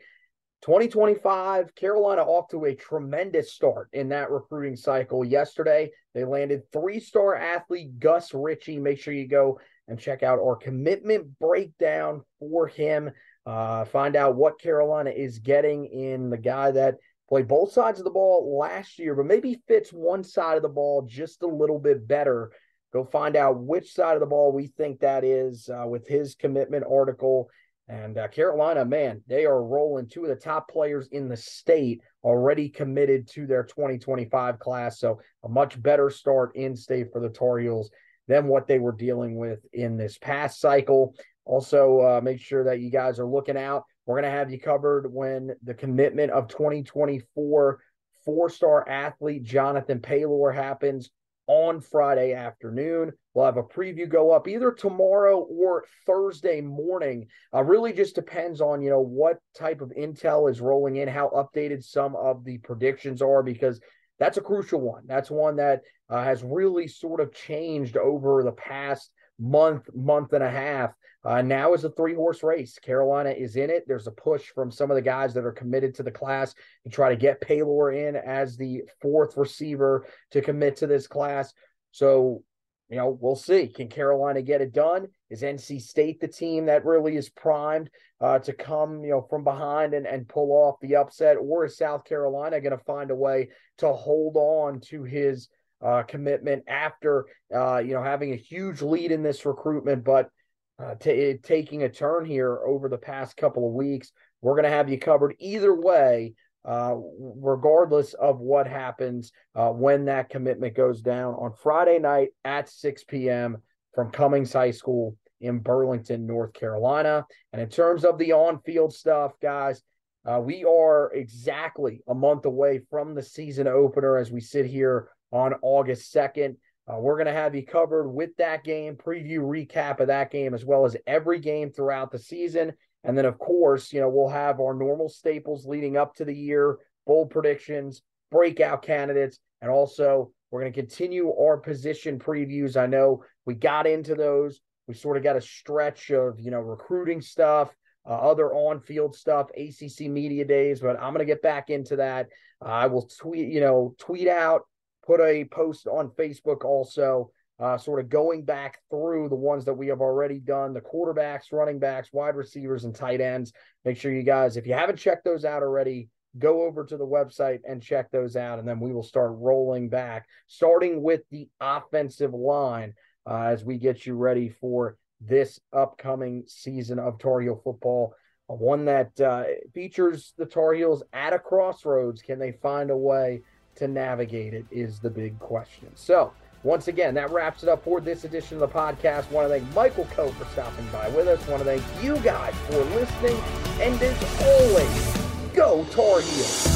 2025, 0.62 1.74
Carolina 1.74 2.22
off 2.22 2.48
to 2.48 2.64
a 2.64 2.74
tremendous 2.74 3.52
start 3.52 3.88
in 3.92 4.08
that 4.08 4.30
recruiting 4.30 4.74
cycle. 4.74 5.24
Yesterday, 5.24 5.90
they 6.14 6.24
landed 6.24 6.62
three 6.72 6.98
star 6.98 7.36
athlete 7.36 7.98
Gus 7.98 8.32
Ritchie. 8.34 8.78
Make 8.78 8.98
sure 8.98 9.14
you 9.14 9.28
go 9.28 9.60
and 9.86 9.98
check 9.98 10.22
out 10.22 10.40
our 10.40 10.56
commitment 10.56 11.38
breakdown 11.38 12.22
for 12.40 12.66
him. 12.66 13.10
Uh, 13.44 13.84
find 13.84 14.16
out 14.16 14.34
what 14.34 14.58
Carolina 14.58 15.10
is 15.10 15.38
getting 15.38 15.86
in 15.86 16.30
the 16.30 16.38
guy 16.38 16.72
that 16.72 16.96
played 17.28 17.48
both 17.48 17.72
sides 17.72 17.98
of 17.98 18.04
the 18.04 18.10
ball 18.10 18.58
last 18.58 18.98
year, 18.98 19.14
but 19.14 19.26
maybe 19.26 19.60
fits 19.66 19.90
one 19.90 20.22
side 20.22 20.56
of 20.56 20.62
the 20.62 20.68
ball 20.68 21.02
just 21.02 21.42
a 21.42 21.46
little 21.46 21.78
bit 21.78 22.06
better. 22.06 22.52
Go 22.92 23.04
find 23.04 23.36
out 23.36 23.58
which 23.58 23.92
side 23.92 24.14
of 24.14 24.20
the 24.20 24.26
ball 24.26 24.52
we 24.52 24.68
think 24.68 25.00
that 25.00 25.24
is 25.24 25.68
uh, 25.68 25.86
with 25.86 26.06
his 26.06 26.34
commitment 26.34 26.84
article 26.90 27.48
and 27.88 28.18
uh, 28.18 28.26
Carolina, 28.28 28.84
man, 28.84 29.22
they 29.28 29.44
are 29.44 29.62
rolling 29.62 30.08
two 30.08 30.24
of 30.24 30.28
the 30.28 30.34
top 30.36 30.68
players 30.68 31.08
in 31.12 31.28
the 31.28 31.36
state 31.36 32.02
already 32.24 32.68
committed 32.68 33.28
to 33.28 33.46
their 33.46 33.62
2025 33.62 34.58
class. 34.58 34.98
So 34.98 35.20
a 35.44 35.48
much 35.48 35.80
better 35.80 36.10
start 36.10 36.56
in 36.56 36.74
state 36.74 37.12
for 37.12 37.20
the 37.20 37.28
Tar 37.28 37.58
Heels 37.58 37.90
than 38.26 38.48
what 38.48 38.66
they 38.66 38.80
were 38.80 38.92
dealing 38.92 39.36
with 39.36 39.60
in 39.72 39.96
this 39.96 40.18
past 40.18 40.60
cycle. 40.60 41.14
Also, 41.44 42.00
uh, 42.00 42.20
make 42.20 42.40
sure 42.40 42.64
that 42.64 42.80
you 42.80 42.90
guys 42.90 43.20
are 43.20 43.26
looking 43.26 43.56
out. 43.56 43.84
We're 44.06 44.20
going 44.20 44.30
to 44.32 44.38
have 44.38 44.50
you 44.50 44.60
covered 44.60 45.12
when 45.12 45.56
the 45.62 45.74
commitment 45.74 46.30
of 46.30 46.48
2024 46.48 47.80
four 48.24 48.50
star 48.50 48.86
athlete 48.88 49.44
Jonathan 49.44 50.00
Paylor 50.00 50.54
happens 50.54 51.10
on 51.46 51.80
Friday 51.80 52.32
afternoon. 52.34 53.12
We'll 53.32 53.44
have 53.44 53.56
a 53.56 53.62
preview 53.62 54.08
go 54.08 54.32
up 54.32 54.48
either 54.48 54.72
tomorrow 54.72 55.38
or 55.38 55.84
Thursday 56.06 56.60
morning. 56.60 57.28
Uh, 57.54 57.62
really 57.62 57.92
just 57.92 58.16
depends 58.16 58.60
on, 58.60 58.82
you 58.82 58.90
know, 58.90 59.00
what 59.00 59.38
type 59.54 59.80
of 59.80 59.90
intel 59.90 60.50
is 60.50 60.60
rolling 60.60 60.96
in, 60.96 61.08
how 61.08 61.30
updated 61.30 61.84
some 61.84 62.16
of 62.16 62.44
the 62.44 62.58
predictions 62.58 63.22
are, 63.22 63.42
because 63.42 63.80
that's 64.18 64.38
a 64.38 64.42
crucial 64.42 64.80
one. 64.80 65.02
That's 65.06 65.30
one 65.30 65.56
that 65.56 65.82
uh, 66.10 66.24
has 66.24 66.42
really 66.42 66.88
sort 66.88 67.20
of 67.20 67.32
changed 67.32 67.96
over 67.96 68.42
the 68.42 68.52
past 68.52 69.10
month, 69.38 69.88
month 69.94 70.32
and 70.32 70.42
a 70.42 70.50
half. 70.50 70.90
Uh, 71.26 71.42
now 71.42 71.74
is 71.74 71.82
a 71.82 71.90
three 71.90 72.14
horse 72.14 72.44
race. 72.44 72.78
Carolina 72.78 73.30
is 73.30 73.56
in 73.56 73.68
it. 73.68 73.84
There's 73.88 74.06
a 74.06 74.12
push 74.12 74.44
from 74.50 74.70
some 74.70 74.92
of 74.92 74.94
the 74.94 75.02
guys 75.02 75.34
that 75.34 75.44
are 75.44 75.52
committed 75.52 75.92
to 75.96 76.04
the 76.04 76.10
class 76.10 76.54
to 76.84 76.90
try 76.90 77.08
to 77.08 77.16
get 77.16 77.40
Paylor 77.40 77.92
in 77.92 78.14
as 78.14 78.56
the 78.56 78.82
fourth 79.02 79.36
receiver 79.36 80.06
to 80.30 80.40
commit 80.40 80.76
to 80.76 80.86
this 80.86 81.08
class. 81.08 81.52
So, 81.90 82.44
you 82.88 82.96
know, 82.96 83.18
we'll 83.20 83.34
see. 83.34 83.66
Can 83.66 83.88
Carolina 83.88 84.40
get 84.40 84.60
it 84.60 84.72
done? 84.72 85.08
Is 85.28 85.42
NC 85.42 85.82
State 85.82 86.20
the 86.20 86.28
team 86.28 86.66
that 86.66 86.84
really 86.84 87.16
is 87.16 87.28
primed 87.28 87.90
uh, 88.20 88.38
to 88.38 88.52
come, 88.52 89.02
you 89.02 89.10
know, 89.10 89.26
from 89.28 89.42
behind 89.42 89.94
and, 89.94 90.06
and 90.06 90.28
pull 90.28 90.52
off 90.52 90.76
the 90.80 90.94
upset? 90.94 91.38
Or 91.38 91.64
is 91.64 91.76
South 91.76 92.04
Carolina 92.04 92.60
going 92.60 92.78
to 92.78 92.84
find 92.84 93.10
a 93.10 93.16
way 93.16 93.48
to 93.78 93.92
hold 93.92 94.36
on 94.36 94.80
to 94.90 95.02
his 95.02 95.48
uh, 95.84 96.04
commitment 96.04 96.62
after, 96.68 97.26
uh, 97.52 97.78
you 97.78 97.94
know, 97.94 98.02
having 98.02 98.32
a 98.32 98.36
huge 98.36 98.80
lead 98.80 99.10
in 99.10 99.24
this 99.24 99.44
recruitment, 99.44 100.04
but 100.04 100.30
uh, 100.78 100.94
t- 100.96 101.38
taking 101.42 101.82
a 101.82 101.88
turn 101.88 102.24
here 102.24 102.58
over 102.66 102.88
the 102.88 102.98
past 102.98 103.36
couple 103.36 103.66
of 103.66 103.74
weeks. 103.74 104.12
We're 104.42 104.54
going 104.54 104.64
to 104.64 104.70
have 104.70 104.88
you 104.88 104.98
covered 104.98 105.34
either 105.38 105.74
way, 105.74 106.34
uh, 106.64 106.96
regardless 107.18 108.14
of 108.14 108.40
what 108.40 108.66
happens 108.66 109.32
uh, 109.54 109.70
when 109.70 110.06
that 110.06 110.28
commitment 110.28 110.74
goes 110.74 111.00
down 111.00 111.34
on 111.34 111.52
Friday 111.62 111.98
night 111.98 112.30
at 112.44 112.68
6 112.68 113.04
p.m. 113.04 113.58
from 113.94 114.10
Cummings 114.10 114.52
High 114.52 114.72
School 114.72 115.16
in 115.40 115.58
Burlington, 115.58 116.26
North 116.26 116.52
Carolina. 116.52 117.26
And 117.52 117.62
in 117.62 117.68
terms 117.68 118.04
of 118.04 118.18
the 118.18 118.32
on 118.32 118.60
field 118.60 118.92
stuff, 118.92 119.32
guys, 119.40 119.82
uh, 120.26 120.40
we 120.40 120.64
are 120.64 121.12
exactly 121.14 122.02
a 122.08 122.14
month 122.14 122.46
away 122.46 122.80
from 122.90 123.14
the 123.14 123.22
season 123.22 123.68
opener 123.68 124.16
as 124.16 124.32
we 124.32 124.40
sit 124.40 124.66
here 124.66 125.08
on 125.30 125.54
August 125.62 126.12
2nd. 126.12 126.56
Uh, 126.88 126.98
we're 126.98 127.16
going 127.16 127.26
to 127.26 127.32
have 127.32 127.54
you 127.54 127.64
covered 127.64 128.08
with 128.08 128.30
that 128.36 128.62
game, 128.62 128.94
preview, 128.94 129.40
recap 129.40 130.00
of 130.00 130.06
that 130.06 130.30
game, 130.30 130.54
as 130.54 130.64
well 130.64 130.84
as 130.84 130.96
every 131.06 131.40
game 131.40 131.70
throughout 131.70 132.12
the 132.12 132.18
season. 132.18 132.72
And 133.02 133.16
then, 133.16 133.24
of 133.24 133.38
course, 133.38 133.92
you 133.92 134.00
know, 134.00 134.08
we'll 134.08 134.28
have 134.28 134.60
our 134.60 134.74
normal 134.74 135.08
staples 135.08 135.66
leading 135.66 135.96
up 135.96 136.14
to 136.16 136.24
the 136.24 136.34
year, 136.34 136.78
bold 137.06 137.30
predictions, 137.30 138.02
breakout 138.30 138.82
candidates, 138.82 139.38
and 139.62 139.70
also 139.70 140.30
we're 140.50 140.60
going 140.60 140.72
to 140.72 140.80
continue 140.80 141.32
our 141.32 141.56
position 141.56 142.18
previews. 142.18 142.76
I 142.76 142.86
know 142.86 143.24
we 143.44 143.54
got 143.54 143.86
into 143.86 144.14
those. 144.14 144.60
We 144.86 144.94
sort 144.94 145.16
of 145.16 145.24
got 145.24 145.36
a 145.36 145.40
stretch 145.40 146.10
of, 146.10 146.38
you 146.38 146.50
know, 146.50 146.60
recruiting 146.60 147.20
stuff, 147.20 147.74
uh, 148.08 148.12
other 148.12 148.52
on 148.52 148.80
field 148.80 149.16
stuff, 149.16 149.48
ACC 149.56 150.08
media 150.08 150.44
days, 150.44 150.80
but 150.80 150.96
I'm 150.96 151.12
going 151.12 151.18
to 151.18 151.24
get 151.24 151.42
back 151.42 151.70
into 151.70 151.96
that. 151.96 152.28
Uh, 152.64 152.68
I 152.68 152.86
will 152.86 153.08
tweet, 153.08 153.48
you 153.52 153.60
know, 153.60 153.94
tweet 153.98 154.28
out 154.28 154.62
put 155.06 155.20
a 155.20 155.44
post 155.44 155.86
on 155.86 156.10
Facebook 156.10 156.64
also, 156.64 157.30
uh, 157.58 157.78
sort 157.78 158.00
of 158.00 158.08
going 158.08 158.44
back 158.44 158.80
through 158.90 159.28
the 159.28 159.36
ones 159.36 159.64
that 159.64 159.74
we 159.74 159.86
have 159.86 160.00
already 160.00 160.38
done 160.38 160.74
the 160.74 160.80
quarterbacks, 160.80 161.52
running 161.52 161.78
backs, 161.78 162.10
wide 162.12 162.36
receivers, 162.36 162.84
and 162.84 162.94
tight 162.94 163.20
ends. 163.20 163.52
Make 163.84 163.96
sure 163.96 164.12
you 164.12 164.22
guys, 164.22 164.56
if 164.56 164.66
you 164.66 164.74
haven't 164.74 164.98
checked 164.98 165.24
those 165.24 165.44
out 165.44 165.62
already, 165.62 166.08
go 166.38 166.62
over 166.62 166.84
to 166.84 166.96
the 166.96 167.06
website 167.06 167.60
and 167.66 167.82
check 167.82 168.10
those 168.10 168.36
out. 168.36 168.58
And 168.58 168.68
then 168.68 168.80
we 168.80 168.92
will 168.92 169.02
start 169.02 169.32
rolling 169.36 169.88
back, 169.88 170.26
starting 170.48 171.02
with 171.02 171.22
the 171.30 171.48
offensive 171.60 172.34
line 172.34 172.92
uh, 173.28 173.44
as 173.44 173.64
we 173.64 173.78
get 173.78 174.04
you 174.04 174.16
ready 174.16 174.50
for 174.50 174.98
this 175.20 175.58
upcoming 175.72 176.44
season 176.46 176.98
of 176.98 177.18
Tar 177.18 177.40
Heel 177.40 177.60
football. 177.62 178.14
One 178.48 178.84
that 178.84 179.18
uh, 179.20 179.44
features 179.74 180.34
the 180.36 180.46
Tar 180.46 180.74
Heels 180.74 181.02
at 181.12 181.32
a 181.32 181.38
crossroads. 181.38 182.22
Can 182.22 182.38
they 182.38 182.52
find 182.52 182.90
a 182.90 182.96
way 182.96 183.40
to 183.76 183.88
navigate 183.88 184.54
it 184.54 184.66
is 184.70 184.98
the 184.98 185.10
big 185.10 185.38
question. 185.38 185.88
So, 185.94 186.32
once 186.62 186.88
again, 186.88 187.14
that 187.14 187.30
wraps 187.30 187.62
it 187.62 187.68
up 187.68 187.84
for 187.84 188.00
this 188.00 188.24
edition 188.24 188.60
of 188.60 188.60
the 188.60 188.68
podcast. 188.68 189.30
Want 189.30 189.48
to 189.48 189.58
thank 189.58 189.74
Michael 189.74 190.06
Koh 190.06 190.30
for 190.30 190.44
stopping 190.46 190.86
by 190.92 191.08
with 191.10 191.28
us. 191.28 191.46
Want 191.46 191.62
to 191.62 191.64
thank 191.64 191.82
you 192.02 192.16
guys 192.18 192.54
for 192.68 192.78
listening. 192.96 193.36
And 193.80 194.00
as 194.02 194.42
always, 194.42 195.54
go 195.54 195.84
Tar 195.92 196.20
Heels. 196.20 196.75